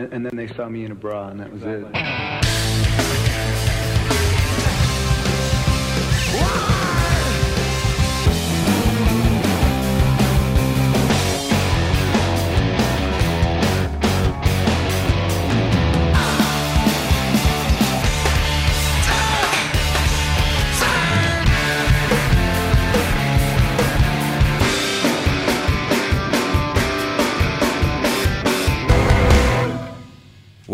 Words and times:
And, 0.00 0.14
and 0.14 0.24
then 0.24 0.34
they 0.34 0.46
saw 0.54 0.66
me 0.66 0.86
in 0.86 0.92
a 0.92 0.94
bra, 0.94 1.28
and 1.28 1.40
that 1.40 1.52
was 1.52 1.62
it. 1.62 1.84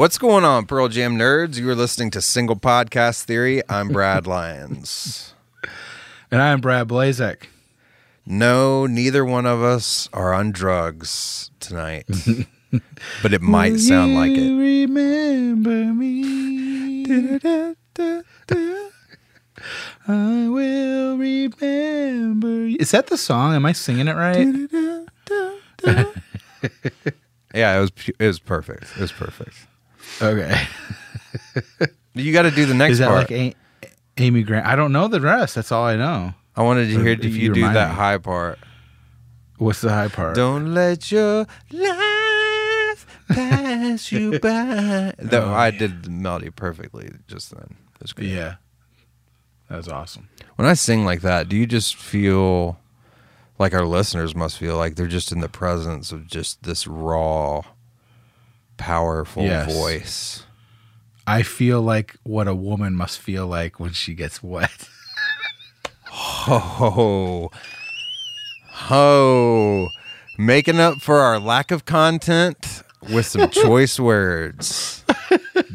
What's 0.06 0.18
going 0.18 0.44
on, 0.44 0.66
Pearl 0.66 0.86
Jam 0.86 1.18
nerds? 1.18 1.58
You 1.58 1.68
are 1.68 1.74
listening 1.74 2.12
to 2.12 2.22
Single 2.22 2.54
Podcast 2.54 3.24
Theory. 3.24 3.60
I'm 3.68 3.88
Brad 3.88 4.24
Lyons. 4.28 5.34
And 6.30 6.40
I'm 6.40 6.60
Brad 6.60 6.86
Blazek. 6.86 7.46
No, 8.24 8.86
neither 8.86 9.24
one 9.24 9.46
of 9.46 9.64
us 9.64 10.08
are 10.12 10.32
on 10.32 10.52
drugs 10.52 11.50
tonight, 11.58 12.06
but 13.20 13.32
it 13.32 13.42
might 13.42 13.78
sound 13.80 14.14
like 14.14 14.30
it. 14.30 14.48
Remember 14.48 15.92
me. 15.92 17.04
I 20.06 20.48
will 20.48 21.18
remember. 21.18 22.68
you. 22.68 22.76
Is 22.78 22.92
that 22.92 23.08
the 23.08 23.18
song? 23.18 23.56
Am 23.56 23.66
I 23.66 23.72
singing 23.72 24.06
it 24.06 24.14
right? 24.14 24.68
Yeah, 27.52 27.76
it 27.76 27.80
was 27.80 27.90
it 28.20 28.26
was 28.28 28.38
perfect. 28.38 28.84
It 28.96 29.00
was 29.00 29.10
perfect. 29.10 29.66
Okay. 30.22 30.66
You 32.14 32.32
got 32.32 32.42
to 32.42 32.50
do 32.50 32.64
the 32.64 32.72
next 32.72 32.92
Is 32.92 32.98
that 33.00 33.08
part. 33.08 33.30
like 33.30 33.30
A- 33.30 33.54
Amy 34.16 34.42
Grant? 34.42 34.64
I 34.66 34.74
don't 34.74 34.90
know 34.90 35.06
the 35.06 35.20
rest. 35.20 35.54
That's 35.54 35.70
all 35.70 35.84
I 35.84 35.96
know. 35.96 36.32
I 36.56 36.62
wanted 36.62 36.86
to 36.86 36.98
hear 37.02 37.08
If 37.12 37.24
you 37.24 37.30
you 37.30 37.52
do 37.52 37.60
remind 37.60 37.76
that 37.76 37.88
me. 37.90 37.94
high 37.96 38.16
part. 38.16 38.58
What's 39.58 39.82
the 39.82 39.90
high 39.90 40.08
part? 40.08 40.34
Don't 40.34 40.72
let 40.72 41.12
your 41.12 41.46
life 41.72 43.06
pass 43.28 44.10
you 44.12 44.38
by. 44.40 45.12
Though 45.18 45.44
oh. 45.44 45.52
I 45.54 45.70
did 45.70 46.04
the 46.04 46.10
melody 46.10 46.48
perfectly 46.48 47.10
just 47.28 47.50
then. 47.50 47.76
It 47.96 48.02
was 48.02 48.14
great. 48.14 48.28
Yeah. 48.30 48.54
That 49.68 49.76
was 49.76 49.88
awesome. 49.88 50.30
When 50.56 50.66
I 50.66 50.72
sing 50.72 51.04
like 51.04 51.20
that, 51.20 51.50
do 51.50 51.56
you 51.56 51.66
just 51.66 51.96
feel 51.96 52.78
like 53.58 53.74
our 53.74 53.84
listeners 53.84 54.34
must 54.34 54.56
feel 54.56 54.78
like 54.78 54.96
they're 54.96 55.06
just 55.06 55.32
in 55.32 55.40
the 55.40 55.48
presence 55.50 56.12
of 56.12 56.26
just 56.26 56.62
this 56.62 56.86
raw, 56.86 57.60
powerful 58.76 59.42
Yes. 59.44 59.72
voice? 59.72 60.42
I 61.26 61.42
feel 61.42 61.82
like 61.82 62.16
what 62.22 62.46
a 62.48 62.54
woman 62.54 62.94
must 62.94 63.18
feel 63.18 63.46
like 63.46 63.80
when 63.80 63.92
she 63.92 64.14
gets 64.14 64.42
wet. 64.42 64.88
ho, 66.04 67.50
ho, 68.70 69.88
making 70.38 70.78
up 70.80 70.98
for 70.98 71.18
our 71.18 71.38
lack 71.40 71.70
of 71.70 71.84
content 71.84 72.82
with 73.12 73.26
some 73.26 73.50
choice 73.50 73.98
words. 73.98 75.04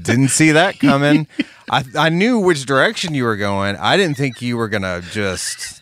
Didn't 0.01 0.29
see 0.29 0.51
that 0.51 0.79
coming. 0.79 1.27
I 1.69 1.83
I 1.97 2.09
knew 2.09 2.39
which 2.39 2.65
direction 2.65 3.13
you 3.13 3.23
were 3.25 3.37
going. 3.37 3.75
I 3.75 3.97
didn't 3.97 4.17
think 4.17 4.41
you 4.41 4.57
were 4.57 4.67
gonna 4.69 5.01
just 5.11 5.81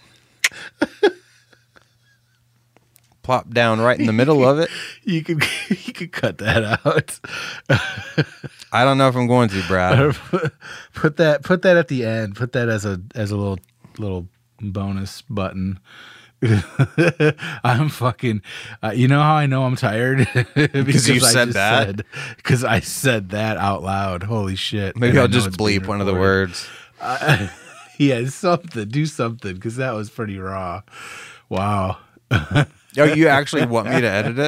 plop 3.29 3.51
down 3.51 3.79
right 3.79 3.99
in 3.99 4.07
the 4.07 4.13
middle 4.13 4.43
of 4.43 4.57
it. 4.57 4.71
You 5.03 5.23
could 5.23 5.43
you 5.69 5.93
could 5.93 6.11
cut 6.11 6.39
that 6.39 6.79
out. 6.85 7.19
I 8.71 8.83
don't 8.83 8.97
know 8.97 9.07
if 9.07 9.15
I'm 9.15 9.27
going 9.27 9.49
to, 9.49 9.63
Brad. 9.67 10.15
put 10.93 11.17
that 11.17 11.43
put 11.43 11.61
that 11.61 11.77
at 11.77 11.87
the 11.87 12.05
end. 12.05 12.35
Put 12.35 12.51
that 12.53 12.69
as 12.69 12.85
a 12.85 13.01
as 13.15 13.31
a 13.31 13.37
little 13.37 13.59
little 13.97 14.27
bonus 14.59 15.21
button. 15.23 15.79
I'm 17.63 17.89
fucking. 17.89 18.41
Uh, 18.83 18.91
you 18.95 19.07
know 19.07 19.21
how 19.21 19.35
I 19.35 19.45
know 19.45 19.63
I'm 19.63 19.75
tired 19.75 20.27
because 20.53 21.07
you 21.07 21.19
said 21.19 21.49
that? 21.49 22.01
Because 22.37 22.63
I 22.63 22.79
said 22.81 23.29
that 23.29 23.57
out 23.57 23.81
loud. 23.83 24.23
Holy 24.23 24.55
shit! 24.55 24.95
Maybe 24.95 25.11
And 25.11 25.19
I'll 25.19 25.27
just 25.27 25.51
bleep 25.51 25.87
one 25.87 26.01
of 26.01 26.07
the 26.07 26.15
words. 26.15 26.67
Yeah, 27.97 28.25
something. 28.27 28.87
Do 28.89 29.05
something 29.05 29.55
because 29.55 29.75
that 29.77 29.93
was 29.93 30.09
pretty 30.09 30.37
raw. 30.37 30.81
Wow. 31.47 31.97
Oh, 32.97 33.03
you 33.03 33.27
actually 33.27 33.65
want 33.65 33.89
me 33.89 34.01
to 34.01 34.07
edit 34.09 34.39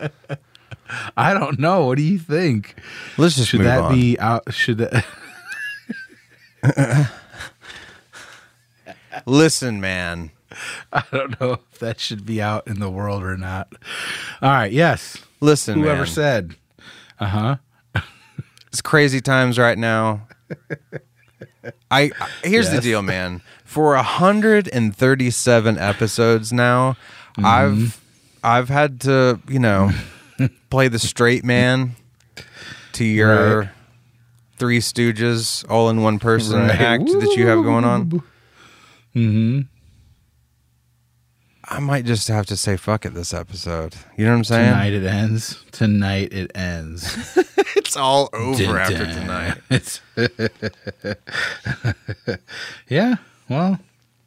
it? 0.00 0.12
I 1.16 1.34
don't 1.34 1.58
know. 1.58 1.86
What 1.86 1.98
do 1.98 2.02
you 2.02 2.18
think? 2.18 2.74
Let's 3.18 3.36
just 3.36 3.48
Should 3.50 3.60
that 3.60 3.80
on. 3.80 3.94
be 3.94 4.18
out? 4.18 4.52
Should 4.54 4.78
that? 4.78 5.04
Listen, 9.26 9.80
man. 9.80 10.30
I 10.92 11.02
don't 11.12 11.38
know 11.40 11.52
if 11.72 11.78
that 11.78 12.00
should 12.00 12.24
be 12.24 12.40
out 12.40 12.66
in 12.66 12.80
the 12.80 12.88
world 12.90 13.22
or 13.22 13.36
not. 13.36 13.68
All 14.40 14.50
right. 14.50 14.72
Yes. 14.72 15.18
Listen, 15.40 15.80
Whoever 15.80 15.98
man. 15.98 16.06
said. 16.06 16.56
Uh 17.20 17.26
huh. 17.26 17.56
it's 18.68 18.80
crazy 18.80 19.20
times 19.20 19.58
right 19.58 19.76
now. 19.78 20.26
I 21.90 22.10
I- 22.20 22.28
here's 22.44 22.70
the 22.70 22.80
deal, 22.80 23.02
man. 23.02 23.42
For 23.64 23.94
137 23.94 25.78
episodes 25.78 26.52
now, 26.52 26.96
Mm-hmm. 27.38 27.46
I've 27.46 28.00
I've 28.42 28.68
had 28.68 29.00
to, 29.02 29.40
you 29.48 29.58
know, 29.58 29.90
play 30.70 30.88
the 30.88 30.98
straight 30.98 31.44
man 31.44 31.96
to 32.92 33.04
your 33.04 33.60
Right. 33.60 33.68
Three 34.58 34.80
Stooges 34.80 35.64
all 35.70 35.88
in 35.88 36.02
one 36.02 36.18
person 36.18 36.58
Right. 36.60 36.80
act 36.80 37.04
that 37.06 37.34
you 37.36 37.46
have 37.46 37.62
going 37.62 37.84
on. 37.84 38.10
Mm-hmm. 39.14 39.60
I 41.70 41.80
might 41.80 42.04
just 42.06 42.28
have 42.28 42.46
to 42.46 42.56
say 42.56 42.76
fuck 42.76 43.04
it 43.04 43.14
this 43.14 43.32
episode. 43.34 43.94
You 44.16 44.24
know 44.24 44.30
what 44.32 44.38
I'm 44.38 44.44
saying? 44.44 44.70
Tonight 44.72 44.92
it 44.94 45.04
ends. 45.04 45.64
Tonight 45.70 46.32
it 46.32 46.50
ends. 46.54 47.38
It's 47.76 47.96
all 47.96 48.28
over 48.34 48.78
after 48.78 49.06
tonight. 49.06 49.58
It's 49.70 50.00
yeah. 52.88 53.16
Well, 53.48 53.78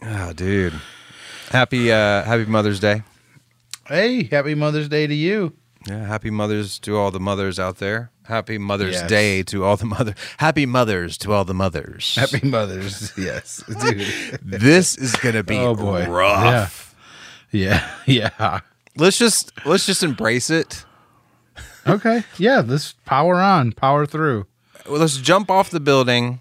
Oh, 0.04 0.34
dude. 0.34 0.74
Happy 1.52 1.92
uh 1.92 2.24
happy 2.24 2.46
Mother's 2.46 2.80
Day. 2.80 3.04
hey, 3.88 4.24
happy 4.24 4.56
Mother's 4.56 4.88
Day 4.90 5.08
to 5.08 5.14
you. 5.14 5.54
Yeah, 5.88 6.06
happy 6.06 6.30
mothers 6.30 6.78
to 6.80 6.96
all 6.96 7.12
the 7.12 7.20
mothers 7.20 7.60
out 7.60 7.78
there. 7.78 8.12
Happy 8.26 8.58
Mother's 8.58 8.94
Yes. 8.96 9.10
Day 9.10 9.44
to 9.44 9.64
all 9.66 9.76
the 9.78 9.86
mother. 9.86 10.14
Happy 10.38 10.66
mothers 10.66 11.18
to 11.20 11.34
all 11.34 11.44
the 11.44 11.54
mothers. 11.56 12.16
Happy 12.16 12.48
Mother's. 12.48 13.12
Yes, 13.18 13.64
dude. 13.82 14.40
this 14.44 14.96
is 14.98 15.16
gonna 15.16 15.44
be 15.44 15.58
Oh, 15.58 15.76
boy. 15.76 16.08
rough. 16.08 16.96
Yeah. 17.52 17.86
Yeah. 18.06 18.60
Let's 18.98 19.18
just 19.18 19.52
let's 19.66 19.86
just 19.86 20.04
embrace 20.04 20.50
it. 20.50 20.86
Okay. 21.88 22.24
Yeah. 22.38 22.62
Let's 22.66 22.94
power 23.06 23.36
on. 23.42 23.72
Power 23.74 24.06
through. 24.06 24.46
Well, 24.88 25.00
Let's 25.00 25.18
jump 25.18 25.50
off 25.52 25.70
the 25.70 25.80
building 25.80 26.40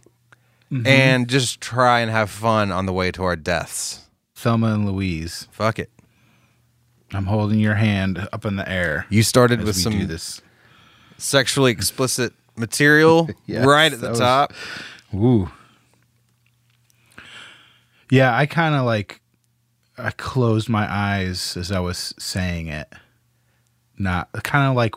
Mm-hmm. 0.71 0.87
and 0.87 1.29
just 1.29 1.61
try 1.61 1.99
and 1.99 2.13
have 2.13 2.31
fun 2.31 2.71
on 2.71 2.87
the 2.87 2.93
way 2.93 3.11
to 3.11 3.25
our 3.25 3.35
deaths. 3.35 4.00
Thelma 4.41 4.73
and 4.73 4.87
Louise. 4.87 5.49
Fuck 5.53 5.79
it. 5.79 5.91
I'm 7.13 7.27
holding 7.27 7.59
your 7.59 7.75
hand 7.75 8.27
up 8.33 8.47
in 8.47 8.57
the 8.57 8.67
air. 8.69 9.05
You 9.11 9.23
started 9.23 9.63
with 9.63 9.77
some 9.77 10.09
sexually 11.19 11.73
explicit 11.73 12.33
material 12.57 13.29
Yes, 13.47 13.67
right 13.67 13.93
at 13.93 14.01
the 14.01 14.11
was- 14.11 14.19
top. 14.19 14.53
Ooh. 15.15 15.51
Yeah, 18.11 18.35
I 18.37 18.47
kind 18.47 18.75
of 18.75 18.85
like 18.87 19.21
I 19.99 20.11
closed 20.11 20.69
my 20.69 20.91
eyes 20.91 21.57
as 21.57 21.71
I 21.71 21.81
was 21.81 22.15
saying 22.19 22.69
it. 22.69 22.89
Not 23.99 24.33
kind 24.43 24.71
of 24.71 24.75
like 24.75 24.95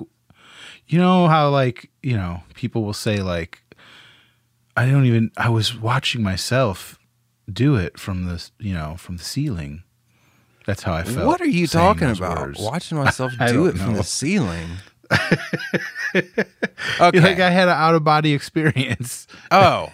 you 0.87 0.99
know 0.99 1.27
how 1.27 1.49
like, 1.49 1.89
you 2.01 2.15
know, 2.15 2.41
people 2.53 2.83
will 2.83 2.93
say 2.93 3.17
like 3.17 3.61
I 4.77 4.85
don't 4.85 5.05
even 5.05 5.31
I 5.35 5.49
was 5.49 5.77
watching 5.77 6.23
myself 6.23 6.97
do 7.51 7.75
it 7.75 7.99
from 7.99 8.25
the, 8.25 8.49
you 8.59 8.73
know, 8.73 8.95
from 8.97 9.17
the 9.17 9.23
ceiling. 9.23 9.83
That's 10.65 10.83
how 10.83 10.93
I 10.93 11.03
felt. 11.03 11.27
What 11.27 11.41
are 11.41 11.45
you 11.45 11.67
talking 11.67 12.09
about? 12.09 12.39
words. 12.39 12.59
Watching 12.59 12.97
myself 13.03 13.31
do 13.33 13.37
don't 13.47 13.67
it 13.69 13.77
from 13.77 13.91
know. 13.91 13.97
the 13.97 14.03
ceiling. 14.03 14.69
okay. 16.15 17.19
Like 17.19 17.39
I 17.39 17.49
had 17.49 17.67
an 17.67 17.75
out 17.75 17.95
of 17.95 18.03
body 18.03 18.33
experience. 18.33 19.27
Oh, 19.51 19.91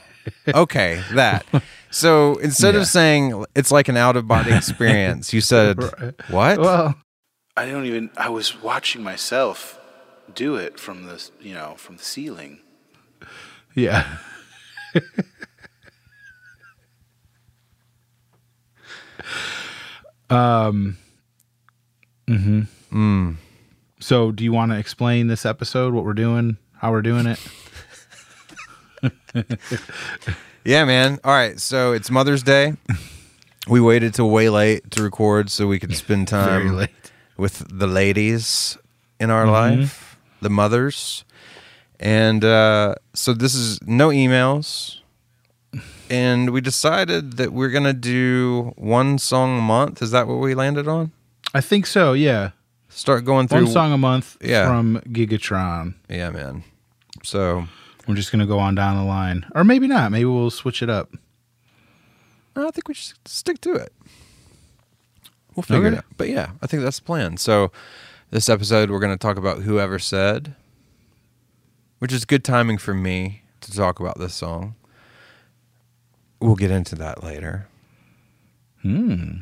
okay, 0.48 1.02
that. 1.14 1.46
So 1.92 2.36
instead 2.38 2.76
Yeah. 2.76 2.82
of 2.82 2.88
saying 2.88 3.46
it's 3.56 3.72
like 3.72 3.88
an 3.88 3.98
out 3.98 4.16
of 4.16 4.28
body 4.28 4.54
experience, 4.54 5.34
you 5.34 5.42
said 5.42 5.82
what? 6.30 6.60
Well, 6.60 6.96
I 7.58 7.66
don't 7.66 7.86
even. 7.86 8.12
I 8.16 8.30
was 8.30 8.62
watching 8.62 9.04
myself 9.04 9.80
do 10.36 10.56
it 10.56 10.80
from 10.80 11.04
the, 11.04 11.28
you 11.42 11.54
know, 11.56 11.74
from 11.78 11.98
the 11.98 12.04
ceiling. 12.04 12.60
Yeah. 13.76 14.18
Um. 20.30 20.98
Hmm. 22.28 22.62
Mm. 22.92 23.36
So, 24.00 24.32
do 24.32 24.44
you 24.44 24.54
want 24.54 24.72
to 24.72 24.78
explain 24.78 25.28
this 25.28 25.46
episode? 25.46 25.94
What 25.94 26.06
we're 26.06 26.14
doing? 26.14 26.58
how 26.80 26.92
we're 26.92 27.02
doing 27.02 27.28
it. 27.28 27.40
Yeah, 30.66 30.84
man. 30.84 31.20
All 31.24 31.32
right, 31.32 31.58
so 31.58 31.94
it's 31.94 32.12
Mother's 32.12 32.44
Day. 32.44 32.74
We 33.68 33.80
waited 33.80 34.14
till 34.14 34.30
way 34.30 34.50
late 34.50 34.92
to 34.92 35.02
record 35.02 35.50
so 35.50 35.68
we 35.68 35.80
could 35.80 35.96
spend 35.96 36.28
time 36.28 36.86
with 37.38 37.66
the 37.72 37.88
ladies 37.88 38.78
in 39.22 39.32
our 39.32 39.48
life, 39.48 40.20
the 40.42 40.50
mothers. 40.50 41.24
And 41.98 42.44
uh, 42.44 42.96
so 43.14 43.34
this 43.34 43.56
is 43.56 43.82
no 43.84 44.10
emails. 44.10 44.99
And 46.10 46.50
we 46.52 46.62
decided 46.62 47.38
that 47.38 47.54
we're 47.54 47.70
going 47.70 47.84
to 47.84 47.94
do 47.94 48.74
one 48.78 49.20
song 49.20 49.60
a 49.60 49.62
month. 49.62 50.02
Is 50.02 50.12
that 50.12 50.28
what 50.28 50.40
we 50.40 50.56
landed 50.56 50.88
on? 50.88 51.12
I 51.54 51.62
think 51.62 51.86
so. 51.86 52.14
Yeah, 52.14 52.52
Start 52.92 53.24
going 53.24 53.48
through 53.48 53.66
one 53.66 53.72
song 53.72 53.92
a 53.94 53.98
month 53.98 54.36
Yeah. 54.42 54.66
from 54.68 55.00
Gigaton. 55.08 55.94
Yeah, 56.10 56.32
man. 56.32 56.64
So 57.24 57.68
We're 58.08 58.16
just 58.16 58.32
gonna 58.32 58.48
go 58.48 58.58
on 58.58 58.74
down 58.74 58.98
the 58.98 59.04
line, 59.04 59.46
or 59.54 59.64
maybe 59.64 59.86
not. 59.88 60.12
Maybe 60.12 60.26
we'll 60.26 60.50
switch 60.50 60.82
it 60.82 60.90
up. 60.90 61.12
I 62.56 62.72
think 62.72 62.88
we 62.88 62.96
should 62.96 63.16
stick 63.28 63.62
to 63.62 63.74
it. 63.74 63.94
We'll 65.56 65.62
figure 65.64 65.86
Okay. 65.88 65.96
it 65.96 65.98
out. 66.00 66.06
But 66.18 66.30
yeah, 66.30 66.52
I 66.64 66.68
think 66.68 66.82
that's 66.82 66.98
the 67.00 67.06
plan. 67.06 67.38
So 67.38 67.72
this 68.32 68.50
episode, 68.50 68.90
we're 68.90 69.00
going 69.00 69.14
to 69.14 69.18
talk 69.18 69.38
about 69.38 69.60
Whoever 69.62 70.00
Said, 70.00 70.56
which 72.00 72.12
is 72.12 72.26
good 72.26 72.44
timing 72.44 72.78
for 72.80 72.94
me 72.96 73.44
to 73.62 73.72
talk 73.72 74.00
about 74.00 74.18
this 74.20 74.34
song. 74.34 74.76
We'll 76.42 76.56
get 76.56 76.72
into 76.72 76.96
that 76.96 77.24
later. 77.24 77.68
Hmm. 78.82 79.40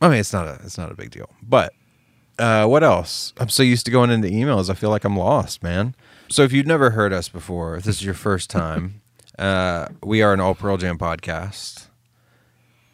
I 0.00 0.08
mean, 0.08 0.18
it's 0.18 0.32
not 0.32 0.46
a 0.46 0.60
it's 0.64 0.78
not 0.78 0.90
a 0.90 0.94
big 0.94 1.10
deal. 1.10 1.28
But 1.42 1.72
uh, 2.38 2.66
what 2.66 2.82
else? 2.84 3.32
I'm 3.38 3.48
so 3.48 3.62
used 3.62 3.84
to 3.86 3.92
going 3.92 4.10
into 4.10 4.28
emails. 4.28 4.70
I 4.70 4.74
feel 4.74 4.90
like 4.90 5.04
I'm 5.04 5.16
lost, 5.16 5.62
man. 5.62 5.94
So 6.28 6.42
if 6.42 6.52
you've 6.52 6.66
never 6.66 6.90
heard 6.90 7.12
us 7.12 7.28
before, 7.28 7.76
if 7.76 7.84
this 7.84 7.96
is 7.96 8.04
your 8.04 8.14
first 8.14 8.50
time, 8.60 9.00
uh, 9.38 9.88
we 10.02 10.22
are 10.22 10.32
an 10.32 10.40
all 10.40 10.54
Pearl 10.54 10.76
Jam 10.76 10.98
podcast, 10.98 11.86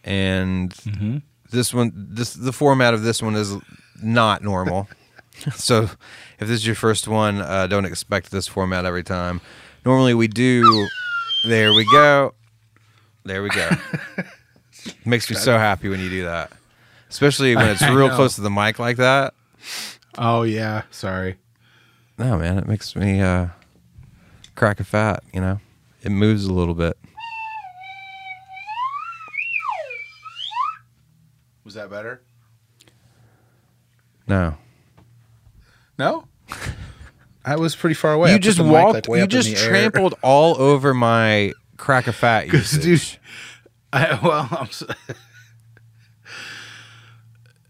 and 0.03 0.71
Mm-hmm. 0.73 1.19
this 1.51 1.73
one, 1.75 1.93
this 1.95 2.35
the 2.35 2.53
format 2.53 2.95
of 2.95 3.03
this 3.03 3.23
one 3.23 3.35
is 3.37 3.57
not 4.03 4.43
normal. 4.43 4.89
so 5.55 5.83
if 5.85 5.99
this 6.41 6.51
is 6.51 6.67
your 6.67 6.77
first 6.77 7.09
one, 7.09 7.41
uh, 7.41 7.67
don't 7.67 7.85
expect 7.87 8.31
this 8.31 8.47
format 8.47 8.85
every 8.85 9.03
time. 9.05 9.41
Normally 9.85 10.15
we 10.15 10.29
do. 10.29 10.87
There 11.47 11.73
we 11.75 11.85
go. 11.91 12.35
There 13.25 13.43
we 13.43 13.51
go. 13.51 13.71
Makes 15.05 15.31
me 15.31 15.37
so 15.37 15.57
happy 15.59 15.89
when 15.89 16.01
you 16.01 16.09
do 16.11 16.25
that, 16.25 16.53
especially 17.11 17.55
when 17.57 17.69
it's 17.69 17.83
I 17.83 17.93
real 17.93 18.09
know. 18.09 18.17
close 18.17 18.35
to 18.37 18.41
the 18.43 18.51
mic 18.51 18.79
like 18.79 18.97
that. 18.99 19.35
Oh 20.19 20.43
yeah. 20.43 20.83
Sorry. 20.91 21.37
No, 22.19 22.39
man, 22.39 22.59
it 22.59 22.67
makes 22.69 22.95
me 22.95 23.21
uh, 23.21 23.49
crack 24.55 24.81
a 24.81 24.85
fat. 24.85 25.23
You 25.33 25.41
know, 25.41 25.61
it 26.03 26.11
moves 26.11 26.45
a 26.45 26.53
little 26.53 26.75
bit. 26.75 26.97
Was 31.65 31.75
that 31.75 31.91
better? 31.91 32.21
No, 34.27 34.57
No. 35.99 36.25
I 37.45 37.57
was 37.57 37.77
pretty 37.77 37.95
far 37.95 38.13
away. 38.15 38.31
You 38.31 38.37
put 38.37 38.43
just 38.43 38.59
the 38.59 38.65
mic, 38.65 38.73
walked. 38.73 39.09
like, 39.09 39.21
you 39.21 39.27
just 39.27 39.49
the 39.49 39.57
air. 39.57 39.69
trampled 39.69 40.15
all 40.23 40.61
over 40.61 40.95
my 40.95 41.53
crack 41.77 42.07
of 42.07 42.15
fat 42.17 42.53
usage. 42.53 42.83
dude, 42.83 43.19
I, 43.93 44.19
well, 44.23 44.49
I'm 44.51 44.71
so, 44.71 44.87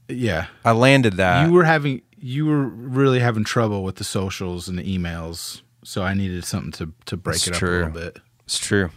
yeah. 0.09 0.47
I 0.65 0.73
landed 0.73 1.17
that. 1.17 1.47
you 1.47 1.53
were 1.53 1.65
having 1.65 2.03
you 2.19 2.47
were 2.47 2.65
really 2.65 3.21
having 3.21 3.45
trouble 3.45 3.85
with 3.85 3.97
the 3.97 4.05
socials 4.05 4.69
and 4.69 4.79
the 4.79 4.99
emails, 4.99 5.63
so 5.83 6.03
I 6.03 6.15
needed 6.15 6.45
something 6.45 6.73
to 6.73 6.93
to 7.07 7.17
break 7.17 7.37
It's 7.37 7.49
it 7.49 7.55
up 7.55 7.59
true. 7.59 7.85
a 7.85 7.87
little 7.87 7.93
bit. 7.93 8.19
It's 8.45 8.59
true. 8.59 8.91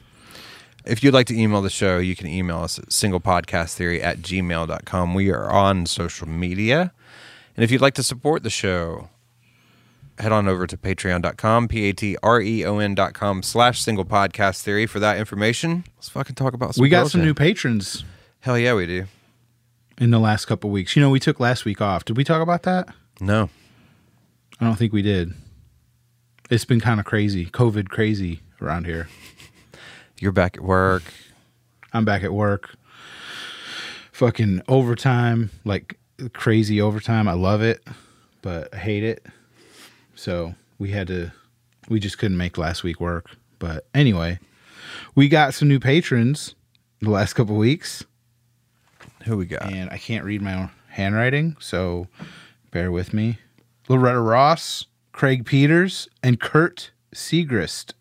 If 0.85 1.03
you'd 1.03 1.13
like 1.13 1.27
to 1.27 1.37
email 1.37 1.61
the 1.61 1.69
show, 1.69 1.97
you 1.97 2.15
can 2.15 2.27
email 2.27 2.59
us 2.59 2.79
at 2.79 2.85
singlepodcasttheory 2.85 4.01
at 4.01 4.19
gmail.com. 4.19 5.13
We 5.13 5.31
are 5.31 5.49
on 5.51 5.85
social 5.85 6.29
media. 6.29 6.93
And 7.57 7.63
if 7.65 7.71
you'd 7.71 7.81
like 7.81 7.95
to 7.95 8.03
support 8.03 8.43
the 8.43 8.49
show, 8.49 9.09
head 10.19 10.31
on 10.31 10.47
over 10.47 10.65
to 10.67 10.77
patreon.com, 10.77 11.67
P 11.67 11.89
A 11.89 11.93
T 11.93 12.17
R 12.23 12.41
E 12.41 12.65
O 12.65 12.79
N 12.79 12.95
dot 12.95 13.13
com 13.13 13.43
slash 13.43 13.81
single 13.81 14.05
podcast 14.05 14.61
theory 14.61 14.85
for 14.85 14.99
that 14.99 15.17
information. 15.17 15.83
Let's 15.97 16.09
fucking 16.09 16.35
talk 16.35 16.53
about 16.53 16.75
some 16.75 16.81
we 16.81 16.89
got 16.89 17.09
some 17.09 17.21
new 17.21 17.33
patrons 17.33 18.03
Hell 18.39 18.57
yeah, 18.57 18.73
we 18.75 18.85
do. 18.85 19.05
in 19.99 20.11
the 20.11 20.19
last 20.19 20.45
couple 20.45 20.69
weeks. 20.69 20.95
You 20.95 21.01
know, 21.01 21.09
we 21.09 21.19
took 21.19 21.39
last 21.39 21.65
week 21.65 21.81
off. 21.81 22.05
Did 22.05 22.17
we 22.17 22.23
talk 22.23 22.41
about 22.41 22.63
that? 22.63 22.87
No. 23.19 23.49
I 24.59 24.65
don't 24.65 24.75
think 24.75 24.93
we 24.93 25.01
did. 25.01 25.33
It's 26.49 26.65
been 26.65 26.79
kind 26.79 26.99
of 26.99 27.05
crazy, 27.05 27.45
COVID 27.47 27.89
crazy 27.89 28.41
around 28.61 28.85
here. 28.85 29.09
You're 30.19 30.31
back 30.31 30.55
at 30.57 30.63
work. 30.63 31.03
I'm 31.93 32.05
back 32.05 32.23
at 32.23 32.33
work. 32.33 32.75
Fucking 34.13 34.61
overtime, 34.67 35.51
like 35.65 35.99
crazy 36.33 36.81
overtime. 36.81 37.27
I 37.27 37.33
love 37.33 37.61
it, 37.61 37.83
but 38.41 38.73
I 38.73 38.77
hate 38.77 39.03
it. 39.03 39.25
So 40.17 40.55
we 40.79 40.89
had 40.91 41.07
to, 41.07 41.31
we 41.89 41.99
just 41.99 42.17
couldn't 42.17 42.37
make 42.37 42.57
last 42.57 42.83
week 42.83 42.99
work. 42.99 43.29
But 43.59 43.85
anyway, 43.93 44.39
we 45.15 45.29
got 45.29 45.53
some 45.53 45.67
new 45.67 45.79
patrons 45.79 46.55
the 47.01 47.09
last 47.11 47.33
couple 47.33 47.55
weeks, 47.55 48.03
Who 49.25 49.37
we 49.37 49.45
got? 49.45 49.71
and 49.71 49.89
I 49.91 49.97
can't 49.97 50.25
read 50.25 50.41
my 50.41 50.53
own 50.55 50.69
handwriting, 50.89 51.55
so 51.59 52.07
bear 52.71 52.91
with 52.91 53.13
me. 53.13 53.37
Loretta 53.87 54.19
Ross, 54.19 54.85
Craig 55.11 55.45
Peters, 55.45 56.07
and 56.23 56.39
Kurt 56.39 56.89
Segrist. 57.13 57.93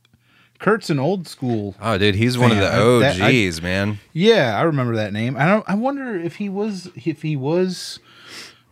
Kurt's 0.58 0.88
an 0.88 0.98
old 0.98 1.28
school 1.28 1.74
Oh, 1.82 1.98
dude, 1.98 2.14
he's 2.14 2.38
one 2.38 2.50
of 2.50 2.56
the 2.56 2.62
Man, 2.62 2.72
I- 2.72 2.98
that- 3.00 3.20
I- 3.20 3.28
OGs, 3.46 3.60
man. 3.62 3.98
Yeah, 4.14 4.58
I 4.58 4.62
remember 4.62 4.96
that 4.96 5.12
name. 5.12 5.36
I 5.36 5.44
don't. 5.46 5.64
I 5.68 5.74
wonder 5.74 6.16
if 6.18 6.36
he 6.36 6.48
was 6.48 6.88
if 6.96 7.20
he 7.20 7.36
was 7.36 7.98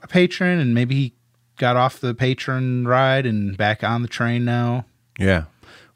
a 0.02 0.06
patron 0.08 0.58
and 0.58 0.74
maybe 0.74 0.94
he 0.94 1.12
got 1.58 1.76
off 1.76 2.00
the 2.00 2.14
patron 2.14 2.86
ride 2.86 3.26
and 3.26 3.56
back 3.56 3.82
on 3.84 4.02
the 4.02 4.08
train 4.08 4.44
now. 4.44 4.86
Yeah. 5.18 5.44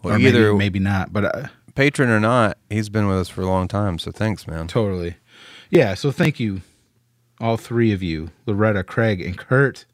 Well, 0.02 0.14
or 0.16 0.18
either 0.18 0.52
maybe, 0.52 0.58
maybe 0.58 0.78
not, 0.78 1.12
but 1.12 1.24
uh, 1.24 1.48
patron 1.74 2.08
or 2.10 2.20
not, 2.20 2.56
he's 2.70 2.88
been 2.88 3.06
with 3.08 3.18
us 3.18 3.28
for 3.28 3.42
a 3.42 3.46
long 3.46 3.66
time. 3.68 3.98
So 3.98 4.10
thanks, 4.12 4.46
man. 4.46 4.68
totally. 4.68 5.16
Yeah. 5.70 5.94
So 5.94 6.12
thank 6.12 6.38
you, 6.38 6.62
all 7.40 7.56
three 7.56 7.92
of 7.92 8.02
you, 8.02 8.30
Loretta, 8.46 8.84
Craig, 8.84 9.20
and 9.20 9.36
Kurt, 9.36 9.86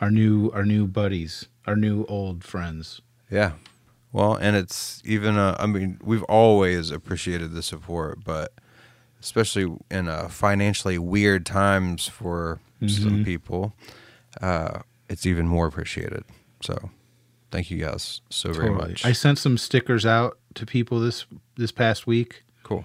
our 0.00 0.10
new 0.10 0.50
our 0.50 0.64
new 0.64 0.86
buddies, 0.86 1.46
our 1.66 1.76
new 1.76 2.04
old 2.06 2.44
friends. 2.44 3.00
Yeah. 3.30 3.52
Well, 4.12 4.34
and 4.34 4.54
it's 4.56 5.00
even, 5.06 5.38
uh, 5.38 5.56
I 5.58 5.64
mean, 5.64 5.98
we've 6.04 6.22
always 6.24 6.90
appreciated 6.90 7.54
the 7.54 7.62
support, 7.62 8.22
but 8.22 8.52
especially 9.22 9.74
in 9.90 10.06
uh, 10.08 10.28
financially 10.28 10.98
weird 10.98 11.46
times 11.46 12.06
for 12.08 12.60
Mm-hmm. 12.82 13.02
some 13.04 13.24
people, 13.24 13.74
uh, 14.40 14.80
it's 15.08 15.26
even 15.26 15.46
more 15.46 15.66
appreciated. 15.66 16.24
So 16.62 16.90
thank 17.50 17.70
you 17.70 17.78
guys 17.78 18.20
so 18.30 18.52
very 18.52 18.68
Totally. 18.68 18.90
much. 18.90 19.04
I 19.04 19.12
sent 19.12 19.38
some 19.38 19.58
stickers 19.58 20.06
out 20.06 20.38
to 20.54 20.66
people 20.66 21.00
this 21.00 21.26
this 21.56 21.72
past 21.72 22.06
week. 22.06 22.42
cool. 22.62 22.84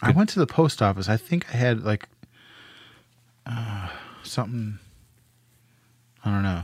I 0.00 0.12
went 0.12 0.28
to 0.30 0.38
the 0.38 0.46
post 0.46 0.80
office. 0.80 1.08
I 1.08 1.16
think 1.16 1.52
I 1.52 1.56
had 1.56 1.82
like 1.82 2.08
uh, 3.46 3.88
something. 4.22 4.78
I 6.24 6.30
don't 6.30 6.42
know. 6.42 6.62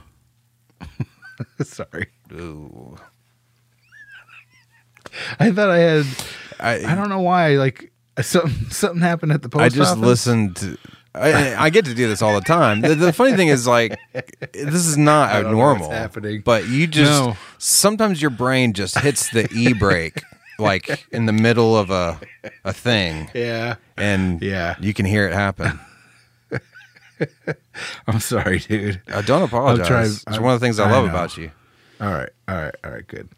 Sorry. 1.65 2.09
Ooh. 2.33 2.97
I 5.41 5.51
thought 5.51 5.71
I 5.71 5.79
had. 5.79 6.07
I, 6.61 6.93
I 6.93 6.95
don't 6.95 7.09
know 7.09 7.21
why. 7.21 7.57
Like 7.57 7.91
something 8.21 8.71
something 8.71 9.01
happened 9.01 9.33
at 9.33 9.43
the 9.43 9.49
post 9.49 9.63
office. 9.63 9.75
I 9.75 9.77
just 9.77 9.93
office. 9.93 10.05
listened 10.07 10.57
to. 10.57 10.79
I, 11.15 11.67
I 11.67 11.71
get 11.71 11.85
to 11.85 11.95
do 11.95 12.09
this 12.09 12.23
all 12.23 12.35
the 12.35 12.41
time. 12.41 12.81
The, 12.81 12.95
the 12.97 13.13
funny 13.13 13.37
thing 13.37 13.47
is, 13.49 13.67
like, 13.69 13.97
this 14.53 14.75
is 14.87 14.99
not 14.99 15.31
I 15.33 15.41
abnormal. 15.41 15.91
happening. 15.91 16.43
But 16.45 16.67
you 16.69 16.87
just 16.89 17.11
No. 17.13 17.37
sometimes 17.59 18.21
your 18.21 18.31
brain 18.33 18.73
just 18.73 18.99
hits 18.99 19.31
the 19.31 19.49
e 19.53 19.73
brake, 19.75 20.21
like 20.59 21.07
in 21.13 21.27
the 21.27 21.33
middle 21.33 21.77
of 21.77 21.91
a 21.91 22.19
a 22.65 22.73
thing, 22.73 23.31
Yeah. 23.33 23.77
and 23.97 24.43
Yeah. 24.43 24.75
you 24.81 24.93
can 24.93 25.07
hear 25.07 25.27
it 25.29 25.33
happen. 25.35 25.79
I'm 28.07 28.21
sorry, 28.21 28.59
dude. 28.59 29.01
Uh, 29.09 29.23
don't 29.23 29.43
apologize. 29.43 29.87
try- 29.89 30.03
it's 30.03 30.25
I- 30.27 30.41
one 30.41 30.55
of 30.55 30.61
the 30.61 30.67
things 30.67 30.79
I, 30.81 30.89
I 30.89 30.93
love 30.93 31.05
know. 31.05 31.11
about 31.11 31.37
you. 31.37 31.51
All 32.01 32.11
right. 32.13 32.31
All 32.49 32.57
right. 32.57 32.75
All 32.85 32.91
right. 32.91 33.07
Good. 33.07 33.29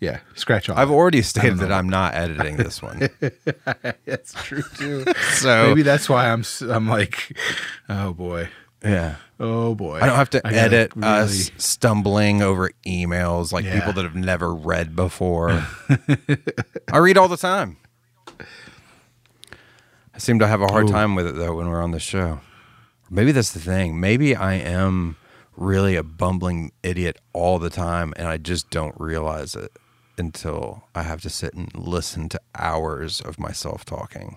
Yeah. 0.00 0.20
Scratch 0.34 0.68
off. 0.70 0.78
I've 0.78 0.90
already 0.90 1.20
stated 1.22 1.58
that 1.58 1.70
I'm 1.70 1.88
not 1.88 2.14
editing 2.14 2.56
this 2.56 2.80
one, 2.82 3.08
That's 4.06 4.32
true 4.44 4.62
too. 4.76 5.04
so 5.34 5.68
Maybe 5.68 5.82
that's 5.82 6.08
why 6.08 6.30
I'm. 6.30 6.42
I'm 6.62 6.88
like, 6.88 7.36
oh 7.88 8.12
boy. 8.14 8.48
yeah. 8.82 9.16
Oh 9.38 9.74
boy. 9.74 9.98
I 10.00 10.06
don't 10.06 10.16
have 10.16 10.30
to 10.30 10.46
edit 10.46 10.92
really- 10.96 11.06
us 11.08 11.50
stumbling 11.58 12.40
over 12.42 12.70
emails 12.86 13.52
like 13.52 13.64
Yeah. 13.64 13.78
people 13.78 13.92
that 13.94 14.04
have 14.04 14.14
never 14.16 14.54
read 14.54 14.96
before. 14.96 15.50
I 16.92 16.98
read 16.98 17.16
all 17.18 17.28
the 17.28 17.36
time. 17.36 17.76
I 20.14 20.18
seem 20.18 20.38
to 20.38 20.46
have 20.46 20.60
a 20.60 20.66
hard 20.66 20.88
Ooh. 20.88 20.92
time 20.92 21.14
with 21.14 21.26
it 21.26 21.36
though 21.36 21.56
when 21.56 21.68
we're 21.68 21.82
on 21.82 21.90
the 21.92 22.00
show. 22.00 22.40
Maybe 23.10 23.32
that's 23.32 23.52
the 23.52 23.60
thing. 23.60 23.98
Maybe 24.00 24.34
I 24.36 24.54
am 24.54 25.16
really 25.56 25.96
a 25.96 26.02
bumbling 26.02 26.72
idiot 26.82 27.18
all 27.32 27.58
the 27.58 27.70
time, 27.70 28.14
and 28.16 28.28
I 28.28 28.36
just 28.38 28.70
don't 28.70 28.94
realize 28.98 29.54
it 29.54 29.72
until 30.20 30.84
I 30.94 31.02
have 31.02 31.20
to 31.22 31.30
sit 31.30 31.54
and 31.54 31.74
listen 31.74 32.28
to 32.28 32.40
hours 32.54 33.20
of 33.20 33.38
myself 33.40 33.84
talking. 33.84 34.36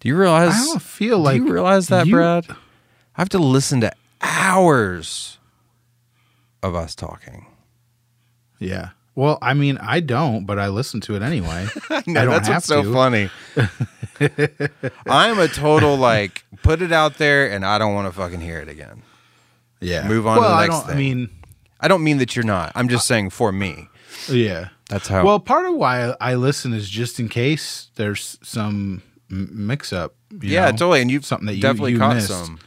Do 0.00 0.08
you 0.08 0.16
realize? 0.16 0.54
I 0.54 0.64
don't 0.66 0.82
feel 0.82 1.18
like 1.18 1.40
Do 1.40 1.46
you 1.46 1.52
realize 1.52 1.88
that, 1.88 2.06
you- 2.06 2.14
Brad? 2.14 2.46
I 2.50 3.20
have 3.20 3.28
to 3.30 3.38
listen 3.40 3.80
to 3.80 3.90
hours 4.20 5.38
of 6.62 6.76
us 6.76 6.94
talking. 6.94 7.46
Yeah. 8.60 8.90
Well, 9.16 9.38
I 9.42 9.54
mean, 9.54 9.78
I 9.78 9.98
don't, 9.98 10.44
but 10.46 10.60
I 10.60 10.68
listen 10.68 11.00
to 11.02 11.16
it 11.16 11.22
anyway. 11.22 11.66
I 11.90 12.04
No, 12.06 12.24
don't 12.26 12.34
that's 12.44 12.46
have 12.48 12.56
what's 12.56 12.66
so 12.68 12.82
to. 12.84 12.92
funny. 12.92 13.30
I'm 15.06 15.38
a 15.40 15.48
total 15.48 15.96
like 15.96 16.44
put 16.62 16.82
it 16.82 16.92
out 16.92 17.18
there 17.18 17.50
and 17.50 17.64
I 17.64 17.78
don't 17.78 17.94
want 17.94 18.06
to 18.06 18.12
fucking 18.12 18.40
hear 18.40 18.58
it 18.60 18.68
again. 18.68 19.02
Yeah. 19.80 20.06
Move 20.06 20.26
on 20.26 20.36
to 20.36 20.40
well, 20.42 20.50
the 20.50 20.56
I 20.56 20.66
next 20.66 20.80
don't, 20.82 20.90
I 20.90 20.94
mean, 20.94 21.30
I 21.80 21.88
don't 21.88 22.02
mean 22.04 22.18
that 22.18 22.36
you're 22.36 22.44
not. 22.44 22.72
I'm 22.76 22.88
just 22.88 23.06
saying 23.06 23.30
for 23.30 23.50
me. 23.52 23.88
Yeah. 24.28 24.68
That's 24.88 25.08
how. 25.08 25.24
Well, 25.24 25.40
part 25.40 25.66
of 25.66 25.74
why 25.74 26.14
I 26.20 26.34
listen 26.34 26.72
is 26.72 26.88
just 26.88 27.20
in 27.20 27.28
case 27.28 27.90
there's 27.96 28.38
some 28.42 29.02
mix 29.28 29.92
up. 29.92 30.14
you 30.30 30.50
yeah, 30.50 30.66
know? 30.66 30.70
totally. 30.72 31.02
And 31.02 31.10
you've 31.10 31.26
something 31.26 31.46
that 31.46 31.56
you- 31.56 31.62
definitely 31.62 31.92
you 31.92 31.98
caught 31.98 32.16
missed. 32.16 32.28
some. 32.28 32.58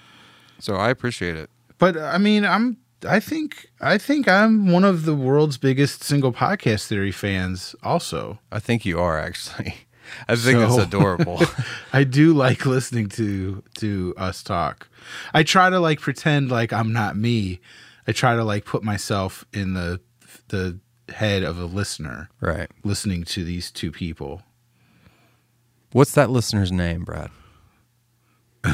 So 0.59 0.75
I 0.75 0.89
appreciate 0.89 1.35
it. 1.35 1.49
But 1.77 1.97
I 1.97 2.17
mean, 2.17 2.45
I'm. 2.45 2.77
I 3.07 3.19
think. 3.19 3.67
I 3.81 3.97
think 3.97 4.27
I'm 4.27 4.71
one 4.71 4.83
of 4.83 5.05
the 5.05 5.15
world's 5.15 5.57
biggest 5.57 6.03
single 6.03 6.31
podcast 6.31 6.85
theory 6.85 7.11
fans. 7.11 7.75
Also, 7.81 8.37
I 8.51 8.59
think 8.59 8.85
you 8.85 8.99
are 8.99 9.17
actually. 9.17 9.73
I 10.27 10.35
think 10.35 10.59
it's 10.59 10.75
So- 10.75 10.81
adorable. 10.83 11.41
I 11.93 12.03
do 12.03 12.33
like 12.33 12.65
listening 12.67 13.07
to 13.09 13.63
to 13.79 14.13
us 14.17 14.43
talk. 14.43 14.87
I 15.33 15.41
try 15.41 15.71
to 15.71 15.79
like 15.79 15.99
pretend 15.99 16.51
like 16.51 16.71
I'm 16.71 16.93
not 16.93 17.15
me. 17.17 17.59
I 18.07 18.11
try 18.11 18.35
to 18.35 18.43
like 18.43 18.65
put 18.65 18.83
myself 18.83 19.45
in 19.53 19.73
the 19.73 19.99
the 20.49 20.77
head 21.13 21.43
of 21.43 21.59
a 21.59 21.65
listener 21.65 22.29
right. 22.39 22.69
listening 22.83 23.23
to 23.25 23.43
these 23.43 23.71
two 23.71 23.91
people. 23.91 24.43
What's 25.91 26.13
that 26.13 26.29
listener's 26.29 26.71
name, 26.71 27.03
Brad? 27.03 27.29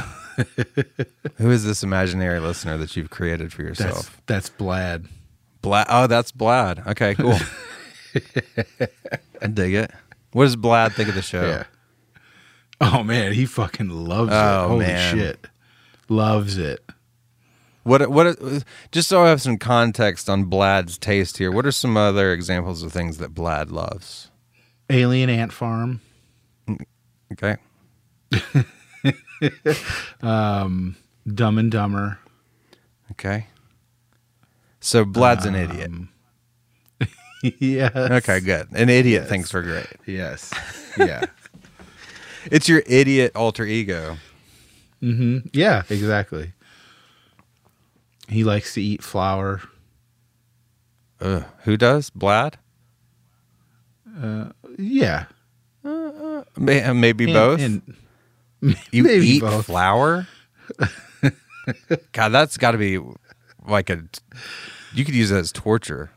Who 1.37 1.49
is 1.51 1.63
this 1.65 1.81
imaginary 1.83 2.39
listener 2.39 2.77
that 2.77 2.95
you've 2.95 3.09
created 3.09 3.51
for 3.51 3.63
That's 3.63 3.79
yourself? 3.79 4.21
that's 4.27 4.49
Blad. 4.49 5.07
Blad. 5.61 5.87
Oh, 5.89 6.05
that's 6.07 6.31
Blad. 6.31 6.83
Okay, 6.87 7.15
cool. 7.15 7.37
I 9.41 9.47
dig 9.47 9.73
it. 9.73 9.91
What 10.31 10.43
does 10.45 10.55
Blad 10.55 10.93
think 10.93 11.09
of 11.09 11.15
the 11.15 11.21
show? 11.21 11.45
Yeah. 11.45 11.63
Oh 12.79 13.03
man, 13.03 13.33
he 13.33 13.45
fucking 13.47 13.89
loves 13.89 14.31
Oh, 14.31 14.65
it. 14.65 14.67
Holy 14.67 14.85
man. 14.85 15.15
shit. 15.15 15.47
Loves 16.09 16.57
it. 16.57 16.86
What 17.87 18.09
what 18.09 18.37
just 18.91 19.07
so 19.07 19.23
I 19.23 19.29
have 19.29 19.41
some 19.41 19.57
context 19.57 20.29
on 20.29 20.43
Blad's 20.43 20.97
taste 20.97 21.37
here, 21.37 21.49
what 21.49 21.65
are 21.65 21.71
some 21.71 21.95
other 21.95 22.33
examples 22.33 22.83
of 22.83 22.91
things 22.91 23.17
that 23.19 23.33
Blad 23.33 23.71
loves? 23.71 24.29
Alien 24.89 25.29
Ant 25.29 25.53
Farm. 25.53 26.01
Okay. 27.31 27.55
Um, 30.21 30.97
Dumb 31.31 31.59
and 31.59 31.71
Dumber. 31.71 32.17
Okay. 33.11 33.45
So 34.79 35.05
Blad's 35.05 35.45
an 35.45 35.53
idiot. 35.55 35.91
Um, 35.91 36.09
yes. 37.59 37.95
Okay, 37.95 38.39
good. 38.39 38.67
An 38.73 38.89
idiot 38.89 39.29
thinks 39.29 39.53
we're 39.53 39.61
great. 39.61 39.87
Yes. 40.05 40.51
Yeah. 40.97 41.25
It's 42.49 42.67
your 42.67 42.81
idiot 42.87 43.33
alter 43.35 43.63
ego. 43.63 44.17
Mm-hmm. 45.03 45.49
yeah, 45.53 45.83
exactly. 45.91 46.53
He 48.27 48.43
likes 48.43 48.73
to 48.73 48.81
eat 48.81 49.03
flour. 49.03 49.61
Ugh. 51.21 51.43
Who 51.63 51.77
does? 51.77 52.09
Blad? 52.09 52.57
Uh, 54.21 54.49
yeah. 54.77 55.25
Uh, 55.83 55.89
uh, 55.89 56.43
may- 56.57 56.91
Maybe 56.93 57.25
And- 57.25 57.33
both. 57.33 57.59
and- 57.61 57.95
you 58.91 59.03
maybe 59.03 59.27
eat 59.27 59.41
both. 59.41 59.65
flour? 59.67 60.27
God, 62.11 62.29
that's 62.29 62.57
got 62.57 62.71
to 62.71 62.77
be 62.77 62.99
like 63.67 63.89
a. 63.89 64.03
You 64.93 65.05
could 65.05 65.15
use 65.15 65.29
that 65.29 65.39
as 65.39 65.51
torture. 65.51 66.09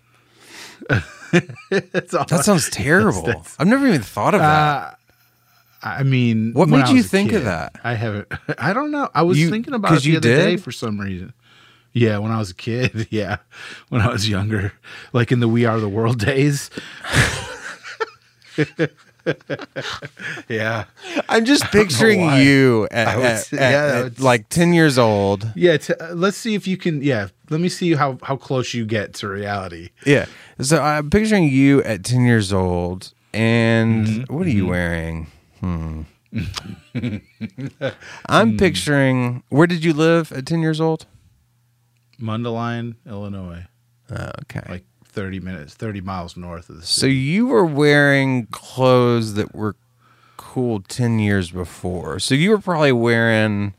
that's. 0.89 2.13
That 2.13 2.41
sounds 2.45 2.71
terrible. 2.71 3.23
that's- 3.23 3.57
I've 3.59 3.67
never 3.67 3.87
even 3.87 4.03
thought 4.03 4.35
of 4.35 4.41
that. 4.41 4.93
Uh, 4.93 4.95
I 5.83 6.03
mean, 6.03 6.53
What 6.53 6.69
made 6.69 6.85
I 6.85 6.91
you 6.93 7.03
think 7.03 7.33
of 7.33 7.45
that? 7.45 7.77
I 7.83 7.95
haven't. 7.95 8.29
I 8.59 8.73
don't 8.73 8.91
know. 8.91 9.09
I 9.15 9.23
was 9.23 9.39
You- 9.39 9.51
thinking 9.51 9.75
about 9.75 9.93
it 9.97 10.03
the 10.03 10.17
other 10.17 10.29
day 10.29 10.57
for 10.57 10.73
some 10.73 11.01
reason. 11.01 11.33
Yeah, 11.93 12.19
when 12.19 12.31
I 12.31 12.39
was 12.39 12.51
a 12.51 12.55
kid. 12.55 13.09
Yeah, 13.11 13.39
when 13.89 14.01
I 14.01 14.09
was 14.13 14.29
younger, 14.29 14.73
like 15.13 15.33
in 15.33 15.41
the 15.41 15.49
We 15.49 15.65
Are 15.67 15.81
the 15.81 15.89
World 15.89 16.19
days. 16.19 16.71
yeah, 20.49 20.85
I'm 21.29 21.45
just 21.45 21.65
picturing 21.73 22.21
you 22.37 22.89
at, 22.91 23.17
was- 23.19 23.53
at- 23.53 23.59
yeah, 23.73 24.03
at 24.07 24.21
like 24.21 24.49
10 24.49 24.73
years 24.73 24.99
old. 24.99 25.51
yeah. 25.55 25.77
T- 25.77 25.95
uh, 25.95 26.15
let's 26.15 26.37
see 26.37 26.55
if 26.55 26.67
you 26.67 26.77
can. 26.77 27.03
Yeah, 27.03 27.29
let 27.51 27.61
me 27.61 27.69
see 27.69 27.95
how 27.95 28.19
how 28.23 28.37
close 28.37 28.73
you 28.75 28.85
get 28.87 29.15
to 29.15 29.29
reality. 29.29 29.91
Yeah. 30.07 30.27
So 30.61 30.81
I'm 30.81 31.11
picturing 31.11 31.45
you 31.49 31.83
at 31.85 32.05
10 32.05 32.25
years 32.25 32.53
old. 32.53 33.13
And 33.33 34.07
Mm-hmm. 34.07 34.35
what 34.35 34.47
are 34.47 34.51
you 34.51 34.67
wearing? 34.67 35.29
Hmm. 35.61 36.03
I'm 38.27 38.57
picturing. 38.57 39.43
Where 39.51 39.67
did 39.69 39.85
you 39.85 39.93
live 39.93 40.33
at 40.33 40.47
10 40.47 40.61
years 40.61 40.81
old? 40.81 41.07
Mundelein, 42.21 42.97
Illinois, 43.07 43.67
Oh, 44.11 44.31
okay. 44.43 44.63
like 44.69 44.85
thirty 45.05 45.41
minutes, 45.41 45.75
thirty 45.75 46.01
miles 46.01 46.37
north 46.37 46.69
of 46.71 46.77
the 46.77 46.83
city. 46.87 47.01
so 47.01 47.07
you 47.07 47.47
were 47.47 47.65
wearing 47.65 48.47
clothes 48.47 49.35
that 49.35 49.55
were 49.55 49.77
cool 50.37 50.81
10 50.81 51.19
years 51.21 51.51
before. 51.53 52.19
So 52.19 52.35
you 52.35 52.51
were 52.51 52.59
probably 52.59 52.91
wearing 52.93 53.73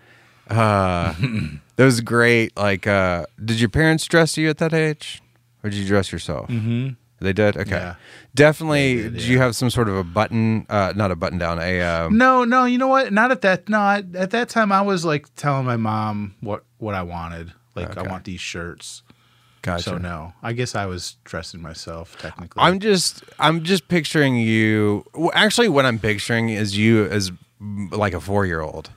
uh, 0.50 1.14
those 1.76 2.00
great, 2.02 2.56
like, 2.56 2.88
uh, 2.88 3.26
did 3.44 3.60
your 3.60 3.68
parents 3.70 4.06
dress 4.06 4.38
you 4.38 4.50
at 4.50 4.58
that 4.60 4.74
age? 4.74 5.22
Or 5.64 5.70
did 5.70 5.80
you 5.80 5.88
dress 5.88 6.12
yourself? 6.14 6.48
hmm 6.50 6.90
They 7.20 7.34
did? 7.34 7.58
Okay. 7.58 7.72
Yeah. 7.72 7.96
Definitely. 8.34 8.96
Did, 8.96 9.14
did 9.16 9.22
yeah. 9.24 9.30
you 9.32 9.38
have 9.40 9.56
some 9.56 9.70
sort 9.70 9.90
of 9.90 9.98
a 9.98 10.04
button? 10.04 10.66
Uh, 10.70 10.94
not 10.96 11.12
a 11.12 11.16
button 11.18 11.38
down. 11.40 11.60
A 11.60 11.82
um, 11.82 12.18
No, 12.18 12.46
no, 12.46 12.64
you 12.66 12.78
know 12.78 12.88
what? 12.88 13.12
Not 13.12 13.32
at 13.32 13.42
that. 13.42 13.68
No, 13.68 13.80
I, 13.80 14.04
at 14.14 14.32
that 14.32 14.48
time, 14.48 14.72
I 14.72 14.82
was 14.82 15.04
like 15.04 15.28
telling 15.36 15.66
my 15.66 15.78
mom 15.78 16.36
what 16.40 16.64
what 16.78 16.96
I 16.96 17.02
wanted. 17.04 17.52
Like, 17.76 17.98
I 17.98 18.04
want 18.04 18.26
these 18.26 18.42
shirts. 18.42 19.04
gotcha. 19.62 19.84
So 19.84 19.98
no, 19.98 20.34
I 20.44 20.54
guess 20.54 20.76
I 20.76 20.86
was 20.86 21.18
dressing 21.24 21.62
myself 21.62 22.18
technically. 22.20 22.62
I'm 22.62 22.80
just 22.80 23.24
I'm 23.40 23.64
just 23.64 23.88
picturing 23.88 24.36
you. 24.36 25.06
Well, 25.14 25.32
actually, 25.34 25.70
what 25.70 25.86
I'm 25.86 26.00
picturing 26.00 26.50
is 26.50 26.78
you 26.78 27.06
as 27.06 27.32
like 27.92 28.14
a 28.14 28.20
four 28.20 28.46
year 28.46 28.62
old 28.62 28.90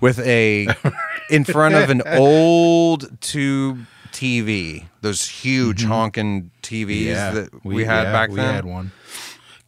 with 0.00 0.18
a 0.20 0.68
in 1.30 1.44
front 1.44 1.74
of 1.74 1.90
an 1.90 2.02
old 2.06 3.20
tube 3.20 3.86
TV. 4.12 4.86
Those 5.00 5.28
huge 5.28 5.82
mm-hmm. 5.82 5.90
honking 5.90 6.50
TVs 6.62 7.34
that 7.34 7.64
we, 7.64 7.84
had 7.84 8.04
yeah, 8.04 8.12
back 8.12 8.30
we 8.30 8.36
then. 8.36 8.54
had 8.54 8.64
one 8.64 8.92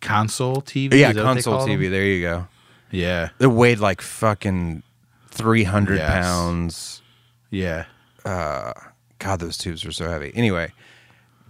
console 0.01 0.57
TV. 0.57 0.95
Yeah, 0.95 1.11
is 1.11 1.17
that 1.17 1.25
what 1.25 1.35
they 1.35 1.43
console 1.43 1.67
TV. 1.67 1.83
them? 1.83 1.93
There 1.93 2.05
you 2.05 2.21
go. 2.23 2.47
Yeah, 2.91 3.29
It 3.39 3.47
weighed 3.47 3.79
like 3.79 4.01
fucking 4.03 4.83
three 5.31 5.63
hundred 5.63 5.99
Yes. 5.99 6.11
pounds. 6.11 7.03
yeah. 7.51 7.85
God, 8.25 9.39
those 9.41 9.57
tubes 9.59 9.85
are 9.85 9.93
so 9.93 10.09
heavy. 10.09 10.33
Anyway, 10.35 10.73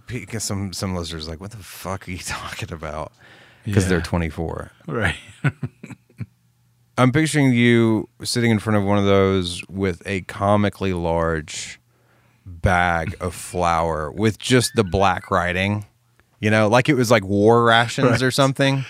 because 0.07 0.43
some 0.43 0.73
some 0.73 0.95
listeners 0.95 1.27
are 1.27 1.31
like, 1.31 1.41
what 1.41 1.51
the 1.51 1.57
fuck 1.57 2.07
are 2.07 2.11
you 2.11 2.17
talking 2.25 2.71
about? 2.73 3.11
Because 3.63 3.83
Yeah. 3.85 3.89
they're 3.89 4.01
24. 4.01 4.71
Right. 4.87 5.15
I'm 6.97 7.11
picturing 7.11 7.53
you 7.53 8.09
sitting 8.23 8.51
in 8.51 8.59
front 8.59 8.77
of 8.77 8.83
one 8.83 8.97
of 8.97 9.05
those 9.05 9.63
with 9.67 10.03
a 10.05 10.21
comically 10.21 10.93
large 10.93 11.79
bag 12.45 13.15
of 13.19 13.33
flour 13.33 14.11
with 14.11 14.37
just 14.37 14.71
the 14.75 14.83
black 14.83 15.31
writing. 15.31 15.85
You 16.39 16.49
know, 16.51 16.67
like 16.67 16.89
it 16.89 16.95
was 16.95 17.09
like 17.09 17.23
war 17.23 17.63
rations 17.63 18.09
Right. 18.09 18.21
or 18.21 18.31
something. 18.31 18.83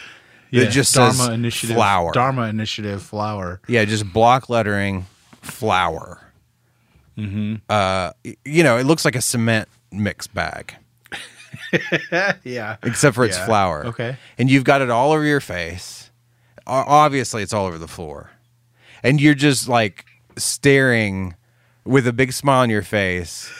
Yeah. 0.49 0.63
It 0.63 0.71
just 0.71 0.93
Dharma 0.95 1.13
says 1.13 1.27
Initiative 1.29 1.75
flour. 1.75 2.11
Dharma 2.13 2.43
Initiative 2.47 3.01
flour. 3.03 3.61
Yeah, 3.67 3.85
just 3.85 4.11
block 4.11 4.49
lettering, 4.49 5.05
flour. 5.41 6.30
Mm-hmm. 7.21 7.55
Uh, 7.69 8.11
you 8.45 8.63
know, 8.63 8.77
it 8.77 8.85
looks 8.85 9.05
like 9.05 9.15
a 9.15 9.21
cement 9.21 9.67
mix 9.91 10.27
bag, 10.27 10.75
yeah. 12.43 12.77
except 12.83 13.15
for 13.15 13.25
it's 13.25 13.37
Yeah. 13.37 13.45
flour. 13.45 13.85
Okay. 13.87 14.17
and 14.37 14.49
you've 14.49 14.63
got 14.63 14.81
it 14.81 14.89
all 14.89 15.11
over 15.11 15.23
your 15.23 15.39
face. 15.41 16.09
O- 16.67 16.73
Obviously, 16.87 17.43
it's 17.43 17.53
all 17.53 17.65
over 17.65 17.77
the 17.77 17.87
floor, 17.87 18.31
and 19.03 19.19
you're 19.21 19.33
just 19.35 19.67
like 19.67 20.05
staring 20.37 21.35
with 21.85 22.07
a 22.07 22.13
big 22.13 22.31
smile 22.33 22.61
on 22.61 22.69
your 22.69 22.83
face, 22.83 23.51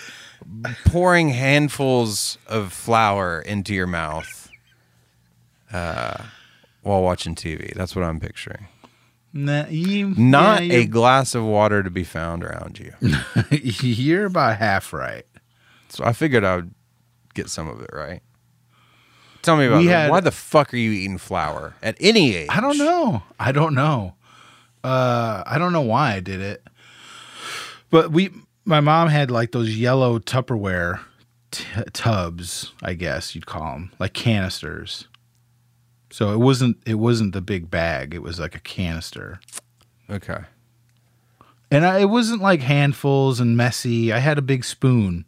pouring 0.85 1.29
handfuls 1.29 2.37
of 2.47 2.71
flour 2.71 3.41
into 3.41 3.73
your 3.73 3.87
mouth 3.87 4.49
uh, 5.73 6.23
while 6.83 7.01
watching 7.01 7.35
TV. 7.35 7.73
That's 7.73 7.95
what 7.95 8.05
I'm 8.05 8.19
picturing. 8.19 8.67
You, 9.33 10.13
Not 10.17 10.65
yeah, 10.65 10.73
a 10.79 10.85
glass 10.85 11.35
of 11.35 11.43
water 11.43 11.83
to 11.83 11.89
be 11.89 12.03
found 12.03 12.43
around 12.43 12.79
you. 12.79 12.93
you're 13.51 14.25
about 14.25 14.57
half 14.57 14.91
right. 14.91 15.25
So 15.89 16.03
I 16.03 16.13
figured 16.13 16.43
I 16.43 16.57
would 16.57 16.73
get 17.33 17.49
some 17.49 17.67
of 17.67 17.81
it 17.81 17.89
right. 17.93 18.21
Tell 19.41 19.57
me 19.57 19.65
about 19.65 19.83
it. 19.83 19.87
had- 19.87 20.11
why 20.11 20.19
the 20.19 20.31
fuck 20.31 20.73
are 20.73 20.77
you 20.77 20.91
eating 20.91 21.17
flour 21.17 21.75
at 21.81 21.95
any 21.99 22.35
age? 22.35 22.49
I 22.51 22.61
don't 22.61 22.77
know. 22.77 23.23
I 23.39 23.51
don't 23.51 23.73
know. 23.73 24.15
Uh, 24.83 25.43
I 25.45 25.57
don't 25.57 25.73
know 25.73 25.81
why 25.81 26.13
I 26.13 26.19
did 26.19 26.41
it. 26.41 26.63
But 27.89 28.11
we, 28.11 28.31
my 28.65 28.79
mom 28.79 29.09
had 29.09 29.31
like 29.31 29.51
those 29.51 29.75
yellow 29.75 30.19
Tupperware 30.19 30.99
t- 31.51 31.65
tubs, 31.93 32.73
I 32.81 32.93
guess 32.93 33.35
you'd 33.35 33.45
call 33.45 33.73
them, 33.73 33.91
like 33.99 34.13
canisters. 34.13 35.07
So 36.11 36.33
it 36.33 36.37
wasn't 36.39 36.77
it 36.85 36.95
wasn't 36.95 37.33
the 37.33 37.41
big 37.41 37.71
bag. 37.71 38.13
It 38.13 38.21
was 38.21 38.39
like 38.39 38.53
a 38.55 38.59
canister, 38.59 39.39
Okay. 40.09 40.39
and 41.71 41.85
I, 41.85 41.99
it 42.01 42.09
wasn't 42.09 42.41
like 42.41 42.59
handfuls 42.61 43.39
and 43.39 43.55
messy. 43.55 44.11
I 44.11 44.19
had 44.19 44.37
a 44.37 44.41
big 44.41 44.65
spoon, 44.65 45.23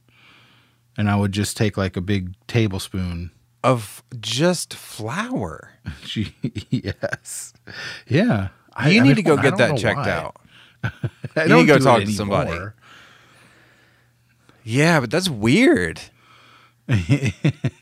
and 0.98 1.10
I 1.10 1.16
would 1.16 1.32
just 1.32 1.56
take 1.56 1.78
like 1.78 1.96
a 1.96 2.02
big 2.02 2.36
tablespoon. 2.48 3.32
Of 3.64 4.04
just 4.20 4.74
flour. 4.74 5.72
Yes, 6.70 7.54
yeah. 8.08 8.50
I- 8.74 8.90
you 8.90 9.00
I 9.00 9.04
need 9.04 9.10
mean, 9.10 9.16
to 9.18 9.22
go 9.24 9.38
get 9.38 9.58
that 9.58 9.78
checked 9.78 9.98
why. 10.00 10.10
out. 10.12 10.36
You 11.38 11.56
need 11.56 11.62
to 11.62 11.66
go 11.66 11.80
talk 11.80 12.02
to 12.04 12.12
somebody. 12.12 12.60
Yeah, 14.64 15.00
but 15.00 15.12
that's 15.12 15.30
weird. 15.30 16.02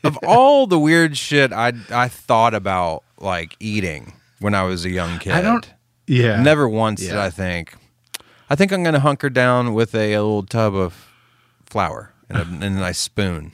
Of 0.04 0.18
all 0.24 0.66
the 0.66 0.78
weird 0.78 1.16
shit 1.16 1.52
I 1.52 1.72
I 1.90 2.08
thought 2.08 2.54
about 2.54 3.02
like 3.18 3.56
eating 3.58 4.14
when 4.40 4.54
I 4.54 4.62
was 4.62 4.84
a 4.84 4.90
young 4.90 5.18
kid. 5.18 5.32
I 5.32 5.42
don't. 5.42 5.68
Yeah. 6.06 6.40
Never 6.42 6.68
once 6.68 7.00
did 7.00 7.16
I 7.16 7.30
think. 7.30 7.74
I 8.48 8.54
think 8.54 8.72
I'm 8.72 8.82
gonna 8.82 9.00
hunker 9.00 9.30
down 9.30 9.74
with 9.74 9.94
a, 9.94 10.12
a 10.12 10.22
little 10.22 10.44
tub 10.44 10.74
of 10.74 11.08
flour 11.64 12.12
and 12.28 12.38
a, 12.38 12.42
and 12.42 12.62
a 12.62 12.70
nice 12.70 12.98
spoon. 12.98 13.52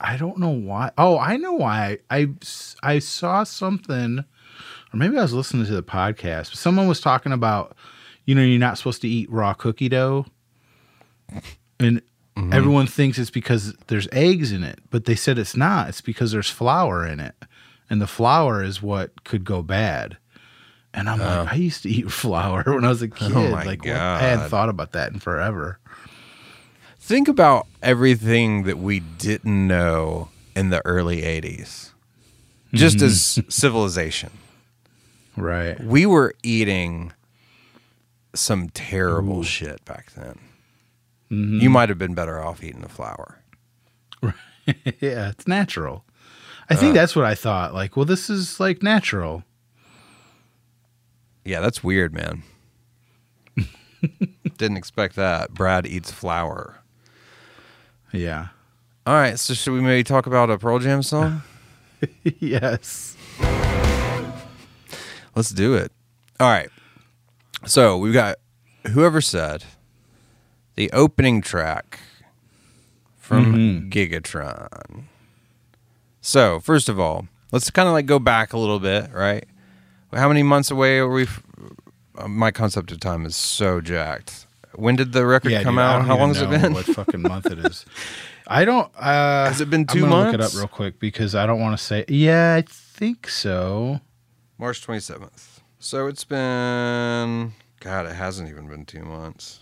I 0.00 0.16
don't 0.16 0.38
know 0.38 0.50
why. 0.50 0.92
Oh, 0.96 1.18
I 1.18 1.36
know 1.36 1.54
why. 1.54 1.98
I 2.10 2.28
I 2.82 2.98
saw 3.00 3.42
something, 3.44 4.18
or 4.20 4.96
maybe 4.96 5.18
I 5.18 5.22
was 5.22 5.32
listening 5.32 5.66
to 5.66 5.72
the 5.72 5.82
podcast. 5.82 6.54
Someone 6.54 6.86
was 6.86 7.00
talking 7.00 7.32
about, 7.32 7.76
you 8.24 8.34
know, 8.34 8.42
you're 8.42 8.60
not 8.60 8.78
supposed 8.78 9.00
to 9.02 9.08
eat 9.08 9.30
raw 9.30 9.54
cookie 9.54 9.88
dough, 9.88 10.26
and 11.80 12.00
Mm-hmm. 12.38 12.52
everyone 12.52 12.86
thinks 12.86 13.18
it's 13.18 13.30
because 13.30 13.74
there's 13.88 14.06
eggs 14.12 14.52
in 14.52 14.62
it, 14.62 14.78
but 14.90 15.06
they 15.06 15.16
said 15.16 15.38
it's 15.38 15.56
not. 15.56 15.88
It's 15.88 16.00
because 16.00 16.30
there's 16.30 16.48
flour 16.48 17.04
in 17.04 17.18
it, 17.18 17.34
and 17.90 18.00
the 18.00 18.06
flour 18.06 18.62
is 18.62 18.80
what 18.80 19.24
could 19.24 19.44
go 19.44 19.60
bad. 19.60 20.18
And 20.94 21.08
I'm 21.08 21.18
like, 21.18 21.28
uh. 21.28 21.46
I 21.50 21.54
used 21.56 21.82
to 21.82 21.88
eat 21.88 22.12
flour 22.12 22.62
when 22.64 22.84
I 22.84 22.88
was 22.90 23.02
a 23.02 23.06
oh 23.06 23.08
kid. 23.08 23.32
Oh 23.32 23.50
my 23.50 23.64
like, 23.64 23.84
what? 23.84 23.96
I 23.96 24.20
hadn't 24.20 24.50
thought 24.50 24.68
about 24.68 24.92
that 24.92 25.12
in 25.12 25.18
forever. 25.18 25.80
Think 27.00 27.26
about 27.26 27.66
everything 27.82 28.64
that 28.64 28.78
we 28.78 29.00
didn't 29.00 29.66
know 29.66 30.28
in 30.54 30.70
the 30.70 30.84
early 30.86 31.22
80s. 31.22 31.90
Just 32.72 33.00
as 33.00 33.40
civilization. 33.48 34.30
Right. 35.36 35.82
We 35.82 36.06
were 36.06 36.34
eating 36.42 37.12
some 38.34 38.68
terrible 38.68 39.42
shit 39.42 39.84
back 39.84 40.12
then. 40.12 40.38
Mm-hmm. 41.30 41.60
You 41.60 41.70
might 41.70 41.88
have 41.88 41.98
been 41.98 42.14
better 42.14 42.42
off 42.42 42.62
eating 42.62 42.80
the 42.80 42.88
flour. 42.88 43.38
yeah, 45.00 45.30
it's 45.30 45.46
natural. 45.46 46.04
I 46.70 46.74
think 46.74 46.90
uh. 46.90 47.00
that's 47.00 47.16
what 47.16 47.24
I 47.24 47.34
thought. 47.34 47.74
Like, 47.74 47.96
well, 47.96 48.04
this 48.04 48.28
is 48.30 48.60
like 48.60 48.82
natural. 48.82 49.44
Yeah, 51.44 51.60
that's 51.60 51.82
weird, 51.82 52.12
man. 52.12 52.42
Didn't 54.58 54.76
expect 54.76 55.16
that. 55.16 55.54
Brad 55.54 55.86
eats 55.86 56.10
flour. 56.10 56.80
Yeah. 58.12 58.48
All 59.06 59.14
right, 59.14 59.38
so 59.38 59.54
should 59.54 59.72
we 59.72 59.80
maybe 59.80 60.04
talk 60.04 60.26
about 60.26 60.50
a 60.50 60.58
Pearl 60.58 60.78
Jam 60.78 61.02
song? 61.02 61.42
yes. 62.22 63.16
Let's 65.34 65.50
do 65.50 65.74
it. 65.74 65.92
All 66.38 66.50
right. 66.50 66.68
So 67.64 67.96
we've 67.96 68.12
got 68.12 68.36
whoever 68.88 69.20
said 69.20 69.64
the 70.78 70.92
opening 70.92 71.40
track 71.40 71.98
from 73.16 73.90
Gigatron. 73.90 75.06
So 76.20 76.60
first 76.60 76.88
of 76.88 77.00
all, 77.00 77.26
let's 77.50 77.68
kind 77.68 77.88
of 77.88 77.94
like 77.94 78.06
go 78.06 78.20
back 78.20 78.52
a 78.52 78.58
little 78.58 78.78
bit, 78.78 79.10
right? 79.12 79.44
How 80.12 80.28
many 80.28 80.44
months 80.44 80.70
away 80.70 80.98
are 80.98 81.08
we? 81.10 81.24
f- 81.24 81.42
uh, 82.16 82.28
My 82.28 82.52
concept 82.52 82.92
of 82.92 83.00
time 83.00 83.26
is 83.26 83.34
so 83.34 83.80
jacked. 83.80 84.46
When 84.76 84.94
did 84.94 85.10
the 85.12 85.26
record 85.26 85.50
Yeah. 85.50 85.64
come 85.64 85.74
dude, 85.74 85.82
out? 85.82 86.04
How 86.06 86.16
long 86.16 86.28
has 86.32 86.42
it 86.42 86.48
been? 86.48 86.72
What 86.74 86.84
fucking 86.84 87.22
month 87.22 87.46
it 87.46 87.58
is? 87.58 87.84
I 88.46 88.64
don't. 88.64 88.88
Uh, 88.96 89.46
Has 89.48 89.60
it 89.60 89.70
been 89.70 89.84
two 89.84 90.04
I'm 90.04 90.10
gonna 90.10 90.24
Look 90.26 90.34
it 90.34 90.40
up 90.40 90.54
real 90.54 90.68
quick 90.68 91.00
because 91.00 91.34
I 91.34 91.44
don't 91.44 91.58
want 91.60 91.76
to 91.76 91.84
say. 91.84 92.04
Yeah, 92.06 92.54
I 92.54 92.62
think 92.62 93.26
so. 93.28 94.00
March 94.58 94.86
27th. 94.86 95.58
So 95.80 96.06
it's 96.06 96.22
been 96.24 97.54
God, 97.80 98.06
it 98.06 98.14
hasn't 98.14 98.48
even 98.48 98.68
been 98.68 98.84
2 98.86 99.02
months. 99.02 99.58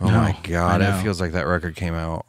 Oh 0.00 0.08
No, 0.08 0.16
my 0.20 0.36
god, 0.42 0.82
it 0.82 1.02
feels 1.02 1.20
like 1.20 1.32
that 1.32 1.46
record 1.46 1.74
came 1.76 1.94
out. 1.94 2.26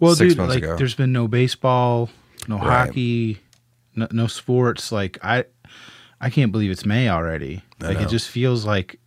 Well, 0.00 0.14
Six 0.14 0.30
dude, 0.32 0.38
months 0.38 0.54
like, 0.56 0.62
ago. 0.64 0.76
there's 0.76 0.94
been 0.94 1.12
no 1.12 1.26
baseball, 1.28 2.10
no 2.48 2.56
Right. 2.58 2.86
hockey, 2.88 3.40
no, 3.94 4.06
no 4.10 4.26
sports. 4.26 4.92
Like, 4.92 5.18
I, 5.22 5.44
I 6.20 6.28
can't 6.28 6.52
believe 6.52 6.70
it's 6.70 6.84
May 6.84 7.08
already. 7.08 7.62
I 7.80 7.86
Like, 7.88 7.98
know. 7.98 8.02
it 8.04 8.08
just 8.10 8.28
feels 8.28 8.64
like, 8.66 8.98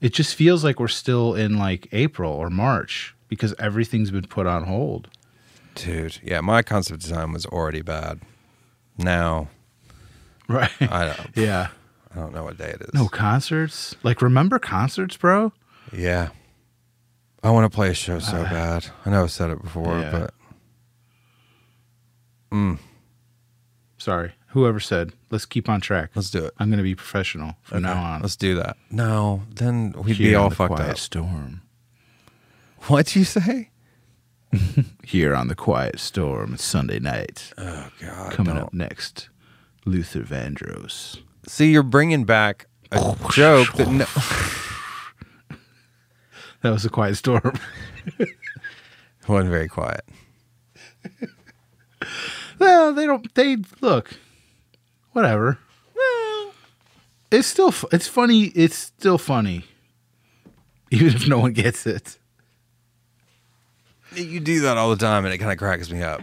it 0.00 0.12
just 0.14 0.34
feels 0.34 0.64
like 0.64 0.78
we're 0.80 0.88
still 0.88 1.34
in 1.34 1.58
like 1.58 1.88
April 1.92 2.32
or 2.32 2.48
March 2.48 3.14
because 3.28 3.54
everything's 3.58 4.10
been 4.10 4.26
put 4.26 4.46
on 4.46 4.64
hold. 4.64 5.08
Dude, 5.74 6.18
yeah, 6.22 6.40
my 6.40 6.62
concept 6.62 7.00
design 7.02 7.32
was 7.32 7.44
already 7.46 7.82
bad. 7.82 8.20
Now, 8.96 9.48
Right. 10.48 10.70
I 10.80 11.06
don't, 11.06 11.30
yeah. 11.36 11.68
I 12.14 12.18
don't 12.20 12.32
know 12.34 12.44
what 12.44 12.56
day 12.58 12.70
it 12.70 12.80
is. 12.82 12.94
No 12.94 13.08
concerts. 13.08 13.96
Like, 14.02 14.22
remember 14.22 14.58
concerts, 14.58 15.16
bro? 15.16 15.52
Yeah. 15.92 16.28
I 17.44 17.50
want 17.50 17.70
to 17.70 17.74
play 17.74 17.90
a 17.90 17.94
show 17.94 18.18
so 18.18 18.42
bad. 18.44 18.86
I 19.06 19.10
know 19.10 19.22
I've 19.22 19.30
said 19.30 19.50
it 19.50 19.62
before, 19.62 19.98
Yeah. 20.00 20.10
but 20.10 20.34
mm, 22.52 22.78
Sorry. 23.98 24.32
Whoever 24.48 24.78
said, 24.80 25.12
let's 25.30 25.46
keep 25.46 25.68
on 25.68 25.80
track. 25.80 26.10
let's 26.14 26.30
do 26.30 26.44
it. 26.44 26.52
I'm 26.58 26.68
going 26.68 26.78
to 26.78 26.84
be 26.84 26.94
professional 26.94 27.56
from 27.62 27.82
now 27.82 28.00
on. 28.02 28.22
Let's 28.22 28.36
do 28.36 28.54
that. 28.56 28.76
No, 28.90 29.42
then 29.52 29.92
we'd 29.92 30.16
Here 30.16 30.30
be 30.30 30.34
all 30.36 30.50
fucked 30.50 30.74
quiet 30.76 30.90
up. 30.92 30.98
storm. 30.98 31.62
What'd 32.86 33.16
you 33.16 33.24
say? 33.24 33.70
Here 35.04 35.34
on 35.34 35.48
the 35.48 35.54
quiet 35.56 35.98
storm, 35.98 36.54
it's 36.54 36.62
Sunday 36.64 37.00
night. 37.00 37.52
Oh 37.58 37.88
God! 38.00 38.32
Coming 38.32 38.54
don't. 38.54 38.64
up 38.66 38.74
next, 38.74 39.28
Luther 39.84 40.20
Vandross. 40.20 41.18
See, 41.48 41.72
you're 41.72 41.82
bringing 41.82 42.24
back 42.24 42.66
a 42.92 43.16
joke 43.32 43.72
that 43.72 43.88
no, 43.90 44.04
That 46.64 46.72
was 46.72 46.86
a 46.86 46.88
quiet 46.88 47.16
storm. 47.16 47.52
It 48.18 48.28
wasn't 49.28 49.50
very 49.50 49.68
quiet. 49.68 50.00
well, 52.58 52.94
they 52.94 53.04
don't. 53.04 53.34
They 53.34 53.58
look. 53.82 54.14
Whatever. 55.12 55.58
It's 57.30 57.46
still. 57.46 57.74
It's 57.92 58.08
funny. 58.08 58.44
It's 58.54 58.76
still 58.76 59.18
funny, 59.18 59.64
even 60.90 61.08
if 61.08 61.28
no 61.28 61.38
one 61.38 61.52
gets 61.52 61.86
it. 61.86 62.18
You 64.14 64.40
do 64.40 64.62
that 64.62 64.78
all 64.78 64.88
the 64.88 64.96
time, 64.96 65.26
and 65.26 65.34
it 65.34 65.38
kind 65.38 65.52
of 65.52 65.58
cracks 65.58 65.90
me 65.90 66.02
up 66.02 66.22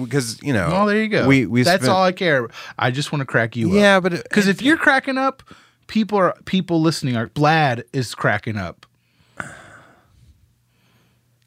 because 0.00 0.40
you 0.40 0.52
know. 0.52 0.68
Oh, 0.70 0.86
there 0.86 1.02
you 1.02 1.08
go. 1.08 1.26
We 1.26 1.46
we 1.46 1.64
That's 1.64 1.82
spent- 1.82 1.92
all 1.96 2.04
I 2.04 2.12
care. 2.12 2.46
I 2.78 2.92
just 2.92 3.10
want 3.10 3.22
to 3.22 3.26
crack 3.26 3.56
you 3.56 3.70
up. 3.70 3.74
Yeah, 3.74 3.98
but 3.98 4.12
because 4.12 4.46
if 4.46 4.62
you're 4.62 4.76
cracking 4.76 5.18
up, 5.18 5.42
people 5.88 6.16
are 6.16 6.36
people 6.44 6.80
listening 6.80 7.16
are. 7.16 7.26
Blad 7.26 7.82
is 7.92 8.14
cracking 8.14 8.56
up. 8.56 8.86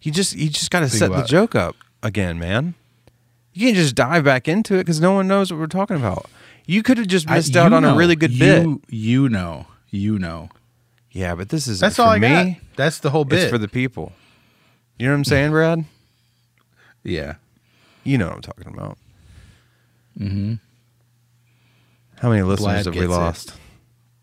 You 0.04 0.12
just 0.12 0.36
you 0.36 0.50
just 0.50 0.70
got 0.70 0.82
to 0.82 0.90
set 0.90 1.08
the 1.08 1.14
about 1.14 1.26
it. 1.26 1.30
joke 1.30 1.56
up 1.56 1.76
again, 2.04 2.38
man. 2.38 2.76
You 3.54 3.68
can't 3.68 3.76
just 3.78 3.96
dive 3.96 4.24
back 4.24 4.48
into 4.48 4.76
it 4.76 4.80
because 4.80 5.00
no 5.02 5.14
one 5.14 5.28
knows 5.28 5.52
what 5.52 5.60
we're 5.60 5.68
talking 5.68 5.96
about. 5.96 6.26
You 6.66 6.82
could 6.84 6.98
have 6.98 7.08
just 7.08 7.30
I- 7.30 7.36
missed 7.36 7.56
out 7.56 7.72
you 7.72 7.78
on 7.78 7.84
a 7.86 7.96
really 7.96 8.16
good 8.16 8.38
bit. 8.38 8.64
You, 8.64 8.82
you 8.90 9.30
know. 9.30 9.66
You 9.90 10.18
know. 10.20 10.50
Yeah, 11.12 11.36
but 11.36 11.50
this 11.50 11.68
is 11.68 11.80
That's 11.80 11.96
for 11.98 12.02
all 12.04 12.10
I 12.10 12.20
me. 12.20 12.28
got. 12.30 12.48
That's 12.76 13.00
the 13.00 13.10
whole 13.12 13.26
bit. 13.26 13.44
It's 13.44 13.52
for 13.52 13.58
the 13.60 13.68
people. 13.68 14.12
You 14.98 15.06
know 15.08 15.14
what 15.14 15.18
I'm 15.20 15.24
saying, 15.26 15.52
Brad? 15.52 15.86
yeah. 17.04 17.36
You 18.04 18.18
know 18.18 18.28
what 18.28 18.36
I'm 18.36 18.42
talking 18.42 18.68
about. 18.74 18.98
Mm-hmm. 20.20 20.56
How 22.18 22.30
many 22.30 22.42
listeners 22.42 22.86
Vlad 22.88 22.94
have 22.94 22.96
we 22.96 23.08
lost? 23.08 23.54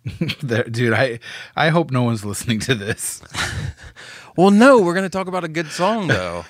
There- 0.43 0.65
dude, 0.65 0.95
I 0.95 1.21
I 1.55 1.69
hope 1.69 1.91
no 1.91 2.03
one's 2.03 2.25
listening 2.25 2.59
to 2.61 2.75
this. 2.75 3.23
Well, 4.37 4.51
no, 4.51 4.81
we're 4.81 4.95
going 4.95 5.05
to 5.05 5.11
talk 5.11 5.27
about 5.27 5.45
a 5.45 5.49
good 5.49 5.69
song 5.71 6.09
though. 6.09 6.45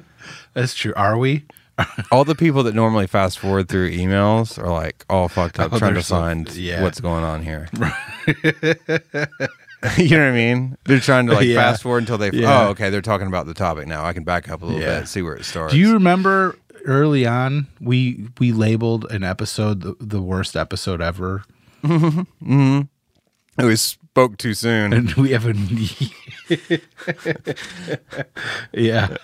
That's 0.54 0.74
true. 0.74 0.92
Are 0.96 1.16
we? 1.18 1.44
All 2.12 2.24
the 2.24 2.34
people 2.34 2.62
that 2.64 2.74
normally 2.74 3.06
fast 3.06 3.38
forward 3.38 3.68
through 3.68 3.90
emails 3.90 4.58
are 4.62 4.70
like 4.70 5.04
all 5.08 5.28
fucked 5.28 5.58
up 5.58 5.72
Oh, 5.72 5.78
trying 5.78 5.94
to 5.94 6.02
find 6.02 6.54
yeah. 6.54 6.82
what's 6.82 7.00
going 7.00 7.24
on 7.24 7.42
here. 7.42 7.68
you 7.76 7.84
know 10.10 10.18
what 10.18 10.28
I 10.28 10.32
mean? 10.32 10.76
They're 10.84 11.00
trying 11.00 11.26
to 11.26 11.32
like 11.32 11.46
Yeah. 11.46 11.56
fast 11.56 11.82
forward 11.82 12.00
until 12.02 12.18
they. 12.18 12.30
Yeah. 12.30 12.66
Oh, 12.66 12.68
okay. 12.70 12.90
They're 12.90 13.00
talking 13.00 13.26
about 13.26 13.46
the 13.46 13.54
topic 13.54 13.86
now. 13.88 14.04
I 14.04 14.12
can 14.12 14.22
back 14.22 14.50
up 14.50 14.62
a 14.62 14.66
little 14.66 14.80
Yeah. 14.80 15.00
bit, 15.00 15.08
see 15.08 15.22
where 15.22 15.34
it 15.34 15.44
starts. 15.44 15.72
Do 15.72 15.80
you 15.80 15.94
remember 15.94 16.56
early 16.84 17.26
on 17.26 17.66
we 17.80 18.28
we 18.38 18.52
labeled 18.52 19.10
an 19.10 19.24
episode 19.24 19.80
the, 19.80 19.94
the 19.98 20.20
worst 20.20 20.56
episode 20.56 21.00
ever, 21.00 21.42
mm-hmm. 21.82 22.20
Mm-hmm. 22.20 23.60
It 23.62 23.64
was 23.64 23.96
spoke 24.12 24.36
too 24.36 24.52
soon. 24.52 24.92
and 24.92 25.10
we 25.14 25.30
haven't. 25.30 25.58
yeah. 28.74 29.16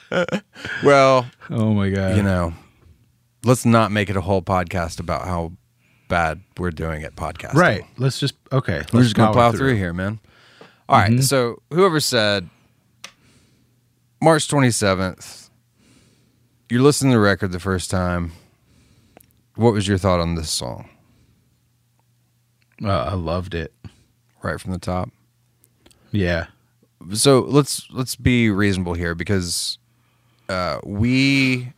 well, 0.83 1.27
Oh 1.51 1.75
my 1.75 1.91
god. 1.91 2.17
you 2.17 2.23
know, 2.23 2.55
let's 3.45 3.67
not 3.67 3.93
make 3.93 4.09
it 4.09 4.17
a 4.17 4.23
whole 4.23 4.41
podcast 4.41 4.99
about 4.99 5.27
how 5.27 5.53
bad 6.09 6.41
we're 6.57 6.71
doing 6.71 7.05
at 7.05 7.15
podcasting. 7.17 7.53
Right. 7.55 7.85
Let's 7.99 8.19
just 8.19 8.35
okay. 8.51 8.79
We're 8.93 9.01
let's 9.01 9.07
just 9.09 9.17
gonna 9.17 9.33
plow 9.35 9.53
through. 9.53 9.75
here, 9.77 9.93
man. 9.93 10.21
All 10.89 10.99
right, 10.99 11.23
So 11.23 11.61
whoever 11.71 12.01
said 12.01 12.49
March 14.23 14.49
twenty 14.49 14.71
seventh, 14.71 15.51
you're 16.71 16.81
listening 16.81 17.13
to 17.13 17.19
the 17.19 17.23
record 17.23 17.53
the 17.53 17.61
first 17.61 17.91
time. 17.91 18.33
What 19.55 19.75
was 19.75 19.87
your 19.87 19.99
thought 19.99 20.21
on 20.21 20.35
this 20.37 20.51
song 20.51 20.89
Uh, 22.83 22.89
I 22.91 23.15
loved 23.15 23.55
it. 23.55 23.75
Right 24.43 24.61
from 24.61 24.73
the 24.73 24.79
top? 24.79 25.11
Yeah. 26.11 26.47
So 27.13 27.41
let's 27.41 27.89
let's 27.91 28.17
be 28.17 28.51
reasonable 28.51 28.95
here 28.95 29.15
because 29.15 29.79
uh, 30.49 30.81
we 30.85 31.73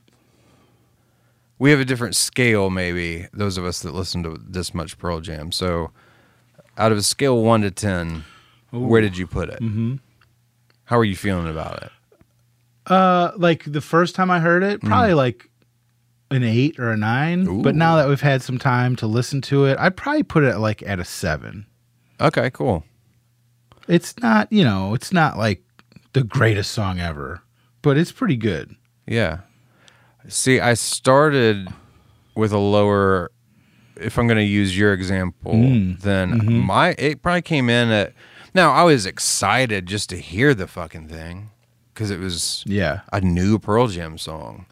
we 1.58 1.70
have 1.70 1.80
a 1.80 1.84
different 1.84 2.16
scale. 2.16 2.70
Maybe 2.70 3.28
those 3.32 3.58
of 3.58 3.64
us 3.64 3.80
that 3.80 3.94
listen 3.94 4.22
to 4.22 4.40
this 4.42 4.74
much 4.74 4.98
Pearl 4.98 5.20
Jam. 5.20 5.52
So 5.52 5.90
out 6.78 6.92
of 6.92 6.98
a 6.98 7.02
scale 7.02 7.42
one 7.42 7.60
to 7.62 7.70
ten, 7.70 8.24
where 8.70 9.00
did 9.00 9.16
you 9.16 9.26
put 9.26 9.48
it? 9.50 9.60
Mm-hmm. 9.60 9.96
How 10.84 10.98
are 10.98 11.04
you 11.04 11.16
feeling 11.16 11.48
about 11.48 11.82
it? 11.82 11.92
Uh, 12.86 13.32
like 13.36 13.64
the 13.64 13.80
first 13.80 14.14
time 14.14 14.30
I 14.30 14.40
heard 14.40 14.62
it, 14.62 14.80
probably 14.80 15.14
like 15.14 15.48
an 16.30 16.42
eight 16.42 16.78
or 16.80 16.90
a 16.90 16.96
nine. 16.96 17.62
But 17.62 17.74
now 17.74 17.96
that 17.96 18.08
we've 18.08 18.20
had 18.20 18.42
some 18.42 18.58
time 18.58 18.96
to 18.96 19.06
listen 19.06 19.40
to 19.42 19.66
it, 19.66 19.78
I'd 19.78 19.96
probably 19.96 20.22
put 20.22 20.42
it 20.44 20.58
like 20.58 20.82
at 20.82 20.98
a 20.98 21.04
seven. 21.04 21.66
Okay, 22.20 22.50
cool. 22.50 22.84
It's 23.88 24.16
not, 24.18 24.52
you 24.52 24.62
know, 24.64 24.94
it's 24.94 25.12
not 25.12 25.38
like 25.38 25.62
the 26.12 26.22
greatest 26.22 26.72
song 26.72 26.98
ever, 27.00 27.42
but 27.82 27.96
it's 27.96 28.12
pretty 28.12 28.36
good. 28.36 28.74
Yeah. 29.06 29.38
See, 30.28 30.60
I 30.60 30.74
started 30.74 31.68
with 32.36 32.52
a 32.52 32.58
lower. 32.58 33.30
If 33.96 34.18
I'm 34.18 34.26
going 34.26 34.38
to 34.38 34.44
use 34.44 34.76
your 34.78 34.92
example, 34.92 35.52
then 35.52 36.52
my 36.62 36.94
it 36.98 37.22
probably 37.22 37.42
came 37.42 37.68
in 37.70 37.90
at. 37.90 38.12
Now 38.54 38.72
I 38.72 38.82
was 38.82 39.06
excited 39.06 39.86
just 39.86 40.08
to 40.10 40.16
hear 40.16 40.54
the 40.54 40.66
fucking 40.66 41.08
thing 41.08 41.50
because 41.94 42.10
it 42.10 42.18
was 42.18 42.64
Yeah. 42.66 43.00
a 43.12 43.20
new 43.20 43.58
Pearl 43.58 43.86
Jam 43.88 44.18
song, 44.18 44.66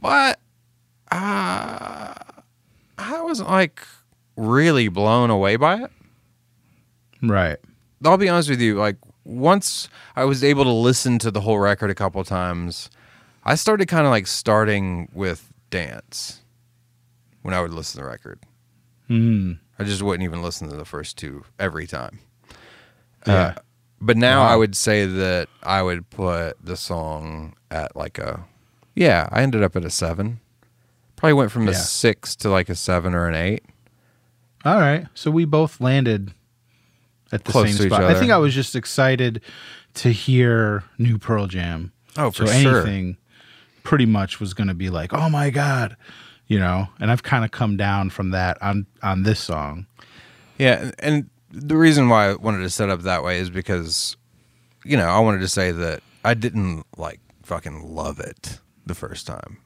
but 0.00 0.38
uh, 1.10 2.14
I 2.98 3.20
wasn't 3.22 3.48
like 3.50 3.82
really 4.36 4.88
blown 4.88 5.30
away 5.30 5.56
by 5.56 5.82
it. 5.82 5.90
Right. 7.22 7.58
I'll 8.04 8.16
be 8.16 8.28
honest 8.28 8.50
with 8.50 8.60
you. 8.60 8.76
Like 8.76 8.96
once 9.24 9.88
I 10.16 10.24
was 10.24 10.42
able 10.42 10.64
to 10.64 10.70
listen 10.72 11.18
to 11.20 11.30
the 11.30 11.40
whole 11.42 11.58
record 11.58 11.90
a 11.90 11.94
couple 11.94 12.22
times, 12.24 12.90
I 13.44 13.54
started 13.54 13.86
kind 13.88 14.06
of 14.06 14.10
like 14.10 14.26
starting 14.26 15.08
with 15.14 15.52
dance 15.70 16.42
when 17.42 17.54
I 17.54 17.60
would 17.60 17.72
listen 17.72 17.98
to 17.98 18.04
the 18.04 18.10
record. 18.10 18.40
Mm. 19.08 19.58
I 19.78 19.84
just 19.84 20.02
wouldn't 20.02 20.24
even 20.24 20.42
listen 20.42 20.68
to 20.68 20.76
the 20.76 20.84
first 20.84 21.16
two 21.16 21.44
every 21.58 21.86
time. 21.86 22.18
Yeah. 23.26 23.34
Uh, 23.34 23.54
but 24.00 24.16
now 24.16 24.40
Wow. 24.42 24.48
I 24.52 24.56
would 24.56 24.74
say 24.76 25.06
that 25.06 25.48
I 25.62 25.82
would 25.82 26.10
put 26.10 26.56
the 26.64 26.76
song 26.76 27.54
at 27.70 27.94
like 27.94 28.18
a 28.18 28.44
yeah. 28.94 29.28
I 29.30 29.42
ended 29.42 29.62
up 29.62 29.76
at 29.76 29.84
a 29.84 29.90
seven. 29.90 30.40
Probably 31.16 31.34
went 31.34 31.52
from 31.52 31.68
a 31.68 31.74
six 31.74 32.34
to 32.36 32.50
like 32.50 32.68
a 32.68 32.74
seven 32.74 33.14
or 33.14 33.28
an 33.28 33.34
eight. 33.36 33.62
All 34.64 34.78
right. 34.80 35.06
So 35.14 35.30
we 35.30 35.44
both 35.44 35.80
landed 35.80 36.34
at 37.32 37.44
the 37.44 37.52
Close 37.52 37.76
same 37.76 37.88
spot. 37.88 38.04
I 38.04 38.14
think 38.14 38.30
I 38.30 38.36
was 38.38 38.54
just 38.54 38.76
excited 38.76 39.40
to 39.94 40.10
hear 40.10 40.84
new 40.98 41.18
Pearl 41.18 41.46
Jam. 41.46 41.92
Oh, 42.16 42.30
for 42.30 42.46
so 42.46 42.52
sure. 42.52 42.76
anything 42.82 43.16
pretty 43.82 44.06
much 44.06 44.38
was 44.38 44.54
going 44.54 44.68
to 44.68 44.74
be 44.74 44.90
like, 44.90 45.12
"Oh 45.12 45.28
my 45.28 45.50
god." 45.50 45.96
You 46.48 46.58
know, 46.58 46.88
and 47.00 47.10
I've 47.10 47.22
kind 47.22 47.44
of 47.44 47.50
come 47.50 47.76
down 47.78 48.10
from 48.10 48.30
that 48.30 48.60
on 48.62 48.86
on 49.02 49.22
this 49.22 49.40
song. 49.40 49.86
Yeah, 50.58 50.90
and- 50.98 51.28
the 51.54 51.76
reason 51.76 52.08
why 52.08 52.30
I 52.30 52.34
wanted 52.34 52.62
to 52.62 52.70
set 52.70 52.88
up 52.88 53.02
that 53.02 53.22
way 53.22 53.38
is 53.38 53.50
because, 53.50 54.16
you 54.86 54.96
know, 54.96 55.06
I 55.06 55.18
wanted 55.20 55.40
to 55.40 55.48
say 55.48 55.70
that 55.70 56.02
I 56.24 56.32
didn't 56.32 56.86
like 56.96 57.20
fucking 57.42 57.94
love 57.94 58.18
it 58.20 58.58
the 58.86 58.94
first 58.94 59.26
time, 59.26 59.58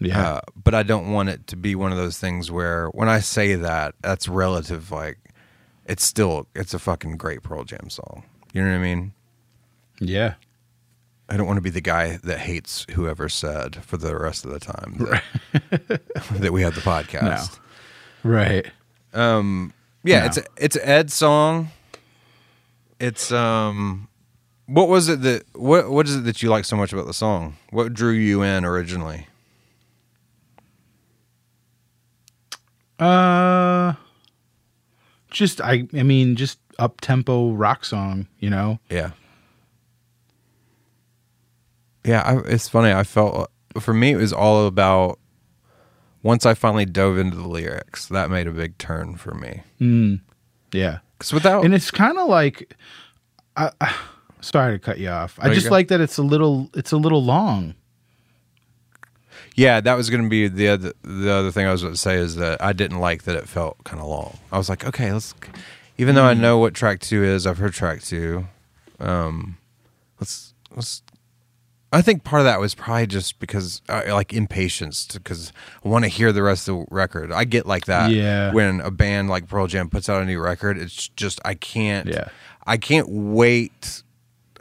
Yeah. 0.00 0.20
uh, 0.34 0.40
but 0.62 0.74
I 0.74 0.82
don't 0.82 1.10
want 1.10 1.30
it 1.30 1.46
to 1.46 1.56
be 1.56 1.74
one 1.74 1.92
of 1.92 1.96
those 1.96 2.18
things 2.18 2.50
where 2.50 2.88
when 2.88 3.08
I 3.08 3.20
say 3.20 3.54
that, 3.54 3.94
that's 4.02 4.28
relative. 4.28 4.90
Like, 4.90 5.16
it's 5.86 6.04
still 6.04 6.46
it's 6.54 6.74
a 6.74 6.78
fucking 6.78 7.16
great 7.16 7.42
Pearl 7.42 7.64
Jam 7.64 7.90
song. 7.90 8.24
You 8.52 8.62
know 8.62 8.70
what 8.70 8.76
I 8.76 8.80
mean? 8.82 9.12
yeah. 10.00 10.34
I 11.28 11.36
don't 11.38 11.46
want 11.46 11.56
to 11.56 11.62
be 11.62 11.70
the 11.70 11.80
guy 11.80 12.18
that 12.24 12.40
hates 12.40 12.84
whoever 12.90 13.28
said 13.30 13.76
for 13.84 13.96
the 13.96 14.14
rest 14.18 14.44
of 14.44 14.50
the 14.50 14.60
time 14.60 14.96
that, 14.98 16.02
that 16.32 16.52
we 16.52 16.60
had 16.60 16.74
the 16.74 16.82
podcast. 16.82 17.58
Right. 18.22 18.66
Um 19.14 19.72
Yeah, 20.04 20.20
No. 20.20 20.26
it's 20.26 20.38
it's 20.58 20.76
Ed's 20.82 21.14
song. 21.14 21.68
It's 23.00 23.32
um, 23.32 24.08
what 24.66 24.88
was 24.88 25.08
it 25.08 25.22
that 25.22 25.44
what 25.54 25.90
what 25.90 26.06
is 26.06 26.16
it 26.16 26.24
that 26.24 26.42
you 26.42 26.50
like 26.50 26.64
so 26.66 26.76
much 26.76 26.92
about 26.92 27.06
the 27.06 27.14
song? 27.14 27.56
What 27.70 27.94
drew 27.94 28.10
you 28.12 28.42
in 28.42 28.64
originally? 28.66 29.26
Uh 32.98 33.94
just 35.32 35.60
I 35.60 35.88
I 35.94 36.02
mean 36.02 36.36
just 36.36 36.58
up 36.78 37.00
tempo 37.00 37.52
rock 37.52 37.84
song, 37.84 38.28
you 38.38 38.50
know. 38.50 38.78
Yeah, 38.90 39.10
yeah. 42.04 42.22
I, 42.22 42.38
it's 42.52 42.68
funny. 42.68 42.92
I 42.92 43.02
felt 43.04 43.50
for 43.78 43.94
me 43.94 44.12
it 44.12 44.16
was 44.16 44.32
all 44.32 44.66
about 44.66 45.18
once 46.22 46.46
I 46.46 46.54
finally 46.54 46.84
dove 46.84 47.18
into 47.18 47.36
the 47.36 47.48
lyrics. 47.48 48.06
That 48.08 48.30
made 48.30 48.46
a 48.46 48.52
big 48.52 48.78
turn 48.78 49.16
for 49.16 49.34
me. 49.34 49.62
Hmm, 49.78 50.16
yeah. 50.72 50.98
Because 51.18 51.32
without 51.32 51.64
And 51.64 51.74
it's 51.74 51.90
kind 51.90 52.18
of 52.18 52.28
like 52.28 52.74
I, 53.56 53.70
I- 53.80 53.94
sorry 54.40 54.74
to 54.74 54.78
cut 54.78 54.98
you 54.98 55.08
off. 55.08 55.38
I 55.40 55.52
just 55.54 55.66
go. 55.68 55.72
like 55.72 55.88
that 55.88 56.00
it's 56.00 56.18
a 56.18 56.22
little 56.22 56.70
it's 56.74 56.92
a 56.92 56.96
little 56.96 57.22
long. 57.24 57.74
Yeah, 59.54 59.80
that 59.80 59.94
was 59.94 60.08
going 60.10 60.22
to 60.22 60.28
be 60.28 60.48
the 60.48 60.68
other 60.68 60.92
the 61.02 61.30
other 61.30 61.50
thing 61.50 61.66
I 61.66 61.72
was 61.72 61.82
going 61.82 61.94
to 61.94 62.00
say 62.00 62.16
is 62.16 62.36
that 62.36 62.62
I 62.62 62.72
didn't 62.72 63.00
like 63.00 63.24
that 63.24 63.36
it 63.36 63.48
felt 63.48 63.82
kind 63.84 64.00
of 64.00 64.08
long. 64.08 64.38
I 64.50 64.58
was 64.58 64.68
like, 64.68 64.84
okay, 64.86 65.12
let's. 65.12 65.34
Even 65.98 66.14
though 66.14 66.24
I 66.24 66.34
know 66.34 66.58
what 66.58 66.74
track 66.74 67.00
two 67.00 67.22
is, 67.22 67.46
I've 67.46 67.58
heard 67.58 67.74
track 67.74 68.02
two. 68.02 68.46
Um, 68.98 69.58
let's 70.18 70.54
let's. 70.74 71.02
I 71.92 72.00
think 72.00 72.24
part 72.24 72.40
of 72.40 72.44
that 72.46 72.58
was 72.58 72.74
probably 72.74 73.06
just 73.06 73.38
because 73.38 73.82
uh, 73.90 74.02
like 74.08 74.32
impatience, 74.32 75.06
because 75.06 75.52
I 75.84 75.88
want 75.88 76.06
to 76.06 76.08
hear 76.08 76.32
the 76.32 76.42
rest 76.42 76.66
of 76.66 76.76
the 76.76 76.86
record. 76.90 77.30
I 77.30 77.44
get 77.44 77.66
like 77.66 77.84
that. 77.84 78.10
Yeah. 78.10 78.52
When 78.52 78.80
a 78.80 78.90
band 78.90 79.28
like 79.28 79.46
Pearl 79.46 79.66
Jam 79.66 79.90
puts 79.90 80.08
out 80.08 80.22
a 80.22 80.24
new 80.24 80.40
record, 80.40 80.78
it's 80.78 81.08
just 81.08 81.38
I 81.44 81.54
can't. 81.54 82.08
Yeah. 82.08 82.28
I 82.66 82.78
can't 82.78 83.08
wait. 83.10 84.02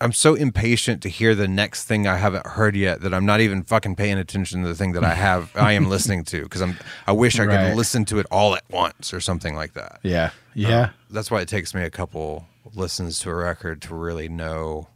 I'm 0.02 0.12
so 0.14 0.34
impatient 0.36 1.02
to 1.04 1.10
hear 1.10 1.36
the 1.36 1.48
next 1.48 1.84
thing 1.86 2.08
I 2.08 2.18
haven't 2.18 2.46
heard 2.48 2.76
yet 2.76 3.02
that 3.02 3.14
I'm 3.14 3.26
not 3.26 3.40
even 3.40 3.64
fucking 3.64 3.96
paying 3.96 4.18
attention 4.18 4.64
to 4.64 4.68
the 4.68 4.76
thing 4.76 4.94
that 4.94 5.04
I 5.04 5.14
have 5.14 5.52
I 5.56 5.74
am 5.74 5.88
listening 5.96 6.24
to 6.26 6.44
because 6.44 6.62
I'm 6.62 6.78
I 7.08 7.12
wish 7.12 7.40
I 7.40 7.46
Right. 7.46 7.70
could 7.70 7.78
listen 7.78 8.04
to 8.06 8.20
it 8.20 8.26
all 8.32 8.56
at 8.56 8.64
once 8.70 9.14
or 9.14 9.20
something 9.22 9.56
like 9.56 9.74
that. 9.74 10.00
Yeah. 10.04 10.32
Yeah. 10.56 10.90
That's 11.10 11.30
why 11.32 11.42
it 11.42 11.48
takes 11.48 11.74
me 11.76 11.84
a 11.84 11.90
couple 11.90 12.48
listens 12.74 13.20
to 13.20 13.30
a 13.30 13.36
record 13.36 13.82
to 13.84 13.96
really 13.96 14.28
know 14.28 14.88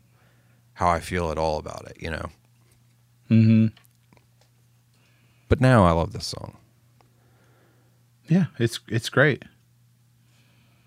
how 0.74 0.90
I 0.90 1.00
feel 1.00 1.32
at 1.32 1.38
all 1.38 1.58
about 1.58 1.86
it, 1.88 1.98
you 2.02 2.10
know. 2.12 2.30
Mhm. 3.30 3.72
But 5.48 5.62
now 5.62 5.86
I 5.86 5.92
love 5.92 6.14
this 6.14 6.26
song. 6.28 6.58
Yeah, 8.28 8.46
it's 8.58 8.80
it's 8.88 9.10
great. 9.10 9.44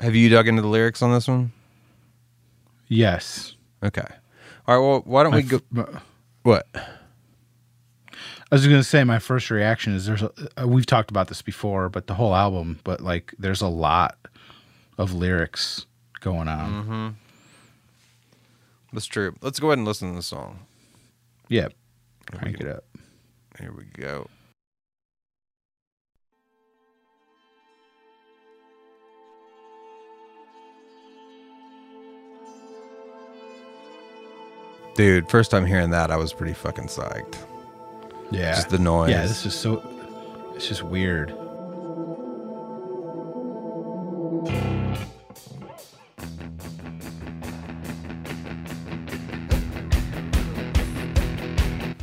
Have 0.01 0.15
you 0.17 0.29
dug 0.29 0.49
into 0.49 0.63
the 0.63 0.69
lyrics 0.69 1.03
on 1.03 1.13
this 1.13 1.29
one? 1.29 1.53
Yes. 2.89 3.55
Okay. 3.83 4.07
All 4.67 4.77
right. 4.79 4.87
Well, 4.87 5.03
why 5.05 5.23
don't 5.23 5.35
we 5.35 5.43
go? 5.43 5.61
f- 5.77 6.03
What? 6.43 6.67
I 6.75 8.55
was 8.55 8.67
going 8.67 8.79
to 8.81 8.85
say 8.85 9.05
my 9.05 9.19
first 9.19 9.51
reaction 9.51 9.95
is 9.95 10.07
there's 10.07 10.23
a, 10.23 10.33
uh, 10.61 10.67
we've 10.67 10.87
talked 10.87 11.11
about 11.11 11.29
this 11.29 11.43
before, 11.43 11.89
but 11.91 12.07
the 12.07 12.15
whole 12.15 12.35
album, 12.35 12.81
but 12.83 13.01
like 13.03 13.35
there's 13.39 13.61
a 13.61 13.69
lot 13.69 14.17
of 14.97 15.13
lyrics 15.13 15.85
going 16.21 16.49
on. 16.49 17.17
That's 18.93 19.07
true. 19.07 19.35
Let's 19.43 19.61
go 19.61 19.69
ahead 19.69 19.79
and 19.79 19.87
listen 19.87 20.11
to 20.11 20.17
the 20.17 20.23
song. 20.23 20.61
Yeah. 21.49 21.69
Crank 22.27 22.61
it 22.61 22.67
up. 22.69 22.85
Here 23.61 23.73
we 23.73 23.85
go. 23.85 24.29
Dude, 34.99 35.31
first 35.31 35.53
time 35.53 35.65
hearing 35.65 35.91
that, 35.91 36.11
I 36.11 36.17
was 36.17 36.33
pretty 36.33 36.55
fucking 36.55 36.87
psyched. 36.87 37.37
Yeah. 38.33 38.51
Just 38.51 38.71
the 38.71 38.81
noise. 38.81 39.11
Yeah, 39.11 39.23
this 39.23 39.47
is 39.47 39.55
so. 39.55 39.81
It's 40.57 40.67
just 40.67 40.83
weird. 40.83 41.33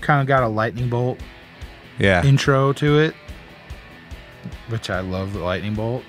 Kind 0.01 0.21
of 0.21 0.27
got 0.27 0.43
a 0.43 0.47
lightning 0.47 0.89
bolt 0.89 1.19
Yeah. 1.97 2.23
intro 2.23 2.71
to 2.73 2.99
it, 2.99 3.15
which 4.69 4.89
I 4.89 4.99
love 4.99 5.34
the 5.34 5.39
lightning 5.39 5.73
bolt. 5.73 6.03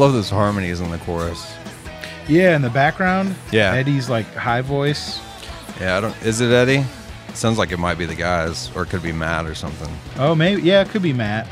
Love 0.00 0.14
those 0.14 0.30
harmonies 0.30 0.80
in 0.80 0.90
the 0.90 0.96
chorus. 0.98 1.52
Yeah, 2.26 2.56
in 2.56 2.62
the 2.62 2.70
background, 2.70 3.34
Yeah. 3.52 3.74
Eddie's 3.74 4.08
like 4.08 4.24
high 4.34 4.62
voice. 4.62 5.20
Yeah, 5.78 5.98
I 5.98 6.00
don't. 6.00 6.22
Is 6.22 6.40
it 6.40 6.50
Eddie? 6.50 6.86
Sounds 7.34 7.58
like 7.58 7.70
it 7.70 7.76
might 7.76 7.98
be 7.98 8.06
the 8.06 8.14
guys, 8.14 8.70
or 8.74 8.84
it 8.84 8.88
could 8.88 9.02
be 9.02 9.12
Matt 9.12 9.44
or 9.44 9.54
something. 9.54 9.94
Oh, 10.16 10.34
maybe 10.34 10.62
yeah, 10.62 10.80
it 10.80 10.88
could 10.88 11.02
be 11.02 11.12
Matt. 11.12 11.46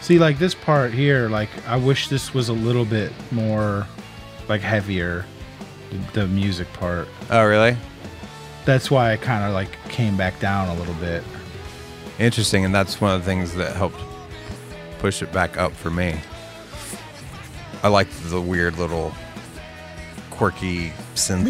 See, 0.00 0.18
like 0.18 0.38
this 0.38 0.54
part 0.54 0.92
here, 0.92 1.28
like 1.28 1.50
I 1.68 1.76
wish 1.76 2.08
this 2.08 2.32
was 2.34 2.48
a 2.48 2.52
little 2.54 2.86
bit 2.86 3.12
more, 3.30 3.86
like 4.48 4.62
heavier, 4.62 5.24
the 6.14 6.26
music 6.26 6.72
part. 6.72 7.06
Oh, 7.30 7.44
really? 7.44 7.76
That's 8.68 8.90
why 8.90 9.12
I 9.12 9.16
kind 9.16 9.44
of 9.44 9.54
like 9.54 9.70
came 9.88 10.14
back 10.18 10.38
down 10.40 10.68
a 10.68 10.74
little 10.74 10.92
bit. 10.96 11.24
Interesting, 12.18 12.66
and 12.66 12.74
that's 12.74 13.00
one 13.00 13.14
of 13.14 13.22
the 13.22 13.24
things 13.24 13.54
that 13.54 13.74
helped 13.74 13.98
push 14.98 15.22
it 15.22 15.32
back 15.32 15.56
up 15.56 15.72
for 15.72 15.88
me. 15.88 16.20
I 17.82 17.88
like 17.88 18.10
the 18.24 18.38
weird 18.42 18.76
little 18.76 19.14
quirky 20.28 20.92
synth. 21.14 21.46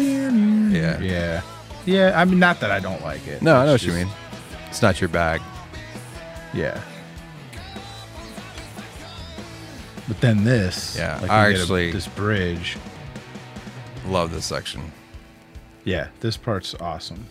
Yeah. 0.71 0.97
Yeah, 1.01 1.41
yeah. 1.85 2.13
I 2.17 2.23
mean, 2.23 2.39
not 2.39 2.61
that 2.61 2.71
I 2.71 2.79
don't 2.79 3.01
like 3.01 3.27
it. 3.27 3.41
No, 3.41 3.57
I 3.57 3.65
know 3.65 3.73
what 3.73 3.83
you 3.83 3.91
mean. 3.91 4.07
It's 4.69 4.81
not 4.81 5.01
your 5.01 5.09
bag. 5.09 5.41
Yeah. 6.53 6.79
But 10.07 10.21
then 10.21 10.45
this, 10.45 10.95
Yeah, 10.97 11.19
like 11.21 11.29
I 11.29 11.49
get 11.51 11.59
a- 11.59 11.63
actually- 11.63 11.91
this 11.91 12.07
bridge. 12.07 12.77
Love 14.07 14.31
this 14.31 14.45
section. 14.45 14.93
Yeah, 15.83 16.09
this 16.19 16.37
part's 16.37 16.75
awesome. 16.75 17.25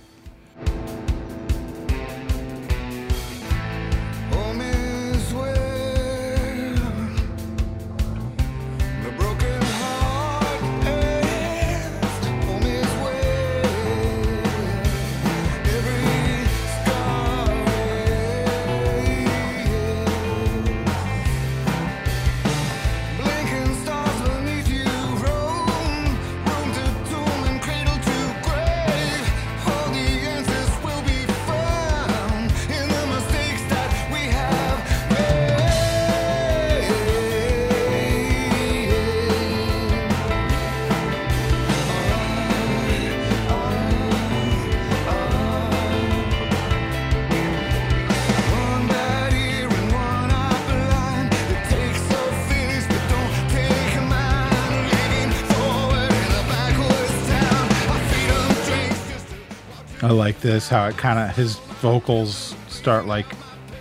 This 60.48 60.68
how 60.68 60.86
it 60.86 60.96
kind 60.96 61.18
of 61.18 61.36
his 61.36 61.56
vocals 61.80 62.54
start 62.68 63.06
like 63.06 63.26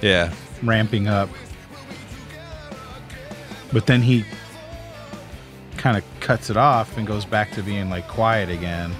Yeah. 0.01 0.31
ramping 0.63 1.07
up, 1.07 1.29
but 3.71 3.85
then 3.85 4.01
he 4.01 4.25
kind 5.77 5.97
of 5.97 6.03
cuts 6.19 6.49
it 6.49 6.57
off 6.57 6.97
and 6.97 7.07
goes 7.07 7.23
back 7.25 7.51
to 7.51 7.63
being 7.63 7.89
like 7.89 8.07
quiet 8.07 8.49
again. 8.49 8.91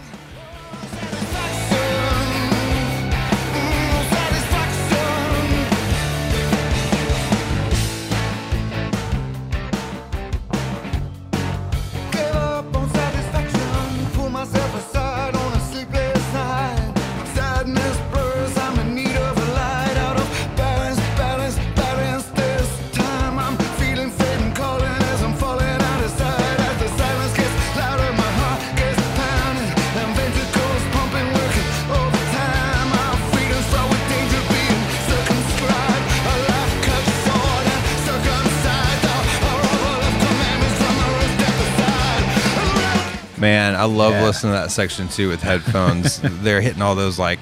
I 43.78 43.86
love 43.86 44.14
Yeah. 44.14 44.24
listening 44.26 44.54
to 44.54 44.60
that 44.60 44.72
section 44.72 45.08
too 45.08 45.30
with 45.30 45.42
headphones. 45.42 46.20
They're 46.24 46.62
hitting 46.62 46.82
all 46.82 46.96
those 46.96 47.18
like 47.20 47.40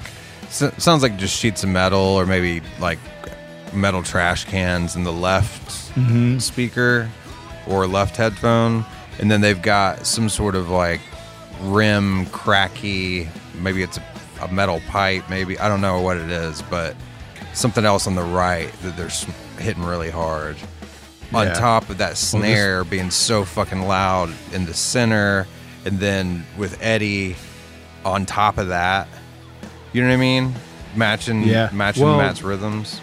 sounds 0.50 1.02
like 1.02 1.17
just 1.17 1.38
sheets 1.38 1.63
of 1.63 1.69
metal 1.69 2.00
or 2.00 2.26
maybe 2.26 2.62
like 2.80 3.00
metal 3.74 4.04
trash 4.04 4.45
cans 4.45 4.95
in 4.95 5.04
the 5.04 5.12
left 5.12 5.67
mm-hmm. 5.95 6.38
speaker 6.39 7.10
or 7.67 7.88
left 7.88 8.15
headphone, 8.15 8.86
and 9.19 9.30
then 9.30 9.41
they've 9.41 9.62
got 9.62 10.06
some 10.06 10.30
sort 10.30 10.56
of 10.56 10.69
like 10.69 11.02
rim 11.62 12.26
cracky. 12.28 13.28
Maybe 13.56 13.82
it's 13.82 13.98
a, 13.98 14.04
a 14.41 14.52
metal 14.52 14.82
pipe. 14.88 15.30
Maybe 15.30 15.58
I 15.60 15.67
don't 15.67 15.82
know 15.82 16.00
what 16.02 16.17
it 16.17 16.30
is, 16.30 16.62
but 16.63 16.95
something 17.54 17.86
else 17.86 18.06
on 18.08 18.15
the 18.15 18.24
right 18.24 18.71
that 18.84 18.95
they're 18.98 19.63
hitting 19.63 19.84
really 19.84 20.12
hard. 20.12 20.58
on 21.34 21.48
top 21.54 21.89
of 21.89 21.98
that 21.98 22.17
snare 22.17 22.84
being 22.84 23.10
so 23.12 23.43
fucking 23.43 23.82
loud 23.82 24.32
in 24.54 24.65
the 24.65 24.74
center, 24.74 25.48
and 25.86 26.00
then 26.00 26.45
with 26.58 26.78
Eddie 26.82 27.36
on 28.04 28.26
top 28.26 28.58
of 28.58 28.67
that. 28.69 29.08
You 29.93 30.02
know 30.02 30.10
what 30.10 30.13
I 30.15 30.17
mean? 30.17 30.54
Matching, 30.95 31.43
Yeah. 31.43 31.69
matching 31.74 32.04
Well- 32.04 32.17
Matt's 32.17 32.41
rhythms. 32.41 33.00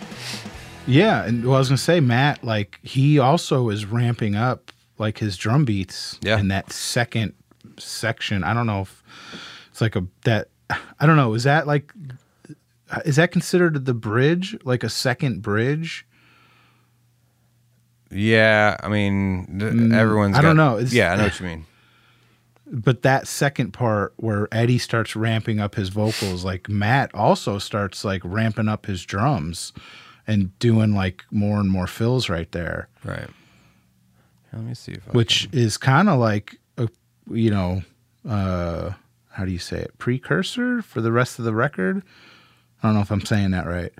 Yeah, 0.87 1.25
and 1.25 1.45
well, 1.45 1.55
I 1.57 1.59
was 1.61 1.68
gonna 1.68 1.79
say 1.79 2.01
Matt, 2.01 2.42
like 2.42 2.79
he 2.83 3.18
also 3.18 3.68
is 3.68 3.87
ramping 3.87 4.35
up 4.35 4.73
like 4.99 5.18
his 5.18 5.37
drum 5.37 5.64
beats 5.64 6.18
Yeah. 6.23 6.38
in 6.38 6.49
that 6.49 6.73
second 6.73 7.35
section. 7.79 8.42
I 8.45 8.53
don't 8.53 8.66
know 8.66 8.83
if 8.83 9.03
it's 9.71 9.81
like 9.81 9.95
a 9.97 10.05
that 10.25 10.49
I 10.99 11.07
don't 11.07 11.16
know. 11.16 11.35
Is 11.35 11.45
that 11.45 11.66
like 11.68 11.92
is 13.05 13.16
that 13.16 13.31
considered 13.31 13.85
the 13.87 13.95
bridge, 13.95 14.57
like 14.64 14.83
a 14.83 14.88
second 14.90 15.40
bridge? 15.40 16.05
Yeah, 18.11 18.77
I 18.83 18.88
mean, 18.88 19.59
th- 19.59 19.73
everyone's. 19.92 20.35
Mm, 20.37 20.38
I 20.38 20.42
don't 20.42 20.57
know. 20.57 20.75
It's- 20.77 20.92
yeah, 20.92 21.12
I 21.12 21.16
know 21.16 21.23
what 21.25 21.40
you 21.40 21.47
mean. 21.47 21.64
But 22.75 23.03
that 23.03 23.29
second 23.29 23.73
part 23.73 24.15
where 24.17 24.49
Eddie 24.51 24.79
starts 24.79 25.15
ramping 25.15 25.61
up 25.61 25.75
his 25.75 25.91
vocals, 25.91 26.43
like 26.43 26.71
Matt 26.71 27.15
also 27.15 27.59
starts 27.59 28.03
like 28.03 28.23
ramping 28.25 28.67
up 28.67 28.87
his 28.87 29.05
drums 29.05 29.75
and 30.27 30.59
doing 30.59 30.95
like 30.95 31.23
more 31.31 31.61
and 31.61 31.71
more 31.71 31.87
fills 31.87 32.31
right 32.31 32.51
there. 32.53 32.89
Right. 33.05 33.29
Let 34.53 34.63
me 34.63 34.75
see 34.75 34.93
if 34.93 35.09
I 35.09 35.13
which 35.13 35.49
is 35.53 35.77
kind 35.77 36.09
of 36.09 36.19
like 36.19 36.59
a 36.79 36.89
you 37.31 37.51
know 37.51 37.83
uh 38.29 38.91
how 39.31 39.45
do 39.45 39.51
you 39.51 39.59
say 39.59 39.79
it 39.79 39.97
precursor 39.99 40.83
for 40.83 41.01
the 41.01 41.13
rest 41.13 41.39
of 41.39 41.45
the 41.45 41.55
record 41.55 42.03
i 42.83 42.87
don't 42.87 42.95
know 42.95 43.01
if 43.01 43.11
i'm 43.11 43.25
saying 43.25 43.51
that 43.51 43.67
right 43.67 43.93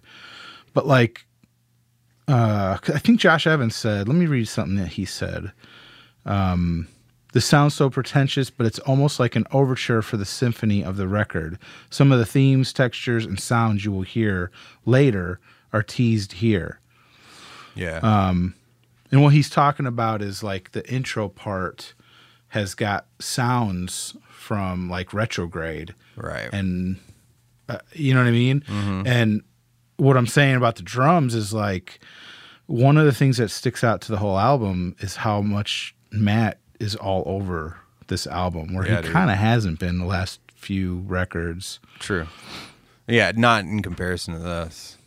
but 0.75 0.87
like 0.87 1.25
uh 2.29 2.77
i 2.95 2.99
think 2.99 3.19
josh 3.19 3.47
evans 3.47 3.75
said 3.75 4.07
let 4.07 4.17
me 4.17 4.27
read 4.27 4.47
something 4.47 4.77
that 4.77 4.89
he 4.89 5.05
said 5.05 5.53
um 6.25 6.87
this 7.33 7.45
sounds 7.45 7.75
so 7.75 7.91
pretentious 7.91 8.51
but 8.51 8.67
it's 8.67 8.79
almost 8.81 9.19
like 9.19 9.37
an 9.37 9.47
overture 9.53 10.03
for 10.03 10.17
the 10.17 10.25
symphony 10.25 10.85
of 10.85 10.97
the 10.97 11.09
record 11.09 11.59
some 11.91 12.13
of 12.13 12.19
the 12.19 12.27
themes 12.27 12.73
textures 12.73 13.25
and 13.25 13.41
sounds 13.41 13.85
you 13.85 13.93
will 13.93 14.03
hear 14.03 14.51
later 14.85 15.41
are 15.73 15.83
teased 15.83 16.33
here 16.35 16.81
yeah. 17.75 17.99
um, 18.03 18.55
and 19.11 19.23
what 19.23 19.33
he's 19.33 19.51
talking 19.51 19.87
about 19.87 20.23
is 20.23 20.43
like 20.43 20.73
the 20.73 20.89
intro 20.93 21.29
part 21.29 21.95
has 22.49 22.75
got 22.75 23.07
sounds 23.19 24.15
from 24.29 24.91
like 24.91 25.15
retrograde 25.15 25.95
right. 26.17 26.53
and 26.53 26.99
uh, 27.69 27.79
you 27.93 28.13
know 28.13 28.21
what 28.21 28.29
I 28.29 28.33
mean? 28.33 28.63
And 29.07 29.43
what 29.97 30.17
I'm 30.17 30.27
saying 30.27 30.57
about 30.57 30.77
the 30.77 30.83
drums 30.83 31.35
is 31.35 31.53
like 31.55 32.01
one 32.67 32.97
of 32.97 33.07
the 33.07 33.13
things 33.13 33.39
that 33.39 33.51
sticks 33.51 33.85
out 33.85 34.01
to 34.03 34.13
the 34.13 34.19
whole 34.19 34.39
album 34.39 34.97
is 35.01 35.17
how 35.17 35.41
much 35.41 35.95
Matt 36.11 36.59
is 36.83 36.97
all 36.97 37.23
over 37.27 37.79
this 38.09 38.27
album, 38.27 38.75
where 38.75 38.87
Yeah, 38.87 39.03
he 39.03 39.09
kind 39.09 39.31
of 39.31 39.37
hasn't 39.39 39.79
been 39.79 39.99
the 39.99 40.05
last 40.05 40.41
few 40.55 40.99
records. 41.07 41.79
True. 41.99 42.27
Yeah, 43.07 43.33
not 43.35 43.65
in 43.65 43.83
comparison 43.83 44.35
to 44.35 44.41
this. 44.41 44.99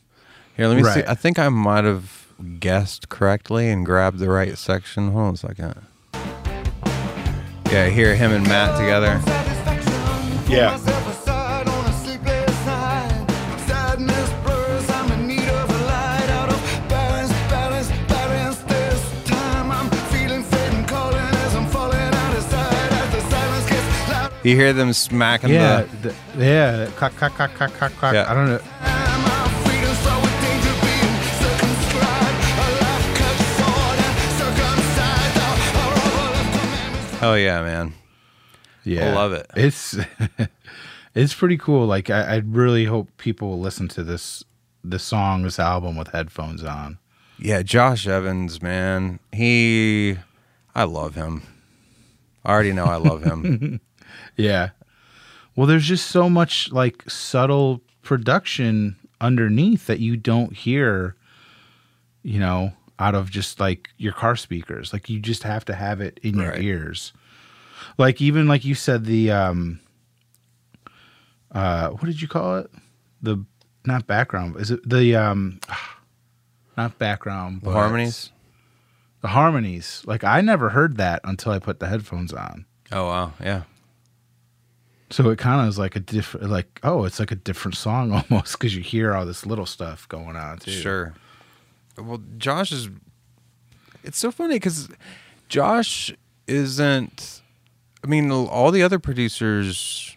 Here, 0.56 0.68
let 0.68 0.78
me 0.78 0.84
see. 0.84 1.04
I 1.08 1.16
think 1.16 1.38
I 1.38 1.50
might 1.50 1.84
have 1.84 2.28
guessed 2.60 3.10
correctly 3.10 3.70
and 3.70 3.86
grabbed 3.86 4.20
the 4.20 4.30
right 4.30 4.58
section. 4.58 5.12
Hold 5.12 5.26
on 5.28 5.34
a 5.34 5.38
second. 5.38 5.76
Yeah, 7.72 7.90
hear 7.90 8.16
him 8.16 8.32
and 8.32 8.48
Matt 8.48 8.78
together. 8.80 9.22
Yeah. 10.50 10.78
You 24.46 24.56
hear 24.56 24.74
them 24.74 24.94
smacking 24.94 25.50
Yeah, 25.50 25.88
the. 26.04 26.14
the, 26.36 26.46
yeah, 26.46 26.90
cock, 26.98 27.16
cock, 27.16 27.34
cock, 27.34 27.56
cock, 27.56 27.74
cock, 27.74 27.92
cock. 27.96 28.14
Yeah. 28.14 28.32
I 28.32 28.36
don't 28.36 28.48
know. 28.48 28.60
Oh 37.28 37.34
yeah, 37.34 37.64
man. 37.64 37.94
Yeah, 38.84 39.10
I 39.10 39.14
love 39.16 39.34
it. 39.34 39.50
It's 39.56 39.98
it's 41.16 41.34
pretty 41.34 41.58
cool. 41.58 41.88
Like 41.88 42.12
I, 42.12 42.36
I 42.36 42.36
really 42.46 42.86
hope 42.86 43.10
people 43.18 43.50
will 43.50 43.60
listen 43.60 43.88
to 43.88 44.04
this 44.04 44.44
the 44.84 45.00
song, 45.00 45.42
this 45.42 45.58
album 45.58 45.96
with 45.96 46.10
headphones 46.10 46.64
on. 46.64 47.00
Yeah, 47.40 47.64
Josh 47.64 48.06
Evans, 48.06 48.62
man. 48.62 49.20
He, 49.32 50.18
I 50.76 50.84
love 50.84 51.16
him. 51.16 51.42
I 52.46 52.52
already 52.52 52.74
know 52.74 52.86
I 52.86 52.98
love 52.98 53.24
him. 53.24 53.82
Yeah. 54.38 54.70
Well, 55.56 55.68
there's 55.68 55.86
just 55.88 56.08
so 56.08 56.30
much 56.30 56.72
like 56.72 57.10
subtle 57.10 57.82
production 58.02 58.96
underneath 59.22 59.88
that 59.88 60.00
you 60.00 60.18
don't 60.18 60.54
hear, 60.54 61.16
you 62.24 62.40
know, 62.40 62.74
out 63.00 63.16
of 63.16 63.30
just 63.30 63.60
like 63.60 63.90
your 63.98 64.14
car 64.14 64.36
speakers. 64.36 64.92
Like 64.94 65.10
you 65.10 65.20
just 65.20 65.44
have 65.44 65.64
to 65.66 65.74
have 65.76 66.02
it 66.02 66.20
in 66.24 66.36
your 66.38 66.52
Right. 66.52 66.62
ears. 66.62 67.14
Like 67.98 68.22
even 68.22 68.48
like 68.48 68.66
you 68.66 68.76
said 68.76 69.06
the 69.06 69.32
um 69.32 69.80
uh 71.52 71.90
what 71.90 72.04
did 72.06 72.22
you 72.22 72.28
call 72.28 72.58
it? 72.58 72.72
The 73.22 73.44
not 73.86 74.08
background. 74.08 74.58
Is 74.60 74.72
it 74.72 74.88
the 74.88 75.16
um 75.16 75.60
not 76.78 76.98
background, 77.00 77.62
The 77.62 77.72
harmonies. 77.72 78.32
The 79.22 79.30
harmonies. 79.30 80.04
Like 80.06 80.24
I 80.24 80.42
never 80.42 80.70
heard 80.70 80.98
that 80.98 81.22
until 81.24 81.52
I 81.52 81.60
put 81.60 81.80
the 81.80 81.88
headphones 81.88 82.34
on. 82.34 82.66
Oh 82.92 83.06
wow, 83.08 83.34
yeah. 83.42 83.64
So 85.12 85.30
it 85.30 85.38
kind 85.38 85.62
of 85.62 85.68
is 85.68 85.78
like 85.78 85.96
a 85.96 86.00
different, 86.00 86.50
like 86.50 86.80
oh, 86.84 87.04
it's 87.06 87.20
like 87.20 87.32
a 87.32 87.36
different 87.36 87.78
song 87.78 88.12
almost 88.32 88.54
because 88.54 88.76
you 88.76 88.82
hear 88.82 89.14
all 89.14 89.26
this 89.26 89.46
little 89.46 89.66
stuff 89.66 90.08
going 90.10 90.36
on 90.36 90.60
too. 90.60 90.72
Sure. 90.72 91.14
Well, 91.98 92.22
Josh 92.38 92.72
is. 92.72 92.90
It's 94.04 94.18
so 94.18 94.32
funny 94.32 94.56
because 94.56 94.90
Josh 95.48 96.14
isn't. 96.48 97.42
I 98.04 98.08
mean, 98.08 98.30
all 98.32 98.70
the 98.72 98.84
other 98.84 99.00
producers 99.00 100.16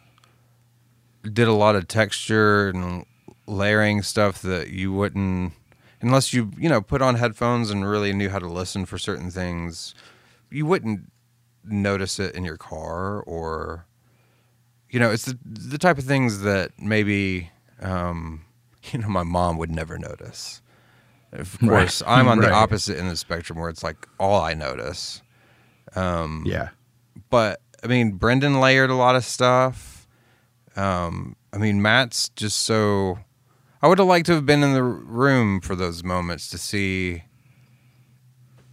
did 1.22 1.48
a 1.48 1.52
lot 1.52 1.74
of 1.74 1.88
texture 1.88 2.68
and 2.68 3.06
layering 3.46 4.02
stuff 4.02 4.42
that 4.42 4.68
you 4.68 4.92
wouldn't, 4.92 5.54
unless 6.00 6.32
you 6.34 6.50
you 6.58 6.68
know 6.68 6.80
put 6.80 7.02
on 7.02 7.14
headphones 7.14 7.70
and 7.70 7.88
really 7.88 8.12
knew 8.12 8.30
how 8.30 8.38
to 8.38 8.48
listen 8.48 8.84
for 8.86 8.98
certain 8.98 9.30
things, 9.30 9.94
you 10.50 10.66
wouldn't 10.66 11.10
notice 11.64 12.18
it 12.18 12.34
in 12.34 12.44
your 12.44 12.56
car 12.56 13.20
or 13.20 13.86
you 14.90 14.98
know 15.00 15.10
it's 15.10 15.24
the 15.26 15.38
the 15.44 15.78
type 15.78 15.98
of 15.98 16.04
things 16.04 16.40
that 16.42 16.72
maybe 16.78 17.50
um 17.80 18.44
you 18.92 18.98
know 18.98 19.08
my 19.08 19.22
mom 19.22 19.58
would 19.58 19.70
never 19.70 19.98
notice 19.98 20.60
of 21.32 21.60
Right. 21.62 21.70
course 21.80 22.02
i'm 22.06 22.26
on 22.28 22.38
the 22.38 22.50
opposite 22.52 22.96
end 22.96 23.06
of 23.06 23.12
the 23.12 23.16
spectrum 23.16 23.58
where 23.58 23.68
it's 23.70 23.82
like 23.82 24.06
all 24.18 24.40
i 24.40 24.54
notice 24.54 25.20
Yeah. 25.94 26.70
but 27.30 27.60
I 27.82 27.86
mean, 27.86 28.12
Brendan 28.12 28.58
layered 28.60 28.90
a 28.90 28.94
lot 28.96 29.14
of 29.14 29.24
stuff. 29.24 30.08
Um, 30.74 31.36
I 31.52 31.58
mean, 31.58 31.80
Matt's 31.80 32.28
just 32.30 32.62
so. 32.62 33.20
I 33.80 33.86
would 33.86 33.98
have 33.98 34.08
liked 34.08 34.26
to 34.26 34.32
have 34.34 34.44
been 34.44 34.64
in 34.64 34.74
the 34.74 34.82
room 34.82 35.60
for 35.60 35.76
those 35.76 36.02
moments 36.02 36.50
to 36.50 36.58
see 36.58 37.22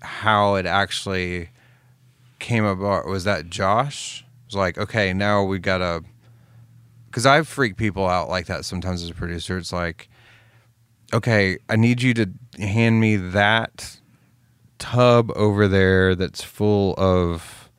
how 0.01 0.55
it 0.55 0.65
actually 0.65 1.49
came 2.39 2.65
about. 2.65 3.05
Was 3.05 3.25
that 3.25 3.49
Josh? 3.51 4.24
Like, 4.55 4.77
okay, 4.77 5.13
now 5.13 5.43
we 5.43 5.59
gotta. 5.59 6.03
Because 7.07 7.25
I 7.25 7.43
freak 7.43 7.77
people 7.77 8.07
out 8.07 8.29
like 8.29 8.47
that 8.47 8.65
sometimes 8.65 9.03
as 9.03 9.09
a 9.09 9.13
producer. 9.13 9.57
It's 9.57 9.71
like, 9.71 10.09
okay, 11.13 11.57
I 11.69 11.75
need 11.75 12.01
you 12.01 12.13
to 12.15 12.29
hand 12.59 12.99
me 12.99 13.15
that 13.15 13.99
tub 14.77 15.31
over 15.35 15.67
there 15.67 16.15
that's 16.15 16.43
full 16.43 16.93
of 16.97 17.69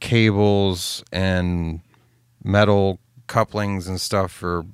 cables 0.00 1.04
and 1.12 1.80
metal 2.42 2.98
couplings 3.26 3.86
and 3.86 4.00
stuff 4.00 4.32
for 4.32 4.64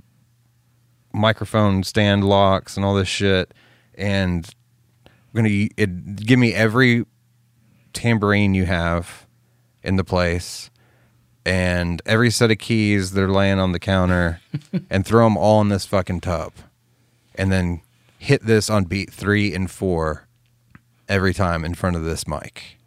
microphone 1.12 1.82
stand 1.82 2.24
locks 2.24 2.76
and 2.76 2.86
all 2.86 2.94
this 2.94 3.08
shit 3.08 3.52
and 3.96 4.54
I'm 5.06 5.12
gonna 5.34 5.68
it, 5.76 6.16
give 6.16 6.38
me 6.38 6.54
every 6.54 7.04
tambourine 7.92 8.54
you 8.54 8.64
have 8.66 9.26
in 9.82 9.96
the 9.96 10.04
place 10.04 10.70
and 11.46 12.02
every 12.04 12.30
set 12.30 12.50
of 12.50 12.58
keys 12.58 13.12
they're 13.12 13.28
laying 13.30 13.60
on 13.60 13.70
the 13.70 13.78
counter 13.78 14.40
and 14.90 15.06
throw 15.06 15.24
them 15.24 15.36
all 15.36 15.60
in 15.60 15.68
this 15.68 15.86
fucking 15.86 16.20
tub 16.20 16.52
and 17.36 17.52
then 17.52 17.80
hit 18.18 18.42
this 18.44 18.68
on 18.68 18.82
beat 18.84 19.12
three 19.12 19.54
and 19.54 19.70
four 19.70 20.26
every 21.08 21.32
time 21.32 21.64
in 21.64 21.72
front 21.72 21.94
of 21.94 22.02
this 22.02 22.26
mic. 22.26 22.78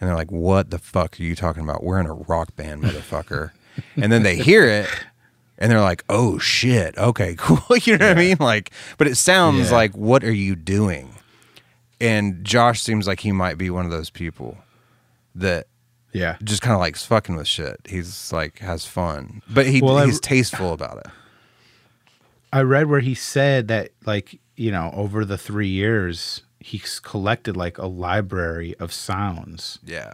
And 0.00 0.08
they're 0.08 0.16
like, 0.16 0.30
what 0.32 0.70
the 0.70 0.78
fuck 0.78 1.20
are 1.20 1.22
you 1.22 1.34
talking 1.34 1.62
about? 1.62 1.84
We're 1.84 2.00
in 2.00 2.06
a 2.06 2.14
rock 2.14 2.56
band, 2.56 2.82
motherfucker. 2.82 3.50
and 3.96 4.10
then 4.10 4.22
they 4.22 4.36
hear 4.36 4.64
it 4.64 4.88
and 5.58 5.70
they're 5.70 5.80
like, 5.82 6.02
oh 6.08 6.38
shit, 6.38 6.96
okay, 6.96 7.34
cool. 7.38 7.76
you 7.76 7.98
know 7.98 8.08
what 8.08 8.16
I 8.16 8.20
mean? 8.20 8.36
Like, 8.40 8.70
but 8.96 9.06
it 9.06 9.16
sounds 9.16 9.68
Yeah. 9.70 9.76
like, 9.76 9.94
what 9.96 10.24
are 10.24 10.32
you 10.32 10.56
doing? 10.56 11.14
and 12.00 12.44
Josh 12.44 12.80
seems 12.80 13.08
like 13.08 13.18
he 13.20 13.32
might 13.32 13.58
be 13.58 13.70
one 13.70 13.84
of 13.84 13.90
those 13.90 14.08
people 14.08 14.56
that 15.34 15.66
Yeah. 16.12 16.36
just 16.42 16.62
kind 16.62 16.74
of 16.74 16.80
likes 16.80 17.04
fucking 17.04 17.36
with 17.36 17.46
shit. 17.46 17.80
He's 17.88 18.32
like 18.32 18.58
has 18.60 18.86
fun, 18.86 19.42
but 19.48 19.66
he 19.66 19.80
Well, 19.80 19.98
I- 19.98 20.06
he's 20.06 20.20
tasteful 20.20 20.72
about 20.72 20.98
it. 20.98 21.06
I 22.52 22.62
read 22.62 22.86
where 22.88 23.00
he 23.00 23.14
said 23.14 23.68
that 23.68 23.90
like, 24.06 24.40
you 24.56 24.70
know, 24.70 24.90
over 24.94 25.24
the 25.24 25.36
3 25.38 25.68
years 25.68 26.42
he's 26.60 26.98
collected 26.98 27.56
like 27.56 27.78
a 27.78 27.86
library 27.86 28.74
of 28.80 28.92
sounds, 28.92 29.78
Yeah, 29.84 30.12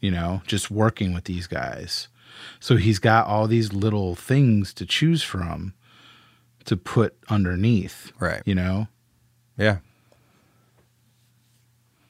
you 0.00 0.10
know, 0.10 0.42
just 0.46 0.70
working 0.70 1.14
with 1.14 1.24
these 1.24 1.46
guys. 1.46 2.08
So 2.60 2.76
he's 2.76 2.98
got 2.98 3.26
all 3.26 3.46
these 3.46 3.72
little 3.72 4.14
things 4.16 4.72
to 4.74 4.84
choose 4.84 5.22
from 5.22 5.74
to 6.64 6.76
put 6.76 7.16
underneath, 7.28 8.12
right. 8.18 8.42
you 8.44 8.54
know. 8.54 8.88
Yeah. 9.56 9.78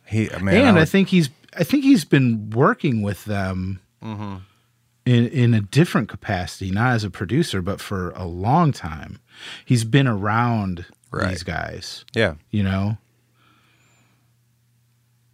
He 0.06 0.28
man, 0.40 0.54
and 0.56 0.68
I, 0.76 0.80
would- 0.80 0.88
think 0.88 1.08
he's 1.08 1.28
I 1.56 1.64
think 1.64 1.84
he's 1.84 2.04
been 2.04 2.50
working 2.50 3.02
with 3.02 3.24
them 3.26 3.80
Mm-hmm. 4.02 4.36
in 5.06 5.28
in 5.28 5.54
a 5.54 5.60
different 5.60 6.08
capacity, 6.08 6.70
not 6.70 6.94
as 6.94 7.04
a 7.04 7.10
producer, 7.10 7.62
but 7.62 7.80
for 7.80 8.10
a 8.10 8.24
long 8.24 8.72
time. 8.72 9.20
He's 9.64 9.84
been 9.84 10.08
around 10.08 10.86
Right. 11.12 11.28
these 11.28 11.42
guys, 11.42 12.04
yeah, 12.14 12.34
you 12.50 12.62
know. 12.62 12.96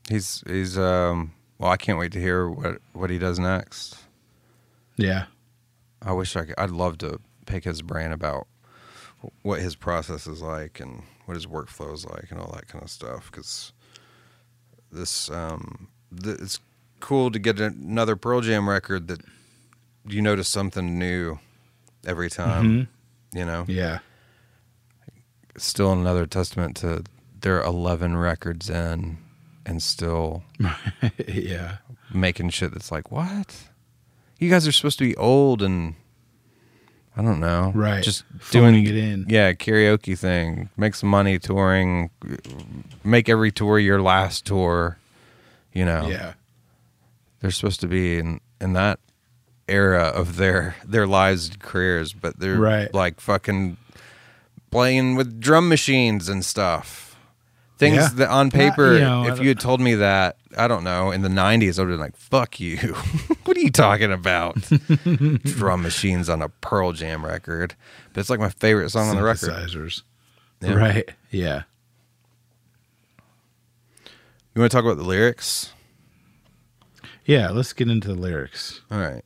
he's 0.08 0.42
he's 0.46 0.78
um. 0.78 1.32
Well, 1.58 1.70
I 1.70 1.76
can't 1.76 1.98
wait 1.98 2.12
to 2.12 2.20
hear 2.20 2.48
what 2.48 2.80
what 2.92 3.10
he 3.10 3.18
does 3.18 3.38
next. 3.38 3.96
Yeah, 4.96 5.26
I 6.02 6.12
wish 6.12 6.36
I 6.36 6.44
could. 6.44 6.54
I'd 6.58 6.70
love 6.70 6.98
to 6.98 7.20
pick 7.46 7.64
his 7.64 7.82
brain 7.82 8.12
about 8.12 8.46
what 9.42 9.60
his 9.60 9.74
process 9.76 10.26
is 10.26 10.40
like 10.42 10.78
and 10.80 11.02
what 11.26 11.34
his 11.36 11.46
workflow 11.46 11.92
is 11.94 12.04
like 12.04 12.30
and 12.30 12.40
all 12.40 12.52
that 12.52 12.68
kind 12.68 12.82
of 12.84 12.90
stuff. 12.90 13.30
Because 13.30 13.72
this, 14.92 15.30
um, 15.30 15.88
th- 16.22 16.38
it's 16.40 16.60
cool 17.00 17.30
to 17.30 17.38
get 17.38 17.60
another 17.60 18.16
Pearl 18.16 18.40
Jam 18.40 18.68
record 18.68 19.08
that 19.08 19.20
you 20.06 20.22
notice 20.22 20.48
something 20.48 20.98
new 20.98 21.38
every 22.06 22.30
time. 22.30 22.64
Mm-hmm. 22.64 23.38
You 23.38 23.44
know, 23.44 23.64
yeah, 23.68 23.98
still 25.56 25.92
another 25.92 26.26
testament 26.26 26.76
to 26.78 27.04
their 27.40 27.62
eleven 27.62 28.16
records 28.16 28.70
in 28.70 29.18
and 29.66 29.82
still 29.82 30.44
yeah, 31.28 31.76
making 32.12 32.50
shit 32.50 32.72
that's 32.72 32.90
like 32.90 33.10
what 33.10 33.68
you 34.38 34.48
guys 34.48 34.66
are 34.66 34.72
supposed 34.72 34.98
to 34.98 35.04
be 35.04 35.16
old 35.16 35.62
and 35.62 35.94
I 37.16 37.22
don't 37.22 37.40
know, 37.40 37.72
right. 37.74 38.02
Just 38.02 38.24
Phoning 38.38 38.84
doing 38.84 38.86
it 38.86 38.96
in. 38.96 39.26
yeah, 39.28 39.52
karaoke 39.52 40.16
thing, 40.16 40.70
make 40.76 40.94
some 40.94 41.08
money 41.08 41.40
touring, 41.40 42.10
make 43.02 43.28
every 43.28 43.50
tour 43.50 43.80
your 43.80 44.00
last 44.00 44.46
tour. 44.46 44.98
You 45.72 45.84
know, 45.84 46.08
Yeah, 46.08 46.32
they're 47.40 47.50
supposed 47.50 47.80
to 47.80 47.86
be 47.88 48.18
in 48.18 48.40
in 48.60 48.72
that 48.72 48.98
era 49.68 50.04
of 50.04 50.36
their 50.36 50.76
their 50.84 51.06
lives 51.06 51.48
and 51.48 51.58
careers, 51.60 52.12
but 52.12 52.38
they're 52.40 52.56
Right. 52.58 52.92
like 52.94 53.20
fucking 53.20 53.76
playing 54.70 55.14
with 55.16 55.40
drum 55.40 55.68
machines 55.68 56.28
and 56.28 56.44
stuff. 56.44 57.04
Things 57.78 57.96
Yeah. 57.96 58.08
that 58.14 58.28
on 58.30 58.46
Not- 58.46 58.52
paper, 58.54 58.94
you 58.94 59.00
know, 59.00 59.26
if 59.28 59.38
you 59.40 59.46
had 59.48 59.60
told 59.60 59.80
me 59.80 59.94
that, 59.94 60.36
I 60.56 60.66
don't 60.66 60.82
know, 60.82 61.12
in 61.12 61.22
the 61.22 61.28
'90s, 61.28 61.78
I 61.78 61.82
would 61.82 61.90
have 61.90 61.98
been 61.98 62.00
like, 62.00 62.16
"Fuck 62.16 62.58
you! 62.58 62.76
what 63.44 63.56
are 63.56 63.60
you 63.60 63.70
talking 63.70 64.10
about? 64.12 64.56
drum 65.44 65.82
machines 65.82 66.28
on 66.28 66.42
a 66.42 66.48
Pearl 66.48 66.92
Jam 66.92 67.24
record?" 67.24 67.76
But 68.12 68.20
it's 68.20 68.30
like 68.30 68.40
my 68.40 68.48
favorite 68.48 68.90
song 68.90 69.08
on 69.10 69.16
the 69.16 69.22
record. 69.22 69.50
Synthesizers. 69.50 70.02
Yeah. 70.60 70.72
Right. 70.72 71.08
Yeah. 71.30 71.62
You 74.58 74.62
want 74.62 74.72
to 74.72 74.76
talk 74.76 74.84
about 74.86 74.96
the 74.96 75.04
lyrics? 75.04 75.72
Yeah. 77.24 77.50
Let's 77.50 77.72
get 77.72 77.88
into 77.88 78.08
the 78.08 78.20
lyrics. 78.20 78.80
All 78.90 78.98
right. 78.98 79.22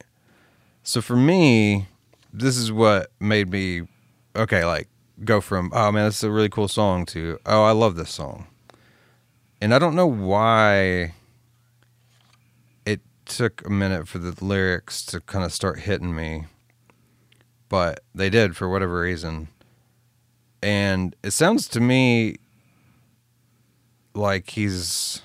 So 0.83 1.01
for 1.01 1.16
me, 1.16 1.87
this 2.35 2.59
is 2.59 2.70
what 2.70 3.11
made 3.18 3.51
me 3.51 3.89
okay, 4.37 4.66
like 4.66 4.89
go 5.24 5.41
from 5.41 5.70
oh 5.72 5.91
man, 5.91 6.05
this 6.05 6.18
is 6.18 6.24
a 6.24 6.30
really 6.30 6.51
cool 6.51 6.68
song 6.68 7.07
to 7.07 7.39
oh 7.47 7.64
I 7.64 7.70
love 7.70 7.97
this 7.97 8.11
song. 8.11 8.47
And 9.62 9.72
I 9.72 9.78
don't 9.78 9.97
know 9.97 10.07
why 10.07 11.14
it 12.85 13.01
took 13.24 13.66
a 13.66 13.70
minute 13.70 14.09
for 14.09 14.18
the 14.18 14.37
lyrics 14.45 15.03
to 15.07 15.20
kind 15.22 15.47
of 15.47 15.53
start 15.55 15.78
hitting 15.78 16.14
me. 16.14 16.45
But 17.70 18.01
they 18.14 18.28
did 18.28 18.55
for 18.55 18.68
whatever 18.68 19.01
reason. 19.01 19.49
And 20.62 21.16
it 21.22 21.30
sounds 21.30 21.68
to 21.68 21.80
me 21.80 22.37
like 24.15 24.51
he's 24.51 25.23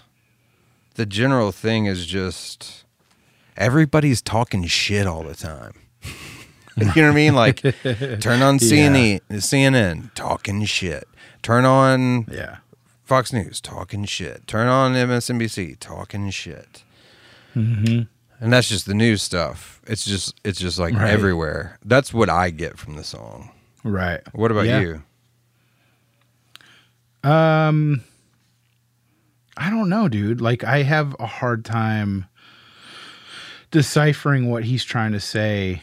the 0.96 1.06
general 1.06 1.52
thing 1.52 1.86
is 1.86 2.06
just 2.06 2.84
everybody's 3.56 4.22
talking 4.22 4.66
shit 4.66 5.06
all 5.08 5.24
the 5.24 5.36
time. 5.36 5.74
you 6.78 6.86
know 6.86 6.92
what 6.94 6.98
I 6.98 7.12
mean? 7.12 7.36
Like 7.36 7.62
turn 7.62 8.42
on 8.42 8.58
CNN, 8.60 9.22
CNN, 9.30 10.14
talking 10.14 10.66
shit. 10.66 11.08
Turn 11.42 11.66
on 11.66 12.26
Yeah. 12.32 12.58
Fox 13.04 13.32
News, 13.32 13.62
talking 13.62 14.04
shit. 14.06 14.48
Turn 14.48 14.68
on 14.68 14.94
MSNBC, 14.94 15.78
talking 15.80 16.30
shit. 16.30 16.84
Mm-hmm. 17.56 18.02
And 18.40 18.54
that's 18.54 18.70
just 18.70 18.86
the 18.86 18.94
news 18.94 19.22
stuff. 19.24 19.82
It's 19.88 20.06
just 20.06 20.40
it's 20.44 20.60
just 20.60 20.78
like 20.78 20.94
Right. 20.94 21.10
everywhere. 21.10 21.80
That's 21.86 22.14
what 22.14 22.30
I 22.30 22.50
get 22.52 22.78
from 22.78 22.96
the 22.96 23.04
song. 23.04 23.52
Right. 23.84 24.22
What 24.34 24.52
about 24.52 24.66
Yeah. 24.66 24.80
you? 24.82 25.04
Um, 27.24 28.04
I 29.58 29.70
don't 29.70 29.90
know, 29.90 30.08
dude. 30.08 30.40
Like, 30.42 30.64
I 30.64 30.84
have 30.84 31.16
a 31.20 31.26
hard 31.26 31.66
time 31.66 32.26
deciphering 33.72 34.50
what 34.50 34.64
he's 34.64 34.84
trying 34.86 35.12
to 35.12 35.20
say 35.20 35.82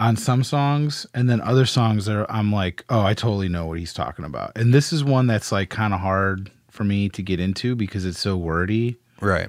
on 0.00 0.16
some 0.16 0.42
songs, 0.42 1.06
and 1.14 1.30
then 1.30 1.40
other 1.40 1.64
songs 1.64 2.06
that 2.06 2.16
are, 2.16 2.30
I'm 2.30 2.52
like, 2.52 2.84
oh, 2.90 3.02
I 3.02 3.14
totally 3.14 3.48
know 3.48 3.66
what 3.66 3.78
he's 3.78 3.92
talking 3.92 4.24
about. 4.24 4.52
And 4.56 4.74
this 4.74 4.92
is 4.92 5.04
one 5.04 5.26
that's 5.28 5.52
like 5.52 5.70
kind 5.70 5.94
of 5.94 6.00
hard 6.00 6.50
for 6.68 6.84
me 6.84 7.08
to 7.10 7.22
get 7.22 7.38
into 7.38 7.76
because 7.76 8.04
it's 8.04 8.18
so 8.18 8.36
wordy. 8.36 8.96
Right. 9.20 9.48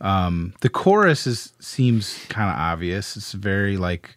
Um 0.00 0.54
The 0.60 0.68
chorus 0.70 1.26
is 1.26 1.52
seems 1.60 2.24
kind 2.28 2.48
of 2.48 2.56
obvious. 2.56 3.16
It's 3.16 3.32
very 3.32 3.76
like 3.76 4.16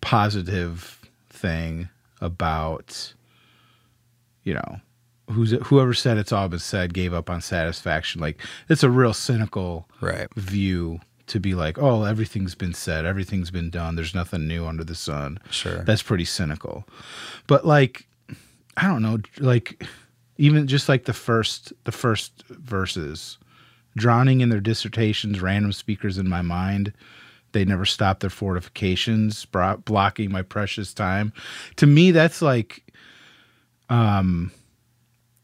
positive 0.00 0.98
thing 1.28 1.88
about 2.20 3.12
you 4.42 4.54
know 4.54 4.80
who's 5.30 5.52
whoever 5.66 5.94
said 5.94 6.18
it's 6.18 6.32
all 6.32 6.48
been 6.48 6.58
said 6.58 6.92
gave 6.94 7.14
up 7.14 7.30
on 7.30 7.40
satisfaction. 7.40 8.20
Like 8.20 8.40
it's 8.68 8.82
a 8.82 8.90
real 8.90 9.14
cynical 9.14 9.88
Right. 10.00 10.28
view 10.34 11.00
to 11.28 11.38
be 11.40 11.54
like, 11.54 11.78
oh, 11.78 12.04
everything's 12.04 12.54
been 12.54 12.74
said, 12.74 13.06
everything's 13.06 13.50
been 13.50 13.70
done. 13.70 13.94
There's 13.96 14.14
nothing 14.14 14.46
new 14.48 14.66
under 14.66 14.84
the 14.84 14.94
sun. 14.94 15.38
Sure. 15.50 15.82
That's 15.84 16.02
pretty 16.02 16.24
cynical. 16.24 16.84
But 17.46 17.66
like 17.66 18.06
I 18.76 18.86
don't 18.88 19.02
know, 19.02 19.18
like 19.38 19.84
even 20.38 20.66
just 20.66 20.88
like 20.88 21.04
the 21.04 21.12
first 21.12 21.72
the 21.84 21.92
first 21.92 22.42
verses 22.48 23.38
drowning 23.96 24.40
in 24.40 24.48
their 24.48 24.60
dissertations, 24.60 25.40
random 25.40 25.72
speakers 25.72 26.18
in 26.18 26.28
my 26.28 26.42
mind. 26.42 26.92
They 27.52 27.66
never 27.66 27.84
stop 27.84 28.20
their 28.20 28.30
fortifications, 28.30 29.44
blocking 29.84 30.32
my 30.32 30.40
precious 30.40 30.94
time. 30.94 31.34
To 31.76 31.86
me, 31.86 32.10
that's 32.10 32.40
like, 32.40 32.82
um, 33.90 34.50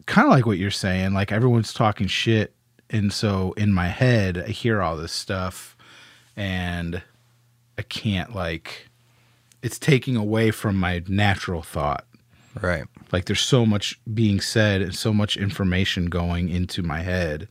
kind 0.09 0.27
of 0.27 0.33
like 0.33 0.47
what 0.47 0.59
you're 0.59 0.71
saying. 0.71 1.13
Like 1.15 1.31
everyone's 1.31 1.73
talking 1.73 2.07
shit, 2.09 2.55
and 2.91 3.13
so 3.13 3.53
in 3.53 3.73
my 3.73 3.89
head, 3.89 4.39
I 4.39 4.51
hear 4.51 4.83
all 4.83 4.97
this 4.97 5.13
stuff, 5.13 5.77
and 6.37 7.03
I 7.79 7.83
can't 7.83 8.35
like. 8.35 8.89
It's 9.63 9.79
taking 9.79 10.17
away 10.17 10.51
from 10.53 10.77
my 10.77 11.03
natural 11.09 11.63
thought 11.63 12.05
Right. 12.61 12.85
like 13.13 13.25
there's 13.27 13.41
so 13.41 13.67
much 13.67 14.01
being 14.15 14.41
said 14.41 14.83
and 14.83 14.95
so 14.95 15.13
much 15.13 15.37
information 15.37 16.07
going 16.07 16.49
into 16.49 16.83
my 16.83 17.01
head 17.01 17.49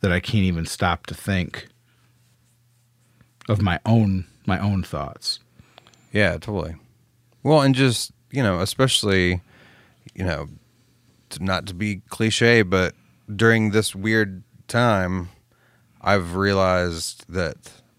that 0.00 0.12
I 0.12 0.20
can't 0.20 0.44
even 0.44 0.64
stop 0.64 1.06
to 1.06 1.14
think 1.14 1.66
of 3.48 3.60
my 3.60 3.80
own 3.84 4.26
my 4.46 4.58
own 4.58 4.82
thoughts. 4.82 5.40
Yeah, 6.12 6.32
totally. 6.32 6.76
Well, 7.42 7.62
and 7.62 7.74
just 7.74 8.12
you 8.30 8.42
know, 8.42 8.60
especially 8.60 9.40
you 10.14 10.24
know, 10.24 10.48
not 11.40 11.66
to 11.66 11.74
be 11.74 12.02
cliche, 12.08 12.62
but 12.62 12.94
during 13.34 13.70
this 13.70 13.94
weird 13.94 14.42
time, 14.68 15.28
I've 16.00 16.34
realized 16.34 17.24
that 17.28 17.56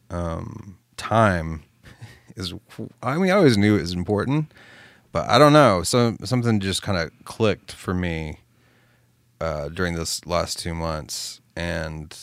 um, 0.09 0.77
time 0.97 1.63
is. 2.35 2.53
I 3.01 3.17
mean, 3.17 3.31
I 3.31 3.35
always 3.35 3.57
knew 3.57 3.77
it 3.77 3.81
was 3.81 3.93
important, 3.93 4.51
but 5.11 5.29
I 5.29 5.37
don't 5.37 5.53
know. 5.53 5.83
So 5.83 6.17
something 6.23 6.59
just 6.59 6.81
kind 6.81 6.97
of 6.97 7.11
clicked 7.25 7.71
for 7.71 7.93
me 7.93 8.39
uh, 9.39 9.69
during 9.69 9.95
this 9.95 10.25
last 10.25 10.59
two 10.59 10.73
months, 10.73 11.41
and 11.55 12.17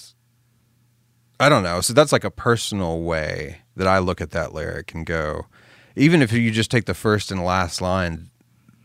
I 1.41 1.49
don't 1.49 1.63
know. 1.63 1.81
So 1.81 1.93
that's 1.93 2.13
like 2.13 2.25
a 2.25 2.31
personal 2.31 3.03
way 3.03 3.59
that 3.77 3.87
I 3.87 3.99
look 3.99 4.21
at 4.21 4.31
that 4.33 4.53
lyric 4.53 4.93
and 4.95 5.07
go, 5.07 5.47
even 5.95 6.21
if 6.21 6.33
you 6.33 6.51
just 6.51 6.71
take 6.71 6.87
the 6.87 6.95
first 6.95 7.31
and 7.31 7.45
last 7.45 7.81
line 7.81 8.31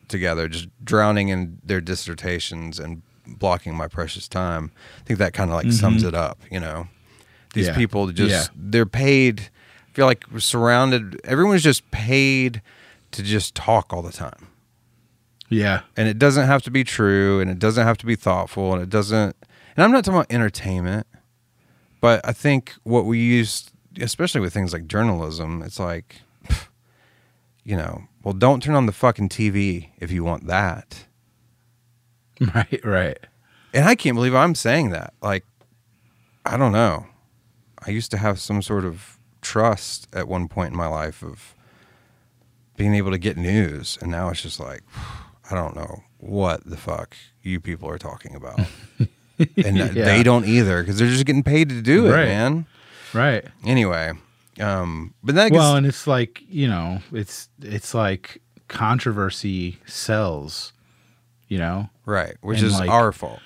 together, 0.08 0.47
just 0.47 0.68
drowning 0.84 1.30
in 1.30 1.60
their 1.64 1.82
dissertations 1.82 2.80
and 2.80 3.01
blocking 3.26 3.76
my 3.76 3.88
precious 3.88 4.28
time. 4.28 4.72
I 4.99 5.04
think 5.06 5.20
that 5.20 5.34
kind 5.34 5.49
of 5.49 5.56
like 5.56 5.72
sums 5.72 6.04
it 6.04 6.14
up. 6.14 6.39
You 6.51 6.60
know, 6.60 6.88
these 7.54 7.68
Mm-hmm. 7.68 7.74
Yeah. 7.74 7.78
people 7.78 8.12
just 8.12 8.32
Yeah. 8.32 8.54
they're 8.56 8.86
paid. 8.86 9.49
I 9.89 9.91
feel 9.93 10.06
like 10.06 10.26
we're 10.32 10.39
surrounded. 10.39 11.22
Everyone's 11.24 11.64
just 11.64 11.89
paid 11.91 12.62
to 13.12 13.22
just 13.24 13.54
talk 13.54 13.93
all 13.93 14.01
the 14.01 14.12
time 14.12 14.47
Yeah. 15.49 15.82
and 15.95 16.08
it 16.08 16.18
doesn't 16.18 16.47
have 16.47 16.64
to 16.64 16.72
be 16.72 16.84
true 16.84 17.39
and 17.41 17.51
it 17.51 17.60
doesn't 17.60 17.86
have 17.86 17.97
to 17.99 18.08
be 18.08 18.16
thoughtful 18.16 18.74
and 18.74 18.82
it 18.82 18.89
doesn't 18.89 19.36
and 19.76 19.84
i'm 19.84 19.91
not 19.91 20.04
talking 20.04 20.18
about 20.18 20.32
entertainment 20.34 21.06
but 22.01 22.22
i 22.28 22.32
think 22.34 22.74
what 22.82 23.06
we 23.06 23.20
use 23.20 23.70
especially 24.01 24.41
with 24.41 24.51
things 24.51 24.74
like 24.74 24.88
journalism 24.88 25.62
it's 25.62 25.80
like 25.80 26.22
you 27.64 27.78
know 27.78 28.04
well 28.24 28.34
don't 28.34 28.61
turn 28.63 28.76
on 28.76 28.86
the 28.86 28.91
fucking 28.91 29.30
tv 29.30 29.89
if 29.99 30.11
you 30.11 30.24
want 30.24 30.47
that 30.47 31.05
Right. 32.55 32.82
Right. 32.84 33.19
and 33.74 33.86
i 33.86 33.95
can't 33.95 34.15
believe 34.15 34.36
i'm 34.36 34.55
saying 34.55 34.89
that 34.91 35.13
like 35.21 35.45
i 36.45 36.57
don't 36.57 36.71
know 36.74 37.05
i 37.86 37.91
used 37.91 38.11
to 38.11 38.17
have 38.17 38.39
some 38.39 38.61
sort 38.61 38.86
of 38.86 39.17
trust 39.41 40.07
at 40.13 40.28
one 40.28 40.47
point 40.47 40.71
in 40.71 40.78
my 40.78 40.88
life 40.88 41.21
of 41.24 41.53
being 42.78 42.95
able 42.95 43.11
to 43.11 43.17
get 43.17 43.38
news 43.38 43.97
and 44.01 44.09
now 44.11 44.30
it's 44.30 44.41
just 44.41 44.59
like 44.59 44.82
i 45.51 45.55
don't 45.55 45.76
know 45.76 46.03
what 46.17 46.65
the 46.65 46.78
fuck 46.78 47.15
you 47.41 47.59
people 47.59 47.89
are 47.89 47.97
talking 47.97 48.34
about 48.36 48.59
and 49.57 49.82
uh, 49.82 49.86
Yeah. 49.93 50.05
they 50.05 50.24
don't 50.24 50.45
either 50.45 50.82
because 50.82 50.97
they're 50.97 51.07
just 51.09 51.26
getting 51.26 51.43
paid 51.43 51.69
to 51.69 51.82
do 51.82 52.07
it 52.07 52.11
Right. 52.11 52.26
man 52.28 52.65
Right. 53.13 53.45
anyway 53.65 54.13
um 54.60 55.14
but 55.24 55.36
that 55.36 55.51
well, 55.51 55.76
and 55.76 55.86
it's 55.86 56.06
like 56.08 56.41
you 56.47 56.68
know, 56.68 56.99
it's 57.12 57.49
it's 57.62 57.93
like 57.93 58.41
controversy 58.68 59.78
sells. 59.86 60.74
You 61.47 61.60
know. 61.60 61.89
right 62.06 62.36
which 62.41 62.60
and 62.60 62.68
is 62.68 62.80
like- 62.80 62.89
our 62.89 63.12
fault 63.12 63.39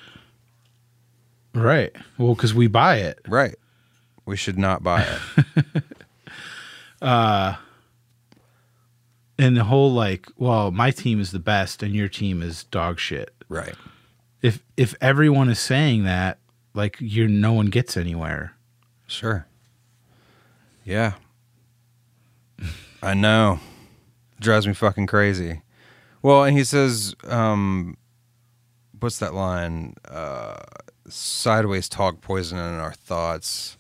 Right. 1.53 1.91
Well, 2.17 2.35
because 2.35 2.53
we 2.53 2.67
buy 2.67 2.97
it. 2.97 3.19
right 3.27 3.55
we 4.25 4.37
should 4.37 4.57
not 4.57 4.83
buy 4.83 5.01
it 5.65 5.83
uh, 7.01 7.55
And 9.37 9.57
the 9.57 9.63
whole 9.65 9.91
like, 9.93 10.27
well, 10.37 10.71
my 10.71 10.91
team 10.91 11.19
is 11.19 11.31
the 11.31 11.39
best 11.39 11.83
and 11.83 11.93
your 11.93 12.07
team 12.07 12.41
is 12.41 12.63
dog 12.65 12.99
shit. 12.99 13.33
right 13.49 13.75
If 14.41 14.63
if 14.77 14.95
everyone 15.01 15.49
is 15.49 15.59
saying 15.59 16.03
that, 16.05 16.37
like 16.73 16.95
you're 16.99 17.27
no 17.27 17.53
one 17.53 17.67
gets 17.67 17.97
anywhere. 17.97 18.53
Sure. 19.07 19.47
Yeah. 20.87 21.15
I 23.03 23.13
know. 23.13 23.59
Drives 24.39 24.65
me 24.65 24.73
fucking 24.73 25.07
crazy. 25.07 25.61
Well, 26.21 26.45
and 26.45 26.57
he 26.57 26.63
says, 26.63 27.13
um, 27.25 27.97
what's 28.97 29.19
that 29.19 29.33
line? 29.33 29.95
Uh, 30.09 30.63
sideways 31.09 31.89
talk 31.89 32.21
poison 32.21 32.57
in 32.57 32.79
our 32.79 32.93
thoughts. 32.93 33.77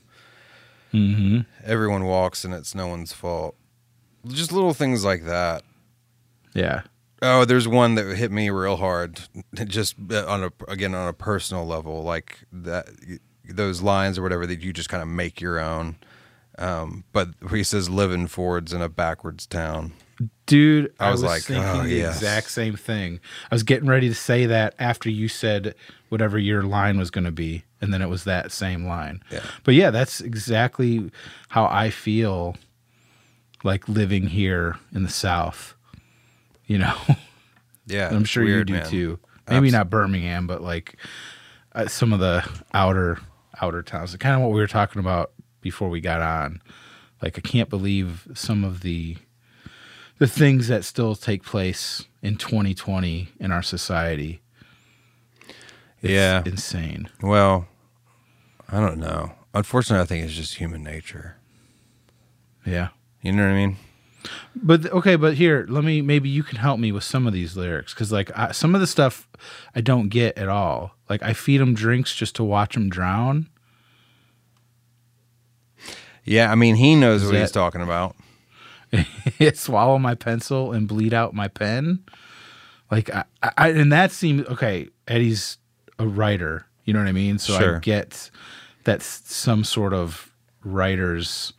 Mm-hmm. 0.93 1.41
Everyone 1.63 2.03
walks 2.03 2.43
and 2.43 2.53
it's 2.53 2.75
no 2.75 2.87
one's 2.87 3.13
fault. 3.13 3.55
Just 4.27 4.51
little 4.51 4.73
things 4.73 5.05
like 5.05 5.23
that. 5.23 5.63
Yeah. 6.53 6.81
Oh, 7.21 7.45
there's 7.45 7.69
one 7.69 7.95
that 7.95 8.17
hit 8.17 8.33
me 8.33 8.49
real 8.49 8.75
hard. 8.75 9.21
Just 9.65 9.95
uh, 10.11 10.25
on 10.27 10.43
a 10.43 10.51
again 10.67 10.93
on 10.93 11.07
a 11.07 11.13
personal 11.13 11.65
level, 11.65 12.03
like 12.03 12.39
that 12.51 12.87
those 13.49 13.81
lines 13.81 14.19
or 14.19 14.23
whatever 14.23 14.45
that 14.45 14.61
you 14.61 14.73
just 14.73 14.89
kind 14.89 15.01
of 15.01 15.07
make 15.07 15.39
your 15.39 15.57
own. 15.57 15.95
Um, 16.57 17.03
but 17.13 17.29
he 17.51 17.63
says, 17.63 17.89
living 17.89 18.21
in 18.21 18.27
Fords 18.27 18.73
in 18.73 18.81
a 18.81 18.89
backwards 18.89 19.45
town." 19.45 19.93
Dude, 20.47 20.93
I 20.99 21.07
I 21.07 21.11
was 21.11 21.21
was, 21.21 21.31
like, 21.31 21.43
thinking 21.43 21.69
oh, 21.69 21.83
the 21.83 21.93
yes. 21.93 22.15
exact 22.15 22.49
same 22.49 22.75
thing. 22.75 23.19
I 23.51 23.55
was 23.55 23.63
getting 23.63 23.87
ready 23.87 24.09
to 24.09 24.15
say 24.15 24.47
that 24.47 24.73
after 24.79 25.09
you 25.09 25.27
said 25.27 25.75
whatever 26.09 26.39
your 26.39 26.63
line 26.63 26.97
was 26.97 27.11
going 27.11 27.25
to 27.25 27.31
be, 27.31 27.63
and 27.81 27.93
then 27.93 28.01
it 28.01 28.09
was 28.09 28.23
that 28.23 28.51
same 28.51 28.87
line. 28.87 29.21
Yeah. 29.29 29.43
But 29.63 29.75
yeah, 29.75 29.91
that's 29.91 30.21
exactly 30.21 31.11
how 31.49 31.65
I 31.65 31.91
feel 31.91 32.55
like 33.63 33.87
living 33.87 34.27
here 34.27 34.77
in 34.93 35.03
the 35.03 35.09
South. 35.09 35.75
You 36.65 36.79
know, 36.79 36.95
Yeah, 37.87 38.09
I'm 38.09 38.25
sure 38.25 38.43
weird, 38.43 38.69
you 38.69 38.75
do 38.75 38.81
man. 38.81 38.89
too. 38.89 39.19
Maybe 39.49 39.71
not 39.71 39.89
Birmingham, 39.89 40.45
but 40.45 40.61
like 40.61 40.97
uh, 41.73 41.87
some 41.87 42.11
of 42.11 42.19
the 42.19 42.47
outer 42.73 43.19
outer 43.61 43.81
towns. 43.81 44.15
Kind 44.17 44.35
of 44.35 44.41
what 44.41 44.53
we 44.53 44.59
were 44.59 44.67
talking 44.67 44.99
about 44.99 45.31
before 45.67 45.89
we 45.89 45.99
got 45.99 46.21
on. 46.21 46.61
Like 47.21 47.37
I 47.37 47.41
can't 47.41 47.69
believe 47.69 48.27
some 48.33 48.63
of 48.63 48.81
the 48.81 49.17
the 50.17 50.27
things 50.27 50.67
that 50.69 50.83
still 50.85 51.13
take 51.13 51.43
place 51.43 52.05
in 52.23 52.37
2020 52.37 53.29
in 53.39 53.51
our 53.51 53.61
society. 53.61 54.41
It's 56.01 56.11
Yeah. 56.13 56.41
insane. 56.45 57.09
Well, 57.21 57.67
I 58.69 58.79
don't 58.79 58.97
know. 58.97 59.33
Unfortunately, 59.53 60.01
I 60.01 60.05
think 60.05 60.23
it's 60.25 60.33
just 60.35 60.55
human 60.55 60.83
nature. 60.83 61.35
Yeah. 62.65 62.89
You 63.21 63.31
know 63.33 63.43
what 63.45 63.51
I 63.51 63.55
mean? 63.55 63.77
But 64.55 64.85
okay, 64.91 65.15
but 65.15 65.35
here, 65.35 65.65
let 65.69 65.83
me 65.83 66.01
maybe 66.01 66.29
you 66.29 66.43
can 66.43 66.57
help 66.57 66.79
me 66.79 66.91
with 66.91 67.03
some 67.03 67.27
of 67.27 67.33
these 67.33 67.55
lyrics 67.57 67.93
cuz 67.93 68.11
like 68.11 68.31
I, 68.37 68.51
some 68.51 68.73
of 68.75 68.81
the 68.81 68.87
stuff 68.87 69.27
I 69.75 69.81
don't 69.81 70.09
get 70.09 70.37
at 70.37 70.49
all. 70.49 70.95
Like 71.09 71.21
I 71.23 71.33
feed 71.33 71.59
them 71.59 71.73
drinks 71.73 72.15
just 72.15 72.35
to 72.37 72.43
watch 72.43 72.73
them 72.73 72.89
drown. 72.89 73.49
Yeah, 76.27 76.51
I 76.51 76.55
mean, 76.55 76.75
he 76.75 76.95
knows 76.95 77.23
Is 77.23 77.31
what 77.31 77.39
he's 77.39 77.51
talking 77.51 77.81
about. 77.81 78.15
swallow 79.53 79.97
my 79.97 80.13
pencil 80.15 80.71
and 80.73 80.87
bleed 80.87 81.13
out 81.13 81.33
my 81.33 81.47
pen. 81.47 82.03
Like 82.91 83.09
I, 83.13 83.23
I 83.57 83.69
and 83.69 83.91
that 83.91 84.11
seems 84.11 84.45
okay. 84.47 84.87
Eddie's 85.07 85.57
a 85.99 86.07
writer, 86.07 86.65
you 86.85 86.93
know 86.93 86.99
what 86.99 87.07
I 87.07 87.11
mean. 87.13 87.37
So 87.37 87.57
Sure. 87.57 87.75
I 87.77 87.79
get 87.79 88.29
that's 88.83 89.05
some 89.05 89.63
sort 89.63 89.93
of 89.93 90.31
writer's 90.63 91.53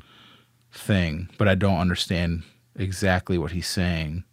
thing, 0.72 1.28
but 1.38 1.48
I 1.48 1.54
don't 1.54 1.78
understand 1.78 2.44
exactly 2.76 3.36
what 3.36 3.50
he's 3.52 3.66
saying. 3.66 4.24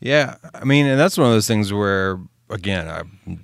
Yeah, 0.00 0.36
I 0.54 0.64
mean, 0.64 0.86
and 0.86 0.98
that's 1.00 1.16
one 1.18 1.26
of 1.26 1.32
those 1.32 1.46
things 1.48 1.72
where, 1.72 2.20
again, 2.50 2.86
I'm 2.88 3.40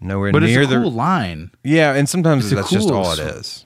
nowhere 0.00 0.32
But 0.32 0.42
near 0.42 0.62
it's 0.62 0.72
a 0.72 0.74
cool 0.76 0.90
the. 0.90 0.96
line. 0.96 1.50
Yeah, 1.64 1.94
and 1.94 2.08
sometimes 2.08 2.50
that's 2.50 2.70
just 2.70 2.90
all 2.90 3.12
it 3.12 3.18
is. 3.20 3.64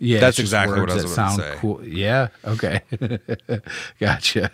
Yeah, 0.00 0.20
That's 0.20 0.38
exactly 0.38 0.80
what 0.80 0.90
I 0.90 0.94
was 0.94 1.12
about 1.12 1.36
to 1.36 1.42
say. 1.42 1.54
Cool. 1.58 1.84
Yeah. 1.84 2.28
Okay. 2.44 2.82
gotcha. 4.00 4.50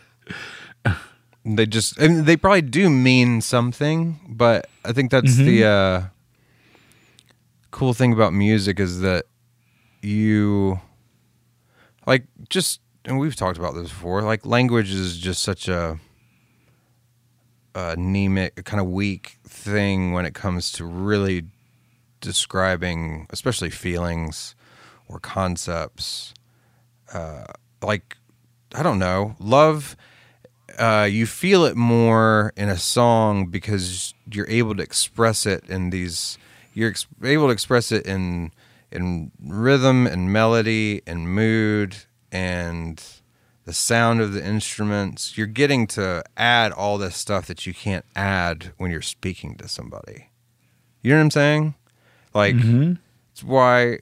They 1.44 1.66
just, 1.66 1.98
and 1.98 2.24
they 2.24 2.36
probably 2.38 2.62
do 2.62 2.88
mean 2.88 3.42
something, 3.42 4.18
but 4.28 4.66
I 4.84 4.92
think 4.92 5.10
that's 5.10 5.36
the 5.36 5.60
Mm-hmm. 5.62 6.04
uh, 6.04 6.08
cool 7.70 7.92
thing 7.92 8.12
about 8.14 8.32
music 8.32 8.80
is 8.80 9.00
that 9.00 9.26
you, 10.00 10.80
like, 12.06 12.24
just, 12.48 12.80
and 13.04 13.18
we've 13.18 13.36
talked 13.36 13.58
about 13.58 13.74
this 13.74 13.88
before. 13.90 14.22
Like, 14.22 14.46
language 14.46 14.90
is 14.90 15.18
just 15.18 15.42
such 15.42 15.68
a, 15.68 15.98
anemic, 17.74 18.64
kind 18.64 18.80
of 18.80 18.86
weak 18.86 19.38
thing 19.46 20.12
when 20.12 20.24
it 20.24 20.32
comes 20.34 20.70
to 20.72 20.84
really 20.86 21.44
describing, 22.20 23.26
especially 23.30 23.68
feelings 23.70 24.54
or 25.14 25.20
concepts. 25.20 26.34
Uh, 27.12 27.44
like, 27.82 28.16
I 28.74 28.82
don't 28.82 28.98
know, 28.98 29.36
love. 29.38 29.96
Uh, 30.78 31.08
you 31.08 31.26
feel 31.26 31.64
it 31.64 31.76
more 31.76 32.52
in 32.56 32.68
a 32.68 32.76
song 32.78 33.46
because 33.46 34.12
you're 34.30 34.48
able 34.48 34.74
to 34.74 34.82
express 34.82 35.46
it 35.46 35.64
in 35.68 35.90
these. 35.90 36.36
You're 36.72 36.90
ex- 36.90 37.06
able 37.22 37.46
to 37.46 37.52
express 37.52 37.92
it 37.92 38.06
in 38.06 38.50
in 38.90 39.30
rhythm 39.44 40.06
and 40.06 40.32
melody 40.32 41.02
and 41.06 41.28
mood 41.28 41.96
and 42.32 43.02
the 43.64 43.72
sound 43.72 44.20
of 44.20 44.32
the 44.32 44.44
instruments. 44.44 45.36
You're 45.38 45.46
getting 45.46 45.86
to 45.88 46.24
add 46.36 46.72
all 46.72 46.98
this 46.98 47.16
stuff 47.16 47.46
that 47.46 47.66
you 47.66 47.74
can't 47.74 48.04
add 48.16 48.72
when 48.76 48.90
you're 48.90 49.02
speaking 49.02 49.56
to 49.56 49.68
somebody. 49.68 50.30
You 51.02 51.10
know 51.10 51.18
what 51.18 51.24
I'm 51.24 51.30
saying? 51.30 51.74
Like, 52.34 52.56
it's 53.32 53.44
why. 53.44 53.98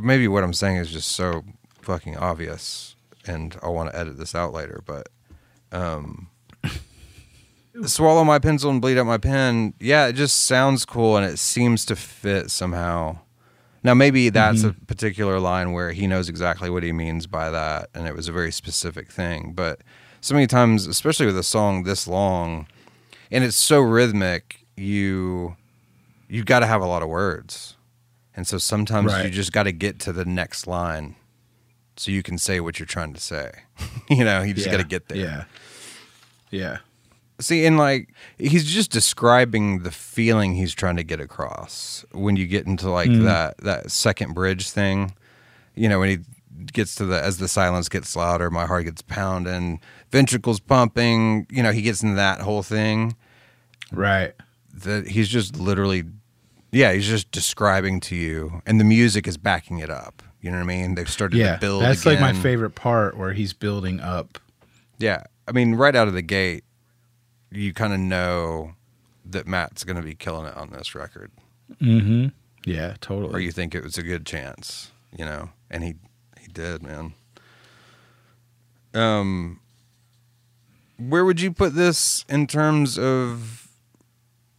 Maybe 0.00 0.28
what 0.28 0.44
I'm 0.44 0.52
saying 0.52 0.76
is 0.76 0.90
just 0.90 1.12
so 1.12 1.44
fucking 1.82 2.16
obvious, 2.16 2.96
and 3.26 3.56
I'll 3.62 3.74
want 3.74 3.90
to 3.90 3.98
edit 3.98 4.18
this 4.18 4.34
out 4.34 4.52
later. 4.52 4.82
But, 4.84 5.08
um, 5.72 6.28
swallow 7.86 8.24
my 8.24 8.38
pencil 8.38 8.70
and 8.70 8.80
bleed 8.80 8.98
out 8.98 9.06
my 9.06 9.18
pen. 9.18 9.74
Yeah, 9.80 10.06
it 10.06 10.14
just 10.14 10.46
sounds 10.46 10.84
cool, 10.84 11.16
and 11.16 11.24
it 11.24 11.38
seems 11.38 11.84
to 11.86 11.96
fit 11.96 12.50
somehow. 12.50 13.18
Now, 13.84 13.94
maybe 13.94 14.28
that's 14.28 14.64
a 14.64 14.72
particular 14.72 15.38
line 15.38 15.72
where 15.72 15.92
he 15.92 16.06
knows 16.06 16.28
exactly 16.28 16.68
what 16.68 16.82
he 16.82 16.92
means 16.92 17.26
by 17.26 17.50
that, 17.50 17.90
and 17.94 18.06
it 18.06 18.14
was 18.14 18.28
a 18.28 18.32
very 18.32 18.50
specific 18.50 19.10
thing. 19.10 19.52
But 19.54 19.80
so 20.20 20.34
many 20.34 20.46
times, 20.46 20.86
especially 20.86 21.26
with 21.26 21.38
a 21.38 21.44
song 21.44 21.84
this 21.84 22.08
long, 22.08 22.66
and 23.30 23.44
it's 23.44 23.56
so 23.56 23.80
rhythmic, 23.80 24.66
you 24.76 25.56
you 26.28 26.44
got 26.44 26.58
to 26.60 26.66
have 26.66 26.82
a 26.82 26.86
lot 26.86 27.02
of 27.02 27.08
words, 27.08 27.76
and 28.38 28.46
so 28.46 28.56
sometimes 28.56 29.12
you 29.24 29.30
just 29.30 29.50
got 29.50 29.64
to 29.64 29.72
get 29.72 29.98
to 29.98 30.12
the 30.12 30.24
next 30.24 30.68
line, 30.68 31.16
so 31.96 32.12
you 32.12 32.22
can 32.22 32.38
say 32.38 32.60
what 32.60 32.78
you're 32.78 32.86
trying 32.86 33.12
to 33.12 33.18
say. 33.20 33.50
you 34.08 34.24
know, 34.24 34.42
you 34.42 34.54
just 34.54 34.70
got 34.70 34.76
to 34.76 34.86
get 34.86 35.08
there. 35.08 35.18
Yeah. 35.18 35.44
Yeah. 36.52 36.78
See, 37.40 37.66
and 37.66 37.76
like 37.76 38.14
he's 38.38 38.64
just 38.64 38.92
describing 38.92 39.82
the 39.82 39.90
feeling 39.90 40.54
he's 40.54 40.72
trying 40.72 40.94
to 40.98 41.02
get 41.02 41.20
across 41.20 42.04
when 42.12 42.36
you 42.36 42.46
get 42.46 42.64
into 42.64 42.88
like 42.88 43.10
mm. 43.10 43.24
that 43.24 43.58
that 43.58 43.90
second 43.90 44.34
bridge 44.34 44.70
thing. 44.70 45.16
You 45.74 45.88
know, 45.88 45.98
when 45.98 46.08
he 46.08 46.18
gets 46.72 46.94
to 46.94 47.06
the 47.06 47.20
as 47.20 47.38
the 47.38 47.48
silence 47.48 47.88
gets 47.88 48.14
louder, 48.14 48.52
my 48.52 48.66
heart 48.66 48.84
gets 48.84 49.02
pounding, 49.02 49.80
ventricles 50.12 50.60
pumping. 50.60 51.48
You 51.50 51.64
know, 51.64 51.72
he 51.72 51.82
gets 51.82 52.04
into 52.04 52.14
that 52.14 52.40
whole 52.40 52.62
thing. 52.62 53.16
Right. 53.90 54.32
That 54.84 55.08
he's 55.08 55.28
just 55.28 55.56
literally, 55.56 56.04
yeah, 56.70 56.92
he's 56.92 57.06
just 57.08 57.30
describing 57.30 58.00
to 58.00 58.16
you, 58.16 58.62
and 58.66 58.78
the 58.80 58.84
music 58.84 59.26
is 59.26 59.36
backing 59.36 59.78
it 59.78 59.90
up. 59.90 60.22
You 60.40 60.50
know 60.50 60.58
what 60.58 60.64
I 60.64 60.66
mean? 60.66 60.94
They've 60.94 61.08
started 61.10 61.36
Yeah. 61.38 61.54
to 61.54 61.60
build. 61.60 61.82
That's 61.82 62.06
like 62.06 62.20
my 62.20 62.32
favorite 62.32 62.74
part 62.74 63.16
where 63.16 63.32
he's 63.32 63.52
building 63.52 64.00
up. 64.00 64.38
Yeah, 64.98 65.24
I 65.46 65.52
mean, 65.52 65.74
right 65.74 65.94
out 65.96 66.08
of 66.08 66.14
the 66.14 66.22
gate, 66.22 66.64
you 67.50 67.72
kind 67.72 67.92
of 67.92 67.98
know 68.00 68.74
that 69.24 69.46
Matt's 69.46 69.84
going 69.84 69.96
to 69.96 70.02
be 70.02 70.14
killing 70.14 70.46
it 70.46 70.56
on 70.56 70.70
this 70.70 70.94
record, 70.94 71.30
Mm-hmm. 71.80 72.28
Yeah, 72.64 72.94
totally. 73.00 73.32
or 73.34 73.40
you 73.40 73.52
think 73.52 73.74
it 73.74 73.82
was 73.82 73.96
a 73.98 74.02
good 74.02 74.24
chance, 74.26 74.90
you 75.16 75.24
know, 75.24 75.50
and 75.70 75.82
he 75.84 75.94
he 76.40 76.46
did, 76.48 76.82
man. 76.82 77.14
Um, 78.94 79.60
where 80.98 81.24
would 81.24 81.40
you 81.40 81.52
put 81.52 81.74
this 81.74 82.24
in 82.28 82.46
terms 82.46 82.98
of? 82.98 83.68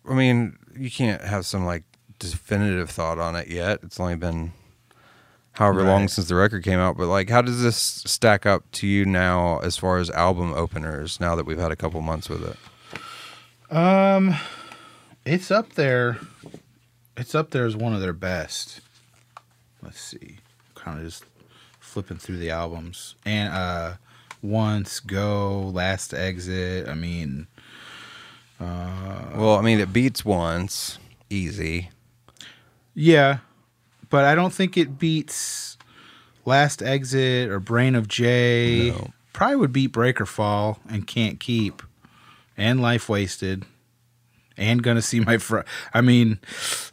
I 0.10 0.14
mean, 0.14 0.58
you 0.78 0.90
can't 0.90 1.22
have 1.22 1.46
some 1.46 1.66
like 1.66 1.84
definitive 2.20 2.90
thought 2.90 3.18
on 3.20 3.36
it 3.36 3.48
yet. 3.48 3.80
It's 3.84 4.00
only 4.00 4.16
been 4.16 4.52
however 5.54 5.84
long 5.84 6.08
since 6.08 6.28
the 6.28 6.36
record 6.36 6.64
came 6.64 6.80
out, 6.80 6.98
but 6.98 7.08
like, 7.08 7.30
how 7.30 7.42
does 7.42 7.62
this 7.62 7.78
stack 7.78 8.46
up 8.46 8.70
to 8.74 8.88
you 8.88 9.06
now 9.06 9.60
as 9.60 9.76
far 9.78 9.98
as 9.98 10.10
album 10.12 10.54
openers? 10.54 11.20
Now 11.20 11.36
that 11.36 11.46
we've 11.46 11.58
had 11.60 11.72
a 11.72 11.76
couple 11.76 12.02
months 12.02 12.30
with 12.30 12.44
it, 12.46 13.76
Um, 13.76 14.36
it's 15.26 15.52
up 15.52 15.74
there. 15.74 16.20
It's 17.18 17.36
up 17.36 17.50
there 17.52 17.66
as 17.66 17.76
one 17.76 17.94
of 17.94 18.02
their 18.02 18.14
best. 18.14 18.82
Let's 19.82 20.00
see. 20.02 20.38
Kind 20.76 21.00
of 21.00 21.06
just 21.06 21.26
flipping 21.80 22.18
through 22.18 22.38
the 22.38 22.50
albums 22.52 23.16
and 23.26 23.52
uh, 23.54 23.94
once 24.42 25.00
go 25.00 25.60
last 25.74 26.14
exit. 26.14 26.88
I 26.88 26.94
mean, 26.94 27.48
Uh, 28.60 29.32
well, 29.36 29.56
I 29.56 29.62
mean, 29.62 29.80
it 29.80 29.94
beats 29.94 30.26
once, 30.26 30.98
easy. 31.30 31.90
Yeah, 33.02 33.38
but 34.10 34.26
I 34.26 34.36
don't 34.36 34.54
think 34.54 34.76
it 34.78 35.00
beats 35.00 35.78
last 36.46 36.82
exit 36.84 37.50
or 37.50 37.60
Brain 37.62 37.96
of 37.96 38.10
Jay. 38.10 38.90
No. 38.92 39.12
Probably 39.32 39.56
would 39.56 39.72
beat 39.72 39.94
Breakerfall 39.94 40.80
and 40.90 41.08
Can't 41.08 41.40
Keep 41.40 41.82
and 42.58 42.82
Life 42.82 43.08
Wasted 43.08 43.66
and 44.58 44.84
Gonna 44.84 45.02
See 45.02 45.22
My 45.22 45.38
Friend. 45.38 45.66
I 45.94 46.02
mean, 46.02 46.40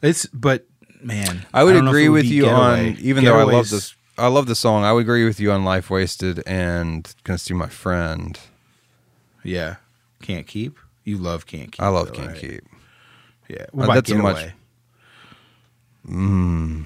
it's 0.00 0.26
but 0.26 0.64
man, 1.02 1.44
I 1.52 1.64
would 1.64 1.74
if 1.74 1.82
agree 1.82 2.08
with 2.08 2.24
you 2.26 2.42
Getaway. 2.44 2.90
on, 2.90 2.96
even 3.00 3.24
though 3.24 3.38
I 3.40 3.42
love 3.42 3.68
this, 3.70 3.96
I 4.16 4.28
love 4.28 4.46
the 4.46 4.54
song. 4.54 4.84
I 4.84 4.92
would 4.92 5.00
agree 5.00 5.24
with 5.24 5.40
you 5.40 5.50
on 5.50 5.64
"Life 5.64 5.90
Wasted" 5.90 6.40
and 6.46 7.12
"Gonna 7.24 7.38
See 7.38 7.52
My 7.54 7.68
Friend." 7.68 8.38
Yeah, 9.42 9.76
Can't 10.22 10.46
Keep. 10.46 10.78
You 11.02 11.18
love 11.18 11.46
Can't 11.46 11.72
Keep. 11.72 11.82
I 11.82 11.88
love 11.88 12.08
though, 12.08 12.12
"Can't 12.12 12.28
right? 12.28 12.40
Keep." 12.40 12.60
Yeah, 13.48 13.62
Uh, 13.62 13.66
what 13.72 13.84
about 13.84 13.94
that's 13.94 14.10
a 14.12 14.14
much- 14.14 14.36
Getaway? 14.36 14.54
Mm. 16.08 16.84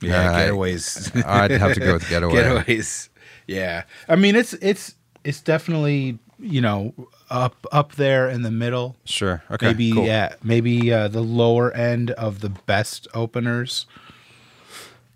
Yeah, 0.00 0.32
I- 0.32 0.46
Getaways. 0.48 1.24
I'd 1.26 1.50
have 1.52 1.74
to 1.74 1.80
go 1.80 1.94
with 1.94 2.08
Getaway. 2.08 2.34
Getaways. 2.34 3.08
Yeah, 3.46 3.84
I 4.08 4.16
mean 4.16 4.36
it's 4.36 4.52
it's 4.54 4.94
it's 5.24 5.40
definitely 5.40 6.18
you 6.38 6.60
know 6.60 6.94
up 7.30 7.66
up 7.72 7.94
there 7.96 8.28
in 8.28 8.42
the 8.42 8.50
middle. 8.50 8.96
Sure. 9.04 9.42
Okay. 9.50 9.66
maybe 9.66 9.92
cool. 9.92 10.04
yeah, 10.06 10.34
maybe 10.42 10.92
uh, 10.92 11.08
the 11.08 11.20
lower 11.22 11.72
end 11.72 12.10
of 12.12 12.40
the 12.40 12.50
best 12.50 13.06
openers. 13.14 13.86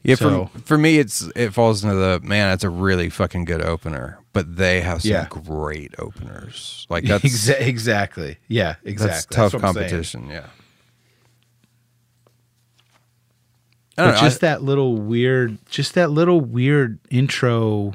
Yeah. 0.02 0.14
So- 0.14 0.46
for 0.54 0.58
for 0.60 0.78
me, 0.78 0.98
it's 0.98 1.22
it 1.34 1.52
falls 1.54 1.82
into 1.84 1.96
the 1.96 2.20
man. 2.22 2.52
It's 2.52 2.64
a 2.64 2.70
really 2.70 3.08
fucking 3.10 3.44
good 3.46 3.62
opener, 3.62 4.18
but 4.32 4.56
they 4.56 4.80
have 4.82 5.02
some 5.02 5.10
Yeah. 5.12 5.26
great 5.30 5.94
openers. 5.98 6.86
Like 6.90 7.04
that's 7.08 7.24
Exa- 7.24 7.60
exactly. 7.60 8.38
Yeah, 8.48 8.76
exactly. 8.84 9.12
that's 9.14 9.26
tough 9.26 9.52
what 9.54 9.62
competition. 9.62 10.28
Yeah. 10.28 10.36
I 10.36 10.40
don't 10.40 10.50
But 13.98 14.14
know, 14.14 14.20
just 14.20 14.40
that 14.40 14.62
little 14.62 14.96
weird, 14.96 15.58
just 15.66 15.94
that 15.94 16.10
little 16.10 16.40
weird 16.40 16.98
intro. 17.10 17.94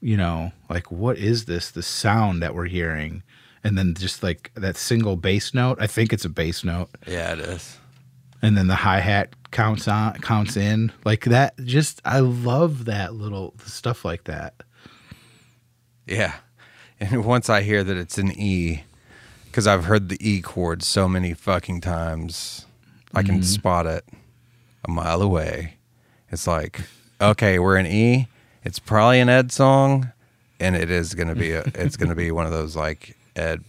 You 0.00 0.16
know, 0.16 0.52
like 0.68 0.90
what 0.90 1.18
is 1.18 1.44
this? 1.44 1.70
The 1.70 1.82
sound 1.82 2.42
that 2.42 2.54
we're 2.54 2.66
hearing, 2.66 3.22
and 3.62 3.76
then 3.76 3.94
just 3.94 4.22
like 4.22 4.50
that 4.54 4.76
single 4.76 5.16
bass 5.16 5.54
note. 5.54 5.78
I 5.80 5.86
think 5.86 6.12
it's 6.12 6.24
a 6.24 6.28
bass 6.28 6.64
note. 6.64 6.88
Yeah, 7.06 7.32
it 7.32 7.40
is. 7.40 7.78
and 8.42 8.56
then 8.56 8.66
the 8.66 8.74
hi 8.74 9.00
hat 9.00 9.34
counts 9.52 9.86
on 9.86 10.14
counts 10.14 10.56
in 10.56 10.92
like 11.04 11.24
that. 11.24 11.56
Just 11.64 12.02
I 12.04 12.20
love 12.20 12.84
that 12.86 13.14
little 13.14 13.54
stuff 13.64 14.04
like 14.04 14.24
that. 14.24 14.54
Yeah. 16.06 16.34
And 17.00 17.24
once 17.24 17.48
I 17.48 17.62
hear 17.62 17.82
that 17.82 17.96
it's 17.96 18.18
an 18.18 18.32
E, 18.32 18.84
because 19.46 19.66
I've 19.66 19.84
heard 19.84 20.08
the 20.08 20.18
E 20.20 20.40
chord 20.40 20.82
so 20.82 21.08
many 21.08 21.34
fucking 21.34 21.80
times, 21.80 22.66
I 23.14 23.22
can 23.22 23.36
mm-hmm. 23.36 23.42
spot 23.42 23.86
it 23.86 24.04
a 24.84 24.90
mile 24.90 25.22
away. 25.22 25.74
It's 26.30 26.46
like, 26.46 26.80
okay, 27.20 27.58
we're 27.58 27.76
in 27.76 27.86
E. 27.86 28.28
It's 28.64 28.78
probably 28.78 29.20
an 29.20 29.28
Ed 29.28 29.52
song, 29.52 30.12
and 30.60 30.76
it 30.76 30.90
is 30.90 31.14
gonna 31.14 31.34
be 31.34 31.52
a. 31.52 31.60
it's 31.74 31.96
gonna 31.96 32.14
be 32.14 32.30
one 32.30 32.46
of 32.46 32.52
those 32.52 32.76
like 32.76 33.16
Ed, 33.36 33.62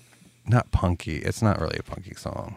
not 0.46 0.72
punky. 0.72 1.18
It's 1.18 1.42
not 1.42 1.60
really 1.60 1.78
a 1.80 1.84
punky 1.84 2.14
song. 2.16 2.56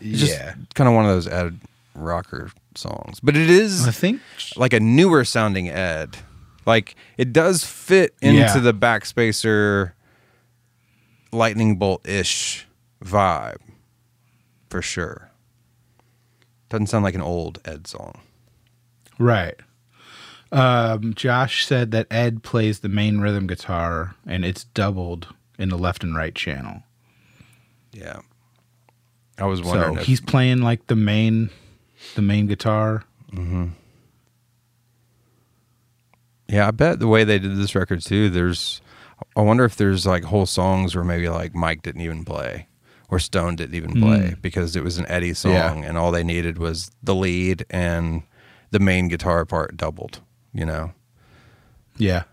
It's 0.00 0.28
yeah, 0.28 0.54
kind 0.74 0.88
of 0.88 0.94
one 0.94 1.04
of 1.04 1.10
those 1.10 1.26
Ed 1.28 1.60
rocker 1.94 2.50
songs, 2.74 3.20
but 3.20 3.36
it 3.36 3.48
is 3.50 3.86
I 3.86 3.90
think 3.92 4.20
like 4.56 4.72
a 4.72 4.80
newer 4.80 5.24
sounding 5.24 5.68
Ed. 5.68 6.16
Like 6.66 6.94
it 7.18 7.32
does 7.32 7.64
fit 7.64 8.14
into 8.22 8.38
Yeah. 8.40 8.58
the 8.58 8.72
backspacer 8.74 9.92
lightning 11.32 11.76
bolt 11.76 12.06
ish 12.08 12.66
vibe 13.04 13.58
for 14.70 14.80
sure. 14.80 15.30
Doesn't 16.74 16.88
sound 16.88 17.04
like 17.04 17.14
an 17.14 17.22
old 17.22 17.60
Ed 17.64 17.86
song. 17.86 18.20
right. 19.20 19.54
Um, 20.50 21.14
Josh 21.14 21.64
said 21.64 21.92
that 21.92 22.08
Ed 22.10 22.42
plays 22.42 22.80
the 22.80 22.88
main 22.88 23.20
rhythm 23.20 23.46
guitar, 23.46 24.16
and 24.26 24.44
it's 24.44 24.64
doubled 24.64 25.28
in 25.56 25.68
the 25.68 25.78
left 25.78 26.02
and 26.02 26.16
right 26.16 26.34
channel. 26.34 26.82
Yeah. 27.92 28.22
I 29.38 29.44
was 29.44 29.62
wondering 29.62 29.94
So 29.94 30.00
if 30.00 30.06
he's 30.08 30.20
playing 30.20 30.62
like 30.62 30.88
the 30.88 30.96
main, 30.96 31.50
the 32.16 32.22
main 32.22 32.48
guitar. 32.48 33.04
Yeah, 36.48 36.66
I 36.66 36.72
bet 36.72 36.98
the 36.98 37.06
way 37.06 37.22
they 37.22 37.38
did 37.38 37.56
this 37.56 37.76
record 37.76 38.02
too, 38.02 38.30
there's 38.30 38.80
I 39.36 39.42
wonder 39.42 39.64
if 39.64 39.76
there's 39.76 40.06
like 40.06 40.24
whole 40.24 40.46
songs 40.46 40.96
where 40.96 41.04
maybe 41.04 41.28
like 41.28 41.54
Mike 41.54 41.82
didn't 41.82 42.00
even 42.00 42.24
play 42.24 42.66
or 43.14 43.20
Stone 43.20 43.54
didn't 43.56 43.76
even 43.76 43.92
hmm. 43.92 44.02
play 44.02 44.34
because 44.42 44.74
it 44.74 44.82
was 44.82 44.98
an 44.98 45.06
Eddie 45.08 45.34
song 45.34 45.52
Yeah. 45.52 45.88
and 45.88 45.96
all 45.96 46.10
they 46.10 46.24
needed 46.24 46.58
was 46.58 46.90
the 47.00 47.14
lead 47.14 47.64
and 47.70 48.24
the 48.72 48.80
main 48.80 49.06
guitar 49.06 49.44
part 49.44 49.76
doubled, 49.76 50.20
you 50.52 50.66
know. 50.66 50.92
Yeah, 51.96 52.24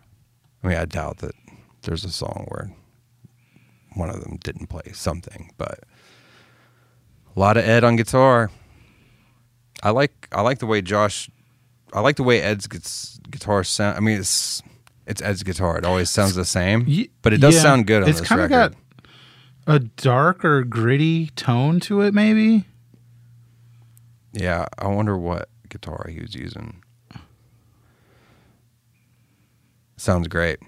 I 0.64 0.68
mean, 0.68 0.78
I 0.78 0.86
doubt 0.86 1.20
that 1.20 1.36
there's 1.84 2.04
a 2.04 2.10
song 2.10 2.48
where 2.50 2.72
one 3.94 4.10
of 4.10 4.22
them 4.22 4.38
didn't 4.44 4.68
play 4.68 4.92
something, 4.94 5.52
but 5.58 5.82
a 7.36 7.40
lot 7.40 7.58
of 7.58 7.64
Ed 7.64 7.84
on 7.84 7.96
guitar. 7.96 8.50
I 9.84 9.92
like 9.92 10.28
I 10.32 10.42
like 10.42 10.58
the 10.58 10.66
way 10.66 10.82
Josh 10.82 11.30
I 11.94 12.00
like 12.00 12.16
the 12.16 12.24
way 12.24 12.42
Ed's 12.42 12.66
guitar 13.30 13.64
sound. 13.64 13.98
I 13.98 14.00
mean, 14.00 14.20
it's 14.20 14.64
it's 15.06 15.22
Ed's 15.22 15.44
guitar. 15.44 15.78
It 15.78 15.86
always 15.86 16.10
sounds 16.10 16.34
the 16.34 16.46
same, 16.46 17.08
but 17.22 17.34
it 17.34 17.38
does 17.38 17.56
yeah. 17.56 17.62
sound 17.62 17.86
good 17.86 18.02
on 18.02 18.10
It's 18.10 18.22
this 18.22 18.32
record. 18.32 18.50
got 18.50 18.74
a 19.76 19.80
darker, 19.80 20.64
gritty 20.64 21.28
tone 21.36 21.80
to 21.82 22.02
it. 22.02 22.14
Maybe. 22.14 22.66
yeah, 24.34 24.66
I 24.78 24.88
wonder 24.88 25.18
what 25.18 25.50
guitar 25.70 26.08
he 26.10 26.20
was 26.20 26.36
using. 26.36 26.82
Sounds 29.98 30.28
great. 30.28 30.60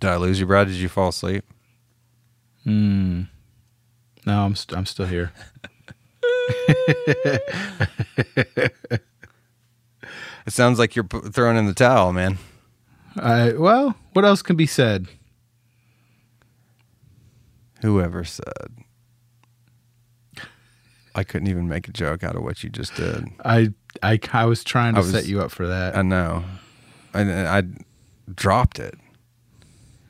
Did 0.00 0.10
I 0.10 0.16
lose 0.16 0.40
you, 0.40 0.46
Brad? 0.46 0.66
Did 0.66 0.76
you 0.76 0.88
fall 0.88 1.08
asleep? 1.10 1.44
Hmm. 2.64 3.22
No, 4.26 4.44
I'm 4.44 4.54
st- 4.56 4.76
I'm 4.76 4.86
still 4.86 5.06
here. 5.06 5.32
It 10.46 10.52
sounds 10.54 10.78
like 10.78 10.96
you're 10.96 11.04
p- 11.04 11.20
throwing 11.30 11.56
in 11.58 11.66
the 11.66 11.74
towel, 11.74 12.12
man. 12.12 12.38
I 13.16 13.52
well, 13.52 13.96
what 14.12 14.24
else 14.24 14.42
can 14.42 14.56
be 14.56 14.66
said? 14.66 15.06
Whoever 17.82 18.24
said. 18.24 18.68
I 21.14 21.24
couldn't 21.24 21.48
even 21.48 21.68
make 21.68 21.88
a 21.88 21.92
joke 21.92 22.22
out 22.22 22.36
of 22.36 22.42
what 22.42 22.62
you 22.62 22.70
just 22.70 22.94
did. 22.94 23.26
I 23.44 23.70
I, 24.02 24.18
I 24.32 24.44
was 24.44 24.62
trying 24.62 24.94
to 24.94 24.98
I 24.98 25.02
was- 25.02 25.10
set 25.10 25.26
you 25.26 25.40
up 25.40 25.50
for 25.50 25.66
that. 25.66 25.96
I 25.96 26.02
know. 26.02 26.44
And 27.12 27.30
I 27.32 27.64
dropped 28.32 28.78
it. 28.78 28.94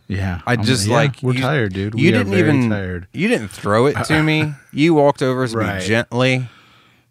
Yeah, 0.06 0.40
I 0.44 0.56
just 0.56 0.88
yeah, 0.88 0.94
like 0.96 1.22
we're 1.22 1.34
you- 1.34 1.40
tired, 1.40 1.72
dude. 1.72 1.94
You 1.94 2.06
We 2.06 2.10
didn't 2.10 2.34
even 2.34 2.68
tired. 2.68 3.06
you 3.12 3.28
didn't 3.28 3.48
throw 3.48 3.86
it 3.86 3.94
to 4.06 4.22
me. 4.24 4.52
You 4.72 4.92
walked 4.94 5.22
over 5.22 5.46
to 5.46 5.56
Right. 5.56 5.80
me 5.80 5.86
gently 5.86 6.48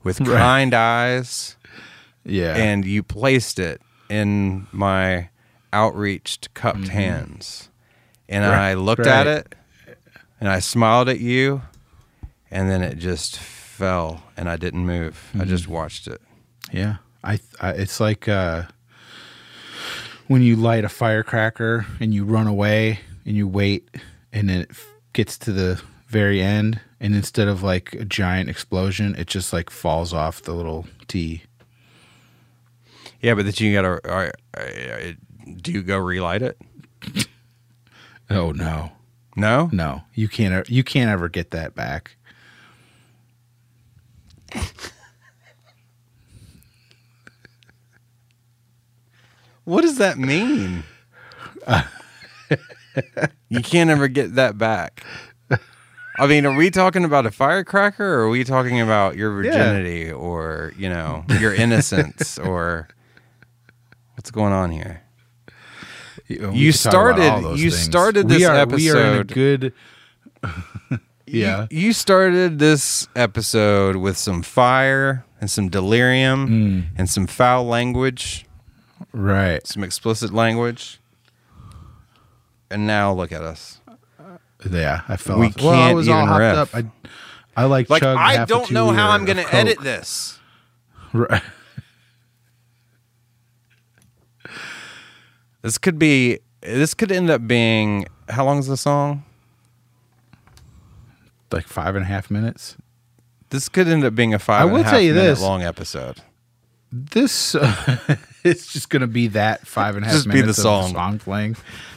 with 0.04 0.20
Right. 0.22 0.38
kind 0.38 0.74
eyes, 0.74 1.56
Yeah, 2.26 2.56
and 2.56 2.84
you 2.86 3.02
placed 3.02 3.58
it 3.58 3.82
in 4.10 4.68
my 4.74 5.30
outreached, 5.74 6.54
cupped 6.54 6.88
hands, 6.90 7.70
and 8.28 8.44
Mm-hmm. 8.44 8.54
Right, 8.54 8.70
I 8.72 8.74
looked 8.76 9.08
at 9.08 9.28
it, 9.28 9.56
and 10.40 10.48
I 10.50 10.60
smiled 10.60 11.10
at 11.10 11.20
you, 11.20 11.62
and 12.52 12.70
then 12.70 12.82
it 12.82 12.98
just 12.98 13.38
fell, 13.38 14.24
and 14.38 14.50
I 14.50 14.56
didn't 14.58 14.86
move. 14.86 15.32
I 15.40 15.46
just 15.46 15.64
Mm-hmm. 15.66 15.74
watched 15.74 16.08
it. 16.08 16.22
yeah. 16.72 16.98
I, 17.24 17.40
I 17.60 17.72
it's 17.72 18.00
like 18.00 18.28
uh, 18.30 18.64
when 20.28 20.42
you 20.42 20.56
light 20.56 20.86
a 20.86 20.90
firecracker 20.90 21.86
and 22.00 22.14
you 22.14 22.24
run 22.24 22.48
away 22.48 23.00
and 23.26 23.36
you 23.36 23.48
wait, 23.48 23.90
and 24.32 24.48
then 24.48 24.62
it 24.62 24.70
f- 24.72 24.88
gets 25.14 25.38
to 25.40 25.52
the 25.52 25.82
very 26.08 26.42
end, 26.42 26.80
and 27.00 27.14
instead 27.16 27.48
of 27.50 27.62
like 27.62 27.94
a 27.94 28.06
giant 28.06 28.50
explosion, 28.50 29.16
it 29.16 29.28
just 29.28 29.52
like 29.52 29.70
falls 29.70 30.14
off 30.14 30.42
the 30.42 30.54
little 30.54 30.88
T. 31.08 31.44
Yeah, 33.22 33.34
but 33.34 33.46
that 33.46 33.60
you 33.60 33.74
gotta. 33.74 34.00
Uh, 34.10 34.32
uh, 34.58 35.12
do 35.58 35.72
you 35.72 35.82
go 35.84 35.98
relight 35.98 36.42
it? 36.42 36.58
Oh 38.30 38.52
no, 38.52 38.92
No. 39.36 39.70
no, 39.72 40.04
you 40.14 40.28
can't. 40.28 40.70
You 40.70 40.84
can't 40.84 41.10
ever 41.10 41.30
get 41.30 41.52
that 41.52 41.76
back. 41.76 42.16
What 49.66 49.82
does 49.82 49.98
that 49.98 50.18
mean? 50.18 50.84
you 53.50 53.62
can't 53.62 53.90
ever 53.90 54.08
get 54.08 54.36
that 54.36 54.58
back. 54.58 55.04
I 56.18 56.28
mean, 56.28 56.46
are 56.46 56.56
we 56.56 56.70
talking 56.70 57.06
about 57.06 57.26
a 57.26 57.32
firecracker 57.32 58.04
or 58.16 58.24
are 58.24 58.30
we 58.30 58.44
talking 58.44 58.82
about 58.82 59.16
your 59.16 59.32
virginity 59.32 60.12
or, 60.12 60.74
you 60.78 60.90
know, 60.90 61.24
your 61.40 61.54
innocence 61.54 62.38
or 62.38 62.88
what's 64.16 64.32
going 64.32 64.52
on 64.52 64.72
here? 64.72 65.02
Uh, 66.30 66.34
you, 66.34 66.52
You 66.52 66.72
started- 66.72 67.58
you 67.58 67.72
started 67.72 68.28
this 68.30 68.40
we 68.40 68.46
are, 68.46 68.66
We 68.68 68.90
are 68.92 68.98
in 68.98 69.06
a 69.06 69.20
episode- 69.20 69.28
good. 69.34 69.74
yeah. 71.26 71.68
You, 71.70 71.80
you 71.88 71.94
started 71.94 72.60
this 72.60 73.08
episode 73.16 73.96
with 73.96 74.18
some 74.18 74.42
fire 74.42 75.26
and 75.42 75.50
some 75.50 75.70
delirium 75.70 76.48
mm. 76.50 76.84
and 76.98 77.10
some 77.10 77.28
foul 77.28 77.66
language, 77.66 78.46
Right. 79.12 79.66
some 79.66 79.84
explicit 79.84 80.34
language. 80.34 81.00
And 82.70 82.86
now 82.86 83.12
look 83.14 83.32
at 83.32 83.42
us. 83.42 83.82
Yeah, 84.70 85.02
I 85.08 85.16
felt. 85.18 85.40
We 85.40 85.48
off. 85.48 85.62
well, 85.62 85.70
I 85.72 85.76
can't 85.78 85.96
was 85.96 86.10
all 86.10 86.24
even 86.24 86.36
riff. 86.38 86.58
up. 86.58 86.70
I, 86.76 86.84
I 87.56 87.66
like. 87.66 87.90
Like, 87.90 88.04
I 88.04 88.44
don't 88.46 88.70
know 88.72 88.92
how 88.92 89.10
I'm 89.12 89.24
going 89.26 89.38
to 89.38 89.56
edit 89.56 89.80
this. 89.82 90.36
Right. 91.12 91.42
This 95.62 95.78
could 95.78 96.00
be. 96.00 96.40
This 96.62 96.94
could 96.94 97.12
end 97.12 97.30
up 97.30 97.48
being. 97.48 98.06
How 98.30 98.46
long 98.46 98.60
is 98.60 98.68
the 98.68 98.78
song? 98.78 99.24
Like 101.52 101.68
five 101.68 101.96
and 101.96 102.04
a 102.06 102.08
half 102.08 102.30
minutes. 102.30 102.78
This 103.50 103.70
could 103.70 103.88
end 103.88 104.04
up 104.04 104.14
being 104.14 104.34
a 104.34 104.40
five. 104.40 104.62
I 104.62 104.64
and 104.64 104.72
a 104.72 104.74
will 104.74 104.84
half 104.84 104.92
tell 104.92 105.02
you 105.02 105.14
this. 105.14 105.42
long 105.42 105.64
episode. 105.64 106.18
This 106.92 107.56
uh, 107.56 108.16
it's 108.44 108.72
just 108.72 108.90
going 108.90 109.02
to 109.02 109.08
be 109.08 109.28
that 109.30 109.66
five 109.68 109.96
and 109.96 110.06
a 110.06 110.08
half 110.08 110.16
Just 110.18 110.28
be 110.28 110.34
the 110.34 110.42
minutes 110.42 110.60
of 110.60 110.64
song. 110.64 110.94
the 110.94 111.00
song 111.00 111.20
playing, 111.20 111.56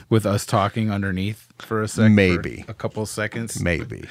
with 0.09 0.25
us 0.25 0.45
talking 0.45 0.91
underneath 0.91 1.47
for 1.59 1.81
a 1.81 1.87
second. 1.87 2.15
Maybe. 2.15 2.65
a 2.67 2.73
couple 2.73 3.05
seconds. 3.05 3.61
Maybe. 3.61 4.05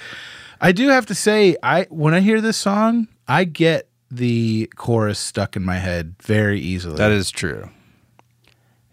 I 0.61 0.73
do 0.73 0.89
have 0.89 1.07
to 1.07 1.15
say, 1.15 1.57
I 1.63 1.85
when 1.91 2.15
I 2.15 2.21
hear 2.21 2.41
this 2.41 2.57
song, 2.57 3.09
I 3.27 3.45
get 3.45 3.89
the 4.11 4.71
chorus 4.77 5.19
stuck 5.19 5.57
in 5.57 5.65
my 5.65 5.79
head 5.79 6.15
very 6.21 6.61
easily. 6.61 6.97
That 6.97 7.11
is 7.13 7.31
true. 7.31 7.71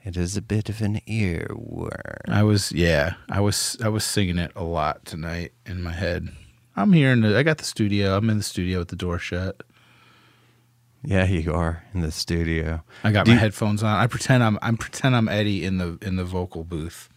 It 0.09 0.17
is 0.17 0.35
a 0.35 0.41
bit 0.41 0.69
of 0.69 0.81
an 0.81 1.01
earworm. 1.07 2.27
I 2.27 2.41
was 2.41 2.71
yeah, 2.71 3.13
I 3.29 3.41
was 3.41 3.77
I 3.83 3.89
was 3.89 4.03
singing 4.03 4.39
it 4.39 4.51
a 4.55 4.63
lot 4.63 5.05
tonight 5.05 5.51
in 5.67 5.83
my 5.83 5.91
head. 5.93 6.29
I'm 6.75 6.93
here 6.93 7.11
in 7.11 7.21
the 7.21 7.37
I 7.37 7.43
got 7.43 7.59
the 7.59 7.63
studio. 7.63 8.17
I'm 8.17 8.27
in 8.27 8.37
the 8.39 8.43
studio 8.43 8.79
with 8.79 8.87
the 8.87 8.95
door 8.95 9.19
shut. 9.19 9.61
Yeah, 11.03 11.25
you 11.25 11.53
are 11.53 11.83
in 11.93 12.01
the 12.01 12.11
studio. 12.11 12.81
I 13.03 13.11
got 13.11 13.25
Do 13.25 13.31
my 13.31 13.35
you- 13.35 13.39
headphones 13.39 13.83
on. 13.83 13.95
I 13.99 14.07
pretend 14.07 14.43
I'm 14.43 14.57
I'm 14.63 14.77
pretend 14.77 15.15
I'm 15.15 15.29
Eddie 15.29 15.63
in 15.63 15.77
the 15.77 15.99
in 16.01 16.15
the 16.15 16.23
vocal 16.25 16.63
booth. 16.63 17.07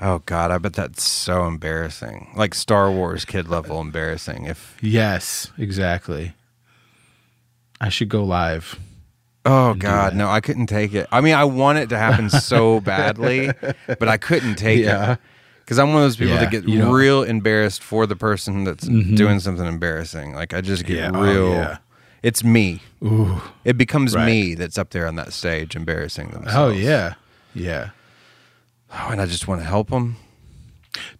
Oh 0.00 0.18
God, 0.26 0.50
I 0.50 0.58
bet 0.58 0.72
that's 0.72 1.04
so 1.04 1.46
embarrassing. 1.46 2.32
Like 2.34 2.56
Star 2.56 2.90
Wars 2.90 3.24
kid 3.24 3.46
level 3.46 3.80
embarrassing. 3.80 4.46
If 4.46 4.76
Yes, 4.82 5.52
exactly. 5.56 6.32
I 7.80 7.88
should 7.88 8.08
go 8.08 8.24
live. 8.24 8.80
Oh 9.46 9.74
God, 9.74 10.14
no, 10.14 10.28
I 10.28 10.40
couldn't 10.40 10.66
take 10.66 10.94
it. 10.94 11.06
I 11.10 11.20
mean, 11.20 11.34
I 11.34 11.44
want 11.44 11.78
it 11.78 11.88
to 11.90 11.98
happen 11.98 12.30
so 12.30 12.80
badly, 12.92 13.50
but 13.86 14.08
I 14.08 14.16
couldn't 14.16 14.56
take 14.56 14.80
Yeah. 14.84 15.12
it 15.12 15.18
because 15.64 15.78
I'm 15.78 15.88
one 15.92 15.98
of 15.98 16.02
those 16.02 16.16
people 16.16 16.34
Yeah, 16.34 16.40
that 16.40 16.50
get 16.50 16.64
real 16.64 17.22
embarrassed 17.22 17.82
for 17.82 18.06
the 18.06 18.16
person 18.16 18.64
that's 18.64 18.84
mm-hmm. 18.86 19.14
doing 19.14 19.38
something 19.40 19.66
embarrassing. 19.66 20.34
Like 20.34 20.52
I 20.52 20.60
just 20.60 20.84
get 20.84 20.96
Yeah, 20.96 21.10
oh, 21.14 21.22
real. 21.22 21.50
yeah. 21.52 21.78
It's 22.22 22.44
me. 22.44 22.82
Ooh. 23.04 23.40
It 23.64 23.78
becomes 23.78 24.14
Right. 24.14 24.26
me 24.26 24.54
that's 24.54 24.76
up 24.76 24.90
there 24.90 25.06
on 25.06 25.16
that 25.16 25.32
stage 25.32 25.74
embarrassing 25.76 26.30
themselves. 26.30 26.54
Oh 26.56 26.68
yeah. 26.68 27.14
Yeah. 27.54 27.90
Oh, 28.92 29.08
and 29.10 29.20
I 29.20 29.26
just 29.26 29.46
want 29.48 29.60
to 29.60 29.66
help 29.66 29.90
them. 29.90 30.16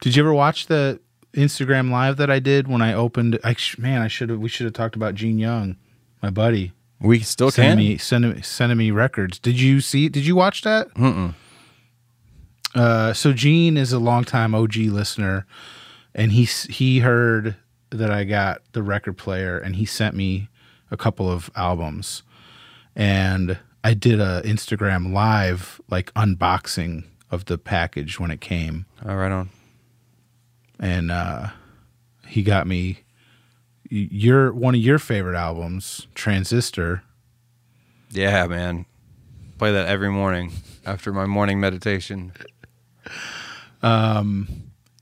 Did 0.00 0.16
you 0.16 0.22
ever 0.22 0.34
watch 0.34 0.66
the 0.66 1.00
Instagram 1.34 1.90
live 1.90 2.16
that 2.16 2.30
I 2.30 2.40
did 2.40 2.66
when 2.66 2.82
I 2.82 2.92
opened 2.92 3.38
I 3.44 3.54
man, 3.78 4.02
I 4.02 4.08
should 4.08 4.30
have 4.30 4.40
we 4.40 4.48
should 4.48 4.64
have 4.64 4.74
talked 4.74 4.96
about 4.96 5.14
Gene 5.14 5.38
Young, 5.38 5.76
my 6.22 6.30
buddy. 6.30 6.72
We 7.00 7.20
still 7.20 7.50
can. 7.50 7.78
me 7.78 7.96
sending 7.96 8.34
me 8.34 8.42
sending 8.42 8.76
me 8.78 8.90
records. 8.90 9.38
Did 9.38 9.58
you 9.60 9.80
see? 9.80 10.08
Did 10.08 10.26
you 10.26 10.36
watch 10.36 10.62
that? 10.62 10.92
Mm-mm. 10.94 11.34
Uh, 12.74 13.12
so 13.12 13.32
Gene 13.32 13.76
is 13.76 13.92
a 13.92 13.98
longtime 13.98 14.54
OG 14.54 14.76
listener, 14.76 15.46
and 16.14 16.32
he 16.32 16.44
he 16.44 17.00
heard 17.00 17.56
that 17.90 18.10
I 18.10 18.24
got 18.24 18.62
the 18.72 18.82
record 18.82 19.16
player, 19.16 19.58
and 19.58 19.76
he 19.76 19.84
sent 19.84 20.14
me 20.14 20.48
a 20.90 20.96
couple 20.96 21.28
of 21.30 21.50
albums, 21.56 22.22
and 22.94 23.58
I 23.82 23.94
did 23.94 24.20
a 24.20 24.42
Instagram 24.44 25.12
live 25.12 25.80
like 25.90 26.12
unboxing 26.14 27.04
of 27.30 27.46
the 27.46 27.58
package 27.58 28.20
when 28.20 28.30
it 28.30 28.40
came, 28.40 28.86
All 29.08 29.16
right 29.16 29.32
on. 29.32 29.50
and 30.78 31.10
uh, 31.10 31.48
he 32.26 32.42
got 32.42 32.66
me 32.66 33.00
your 33.90 34.52
one 34.52 34.74
of 34.74 34.80
your 34.80 34.98
favorite 34.98 35.36
albums, 35.36 36.06
Transistor. 36.14 37.02
Yeah, 38.10 38.46
man. 38.46 38.86
Play 39.58 39.72
that 39.72 39.88
every 39.88 40.10
morning 40.10 40.52
after 40.86 41.12
my 41.12 41.26
morning 41.26 41.60
meditation. 41.60 42.32
Um 43.82 44.48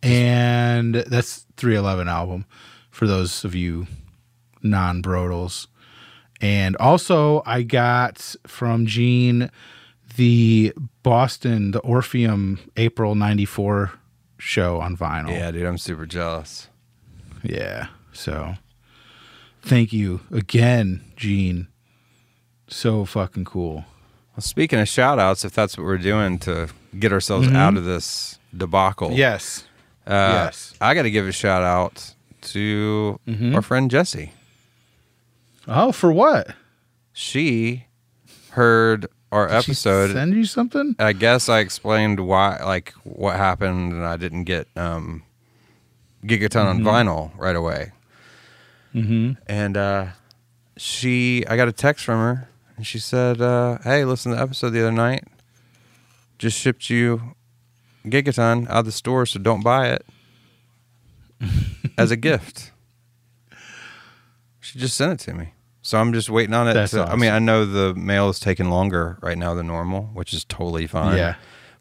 and 0.03 0.95
that's 0.95 1.45
311 1.57 2.09
album 2.09 2.45
for 2.91 3.07
those 3.09 3.45
of 3.45 3.55
you 3.55 3.86
non-brodals 4.62 5.66
and 6.41 6.76
also 6.76 7.43
i 7.47 7.62
got 7.62 8.36
from 8.47 8.86
gene 8.86 9.51
the 10.16 10.72
boston 11.03 11.72
the 11.72 11.80
orpheum 11.80 12.61
april 12.76 13.16
94 13.16 13.91
show 14.39 14.80
on 14.80 14.97
vinyl 14.97 15.30
Yeah, 15.30 15.51
dude, 15.51 15.66
I'm 15.66 15.78
super 15.78 16.07
jealous. 16.07 16.68
yeah 17.43 17.89
so 18.12 18.55
thank 19.69 19.93
you 19.93 20.21
again 20.33 21.03
gene 21.16 21.69
so 22.69 23.05
fucking 23.05 23.45
cool 23.45 23.85
Well, 24.35 24.41
speaking 24.43 24.79
of 24.79 24.89
shout 24.89 25.19
outs, 25.19 25.45
if 25.45 25.53
that's 25.55 25.77
what 25.79 25.85
we're 25.85 25.99
doing 25.99 26.39
to 26.41 26.69
get 26.99 27.12
ourselves 27.12 27.49
out 27.49 27.77
of 27.77 27.85
this 27.85 28.39
debacle, 28.57 29.12
yes 29.12 29.64
uh, 30.07 30.45
yes. 30.47 30.75
I 30.81 30.95
got 30.95 31.03
to 31.03 31.11
give 31.11 31.27
a 31.27 31.33
shout 31.33 31.62
out 31.62 32.14
to 32.53 33.21
our 33.55 33.62
friend 33.62 33.91
Jesse. 33.91 34.33
oh 35.66 35.93
for 35.93 36.11
what 36.12 36.55
She 37.12 37.85
heard 38.53 39.07
our 39.31 39.49
Did 39.49 39.64
she 39.64 39.73
episode. 39.73 40.12
send 40.12 40.35
you 40.35 40.45
something 40.47 40.97
I 40.99 41.12
guess 41.12 41.49
I 41.51 41.59
explained 41.59 42.21
why, 42.21 42.59
like, 42.64 42.93
what 43.05 43.37
happened, 43.37 43.93
and 43.93 44.07
I 44.07 44.16
didn't 44.16 44.45
get 44.45 44.66
um, 44.77 45.23
Gigaton 46.25 46.64
on 46.64 46.81
vinyl 46.81 47.33
right 47.37 47.55
away. 47.57 47.93
Mm-hmm 48.95 49.32
And 49.47 49.76
uh, 49.76 50.07
she, 50.76 51.45
I 51.47 51.57
got 51.57 51.68
a 51.68 51.72
text 51.72 52.05
from 52.05 52.18
her, 52.18 52.49
and 52.76 52.86
she 52.86 52.99
said, 52.99 53.41
uh, 53.41 53.78
"Hey, 53.84 54.05
listen 54.05 54.32
to 54.32 54.36
the 54.36 54.43
episode 54.43 54.70
the 54.70 54.80
other 54.80 54.93
night. 54.93 55.24
Just 56.39 56.57
shipped 56.59 56.89
you 56.89 57.34
Gigaton 58.05 58.68
out 58.68 58.80
of 58.80 58.84
the 58.84 58.93
store, 58.93 59.26
so 59.26 59.39
don't 59.41 59.62
buy 59.62 59.89
it 59.89 60.07
as 61.99 62.11
a 62.11 62.16
gift." 62.16 62.72
She 64.61 64.78
just 64.78 64.97
sent 64.97 65.12
it 65.12 65.24
to 65.24 65.34
me, 65.34 65.55
so 65.82 65.99
I'm 65.99 66.12
just 66.12 66.28
waiting 66.28 66.55
on 66.55 66.68
it. 66.68 66.74
That's 66.74 66.93
to, 66.93 67.03
I 67.05 67.16
mean. 67.16 67.32
I 67.32 67.39
know 67.39 67.64
the 67.64 67.95
mail 67.95 68.28
is 68.28 68.39
taking 68.39 68.68
longer 68.70 69.18
right 69.22 69.39
now 69.39 69.55
than 69.55 69.66
normal, 69.66 70.11
which 70.12 70.34
is 70.34 70.45
totally 70.45 70.86
fine. 70.86 71.16
yeah 71.16 71.34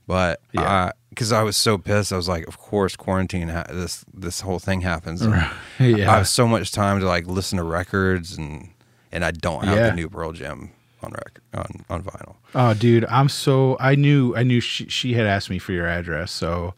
But 0.07 0.39
Yeah. 0.53 0.91
because 1.09 1.31
I 1.31 1.43
was 1.43 1.57
so 1.57 1.77
pissed, 1.77 2.13
I 2.13 2.15
was 2.15 2.27
like, 2.29 2.47
of 2.47 2.57
course, 2.57 2.95
quarantine. 2.95 3.49
Ha- 3.49 3.65
this 3.69 4.05
this 4.13 4.41
whole 4.41 4.59
thing 4.59 4.81
happens. 4.81 5.21
Yeah. 5.79 6.11
I 6.11 6.17
have 6.17 6.27
so 6.27 6.47
much 6.47 6.71
time 6.71 6.99
to 7.01 7.05
like 7.05 7.27
listen 7.27 7.57
to 7.57 7.63
records, 7.63 8.37
and 8.37 8.69
and 9.11 9.23
I 9.25 9.31
don't 9.31 9.63
have 9.65 9.77
Yeah. 9.77 9.89
the 9.89 9.95
new 9.95 10.09
Pearl 10.09 10.31
Jam 10.31 10.71
on 11.03 11.11
record 11.11 11.43
on 11.53 11.85
on 11.89 12.03
vinyl. 12.03 12.35
Oh, 12.55 12.73
dude, 12.73 13.05
I'm 13.05 13.29
so 13.29 13.77
I 13.79 13.95
knew 13.95 14.35
I 14.35 14.43
knew 14.43 14.59
she 14.61 14.87
she 14.89 15.13
had 15.13 15.25
asked 15.27 15.49
me 15.49 15.59
for 15.59 15.73
your 15.73 15.87
address, 15.87 16.31
so 16.31 16.73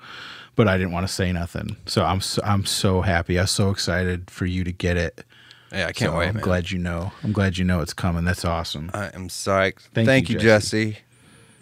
but 0.56 0.68
I 0.68 0.78
didn't 0.78 0.92
want 0.92 1.08
to 1.08 1.14
say 1.14 1.32
nothing. 1.32 1.78
So 1.86 2.04
I'm 2.04 2.20
so, 2.20 2.42
I'm 2.44 2.66
so 2.66 3.02
happy. 3.02 3.40
I'm 3.40 3.48
so 3.48 3.70
excited 3.70 4.30
for 4.30 4.46
you 4.46 4.64
to 4.66 4.72
get 4.74 4.98
it. 4.98 5.24
Yeah, 5.72 5.84
I 5.88 5.92
can't 5.94 6.12
So 6.12 6.18
wait. 6.18 6.28
I'm 6.30 6.36
man. 6.36 6.44
glad 6.44 6.72
you 6.72 6.80
know. 6.80 7.12
I'm 7.24 7.32
glad 7.32 7.58
you 7.58 7.64
know 7.64 7.80
it's 7.80 7.94
coming. 7.94 8.26
That's 8.26 8.44
awesome. 8.44 8.90
I 8.94 9.06
am 9.14 9.30
psyched. 9.30 9.82
Thank 9.94 10.08
Thank, 10.08 10.30
you, 10.30 10.34
you, 10.34 10.40
Jesse. 10.42 10.98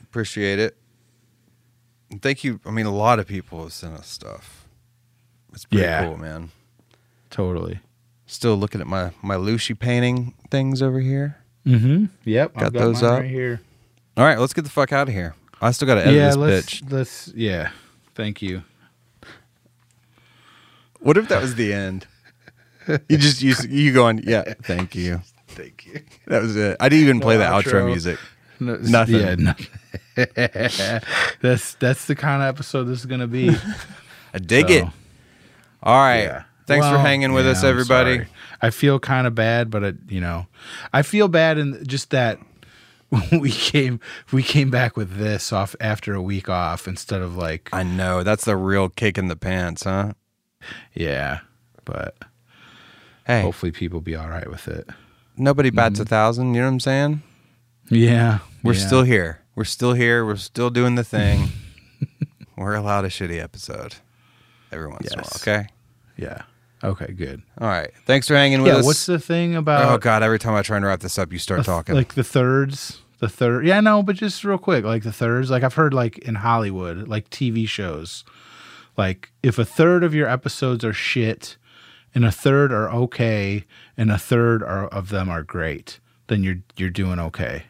Appreciate 0.04 0.58
it. 0.60 0.78
Thank 2.22 2.44
you. 2.44 2.60
I 2.66 2.72
mean, 2.72 2.86
a 2.86 2.94
lot 2.96 3.20
of 3.20 3.28
people 3.28 3.62
have 3.64 3.74
sent 3.74 3.94
us 3.94 4.08
stuff. 4.08 4.68
It's 5.54 5.66
pretty 5.66 5.84
Yeah. 5.84 6.06
cool, 6.06 6.18
man. 6.18 6.52
Totally. 7.30 7.80
Still 8.26 8.56
looking 8.56 8.82
at 8.82 8.88
my 8.88 9.12
my 9.22 9.36
Lucy 9.36 9.74
painting 9.74 10.34
things 10.50 10.82
over 10.82 11.00
here. 11.00 11.38
Mm-hmm. 11.66 12.06
Yep. 12.24 12.54
Got 12.54 12.74
got 12.74 12.74
those 12.74 13.04
up? 13.04 13.20
right 13.22 13.30
here. 13.30 13.62
All 14.16 14.24
right, 14.26 14.40
let's 14.40 14.54
get 14.54 14.64
the 14.64 14.70
fuck 14.72 14.92
out 14.94 15.08
of 15.10 15.14
here. 15.14 15.36
I 15.62 15.72
still 15.72 15.86
got 15.88 15.96
to 15.96 16.02
edit 16.02 16.14
yeah. 16.16 16.28
this 16.28 16.36
Let's 16.38 16.66
bitch. 16.82 16.92
let's 16.92 17.28
yeah. 17.36 17.72
Thank 18.16 18.42
you. 18.42 18.64
What 21.00 21.18
if 21.18 21.28
that 21.30 21.42
was 21.42 21.56
the 21.56 21.74
end? 21.74 22.08
you 23.10 23.18
just 23.18 23.42
you 23.42 23.54
you 23.70 23.94
going? 23.94 24.22
Yeah, 24.24 24.54
thank 24.64 24.96
you. 24.96 25.22
Thank 25.48 25.88
you. 25.88 26.02
That 26.28 26.44
was 26.44 26.56
it. 26.56 26.78
I 26.80 26.88
didn't 26.88 27.04
even 27.04 27.20
play 27.20 27.36
No 27.36 27.40
the 27.40 27.46
outro 27.70 27.82
outro. 27.82 27.86
music. 27.88 28.20
No, 28.60 28.76
Nothing. 28.78 29.16
Yeah, 29.16 29.36
no. 29.36 29.54
that's 31.42 31.74
that's 31.76 32.06
the 32.06 32.16
kind 32.16 32.42
of 32.42 32.48
episode 32.48 32.86
this 32.86 33.00
is 33.00 33.06
gonna 33.06 33.28
be. 33.28 33.50
I 34.34 34.40
dig 34.40 34.68
So, 34.70 34.74
it. 34.74 34.84
All 35.84 35.96
right. 35.98 36.24
yeah. 36.24 36.44
Thanks 36.66 36.86
for 36.88 36.98
hanging 36.98 37.32
with 37.34 37.46
yeah, 37.46 37.52
us, 37.52 37.64
everybody. 37.64 38.26
I 38.62 38.72
feel 38.72 39.00
kind 39.00 39.26
of 39.26 39.34
bad, 39.36 39.70
but 39.70 39.84
it, 39.84 39.96
you 40.10 40.20
know, 40.20 40.48
I 40.92 41.02
feel 41.02 41.28
bad 41.30 41.58
in 41.58 41.82
just 41.88 42.10
that 42.10 42.40
we 43.32 43.52
came 43.52 44.00
we 44.34 44.44
came 44.44 44.70
back 44.70 44.98
with 44.98 45.18
this 45.18 45.54
off 45.54 45.76
after 45.80 46.14
a 46.14 46.22
week 46.22 46.50
off 46.50 46.88
instead 46.88 47.22
of 47.22 47.38
like 47.38 47.70
I 47.72 47.84
know 47.84 48.24
that's 48.24 48.44
the 48.46 48.58
real 48.58 48.90
kick 48.90 49.18
in 49.18 49.28
the 49.30 49.36
pants, 49.38 49.84
huh? 49.84 50.14
yeah, 50.94 51.40
but 51.86 52.18
Hey, 53.26 53.42
hopefully 53.42 53.72
people 53.72 54.02
be 54.02 54.16
all 54.16 54.28
right 54.28 54.50
with 54.50 54.68
it. 54.68 54.90
nobody 55.38 55.70
bats 55.70 55.96
Mm-hmm. 55.96 56.02
a 56.02 56.06
thousand. 56.06 56.54
You 56.54 56.62
know 56.62 56.68
what 56.68 56.74
I'm 56.74 56.80
saying? 56.82 57.22
Yeah, 57.90 58.40
We're 58.64 58.74
yeah. 58.74 58.86
still 58.86 59.04
here. 59.04 59.40
We're 59.56 59.64
still 59.64 59.94
here. 59.94 60.26
We're 60.26 60.36
still 60.36 60.70
doing 60.70 60.96
the 60.96 61.04
thing. 61.04 61.50
We're 62.58 62.76
allowed 62.76 63.06
a 63.06 63.10
shitty 63.10 63.42
episode 63.42 63.96
every 64.72 64.88
once 64.88 65.12
in 65.12 65.20
a 65.20 65.22
while. 65.22 65.32
Okay. 65.38 65.68
yeah. 66.18 66.42
Okay, 66.84 67.12
good. 67.14 67.42
All 67.60 67.68
right. 67.68 67.90
Thanks 68.06 68.28
for 68.28 68.36
hanging 68.36 68.62
with 68.62 68.72
Yeah, 68.72 68.80
us. 68.80 68.86
what's 68.86 69.06
the 69.08 69.18
thing 69.18 69.56
about 69.56 69.92
oh 69.92 69.98
God! 69.98 70.22
Every 70.22 70.38
time 70.38 70.54
I 70.54 70.62
try 70.62 70.78
and 70.78 70.86
wrap 70.86 71.00
this 71.00 71.18
up, 71.18 71.34
you 71.34 71.40
start 71.40 71.60
th- 71.60 71.66
talking. 71.66 71.96
like 71.96 72.14
the 72.14 72.24
thirds? 72.24 73.02
The 73.20 73.28
third, 73.30 73.66
yeah, 73.66 73.80
no, 73.80 74.04
but 74.04 74.16
just 74.16 74.44
real 74.44 74.60
quick, 74.60 74.86
like 74.86 75.02
the 75.02 75.12
thirds, 75.12 75.50
like 75.50 75.64
I've 75.64 75.74
heard, 75.74 75.92
like 75.92 76.20
in 76.20 76.36
Hollywood, 76.36 77.08
like 77.08 77.32
TV 77.32 77.68
shows, 77.68 78.24
like 78.96 79.32
if 79.42 79.58
a 79.58 79.66
third 79.66 80.04
of 80.04 80.14
your 80.14 80.28
episodes 80.30 80.86
are 80.86 80.94
shit, 80.94 81.58
and 82.14 82.24
a 82.24 82.32
third 82.32 82.72
are 82.72 82.92
okay, 82.92 83.64
and 83.98 84.12
a 84.12 84.20
third 84.20 84.62
are, 84.62 84.86
of 84.90 85.10
them 85.10 85.30
are 85.30 85.42
great, 85.42 86.00
then 86.28 86.44
you're 86.44 86.60
you're 86.76 86.92
doing 86.92 87.18
okay. 87.20 87.64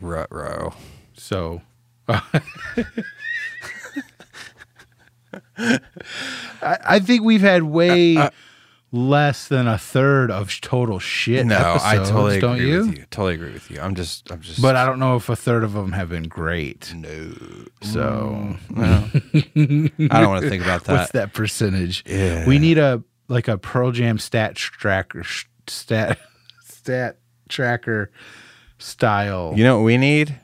Rut 0.00 0.28
row. 0.30 0.74
So, 1.14 1.62
I, 2.08 2.20
I 6.62 6.98
think 7.00 7.22
we've 7.22 7.40
had 7.40 7.62
way 7.64 8.16
less 8.92 9.48
than 9.48 9.66
a 9.66 9.76
third 9.78 10.30
of 10.30 10.60
total 10.60 10.98
shit. 10.98 11.40
Uh, 11.40 11.48
No, 11.48 11.56
I 11.56 11.96
episodes, 11.96 12.10
totally 12.10 12.40
don't 12.40 12.54
agree 12.56 12.70
you? 12.70 12.78
with 12.86 12.98
you. 12.98 13.04
Totally 13.10 13.34
agree 13.34 13.52
with 13.52 13.70
you. 13.70 13.80
I'm 13.80 13.94
just, 13.94 14.30
I'm 14.30 14.40
just. 14.40 14.60
But 14.62 14.76
I 14.76 14.84
don't 14.86 14.98
know 14.98 15.16
if 15.16 15.28
a 15.28 15.36
third 15.36 15.64
of 15.64 15.72
them 15.72 15.92
have 15.92 16.08
been 16.08 16.24
great. 16.28 16.92
no, 16.94 17.32
So 17.82 18.56
no. 18.70 18.84
I 19.14 20.20
don't 20.20 20.28
want 20.28 20.42
to 20.42 20.50
think 20.50 20.62
about 20.62 20.84
that. 20.84 20.92
what's 20.98 21.12
that 21.12 21.32
percentage? 21.34 22.04
Yeah. 22.06 22.46
We 22.46 22.58
need 22.58 22.78
a 22.78 23.02
like 23.28 23.48
a 23.48 23.58
Pearl 23.58 23.90
Jam 23.90 24.18
stat 24.18 24.54
tracker 24.54 25.24
stat 25.66 26.18
stat 26.64 27.18
tracker 27.48 28.10
style 28.78 29.52
You 29.56 29.64
know 29.64 29.78
what 29.78 29.84
we 29.84 29.96
need 29.96 30.38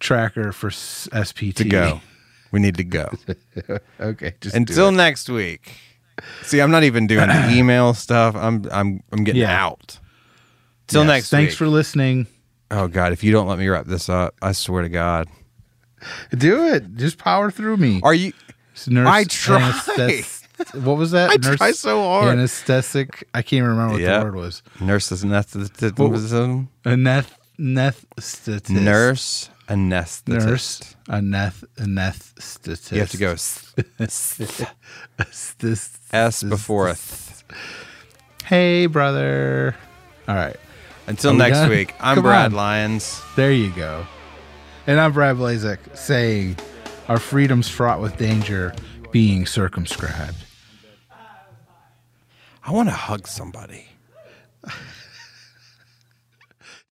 tracker 0.00 0.52
for 0.52 0.68
s- 0.68 1.08
SPT 1.12 1.54
to 1.56 1.64
go. 1.64 2.00
We 2.52 2.60
need 2.60 2.76
to 2.76 2.84
go. 2.84 3.10
okay, 4.00 4.34
just 4.40 4.54
Until 4.54 4.90
do 4.90 4.94
it. 4.94 4.96
next 4.98 5.28
week. 5.28 5.72
See, 6.42 6.60
I'm 6.60 6.70
not 6.70 6.84
even 6.84 7.08
doing 7.08 7.26
the 7.26 7.50
email 7.50 7.94
stuff. 7.94 8.36
I'm, 8.36 8.64
I'm, 8.70 9.02
I'm 9.10 9.24
getting 9.24 9.40
Yeah. 9.42 9.64
out. 9.66 9.98
Till 10.86 11.02
Yes, 11.02 11.08
next 11.08 11.30
Thanks 11.30 11.52
week. 11.54 11.58
for 11.58 11.66
listening. 11.66 12.28
Oh 12.70 12.86
God! 12.86 13.12
If 13.12 13.24
you 13.24 13.32
don't 13.32 13.48
let 13.48 13.58
me 13.58 13.66
wrap 13.66 13.86
this 13.86 14.08
up, 14.08 14.34
I 14.40 14.52
swear 14.52 14.82
to 14.82 14.88
God. 14.88 15.26
Do 16.36 16.68
it. 16.68 16.94
Just 16.94 17.18
power 17.18 17.50
through 17.50 17.76
me. 17.78 18.00
Are 18.04 18.14
you? 18.14 18.32
Nurse 18.86 19.08
I 19.08 19.24
anesthes- 19.24 20.43
What 20.72 20.96
was 20.96 21.10
that? 21.12 21.30
I 21.30 21.36
try 21.36 21.72
so 21.72 22.02
hard. 22.02 22.32
Anesthetic. 22.32 23.28
I 23.34 23.42
can't 23.42 23.66
remember 23.66 23.92
what 23.94 24.00
Yeah. 24.02 24.18
the 24.20 24.24
word 24.24 24.34
was. 24.36 24.62
Nurses 24.80 25.24
anesthetist. 25.24 26.66
Aneth 26.84 27.38
anesthetist. 27.58 28.70
Nurse 28.70 29.50
anesthetist. 29.68 30.28
Nurse. 30.46 30.96
Aneth 31.08 31.64
anesthetist. 31.76 32.92
You 32.92 33.00
have 33.00 33.10
to 33.10 33.16
go 33.16 33.32
s, 33.32 33.74
This 35.58 35.98
s 36.12 36.42
before 36.42 36.88
a. 36.88 36.94
Th. 36.94 37.44
Hey, 38.44 38.86
brother. 38.86 39.74
All 40.28 40.34
right. 40.34 40.56
Until 41.06 41.30
Are 41.30 41.34
we 41.34 41.38
next 41.38 41.58
done? 41.58 41.70
week, 41.70 41.94
I'm 42.00 42.14
Come 42.16 42.24
Brad 42.24 42.46
on. 42.46 42.52
Lyons. 42.52 43.20
There 43.36 43.52
you 43.52 43.70
go. 43.70 44.06
And 44.86 44.98
I'm 45.00 45.12
Brad 45.12 45.36
Blazek 45.36 45.78
saying 45.96 46.56
our 47.08 47.18
freedom's 47.18 47.68
fraught 47.68 48.00
with 48.00 48.16
danger 48.16 48.74
being 49.12 49.46
circumscribed. 49.46 50.43
I 52.66 52.70
want 52.70 52.88
to 52.88 52.94
hug 52.94 53.28
somebody. 53.28 53.93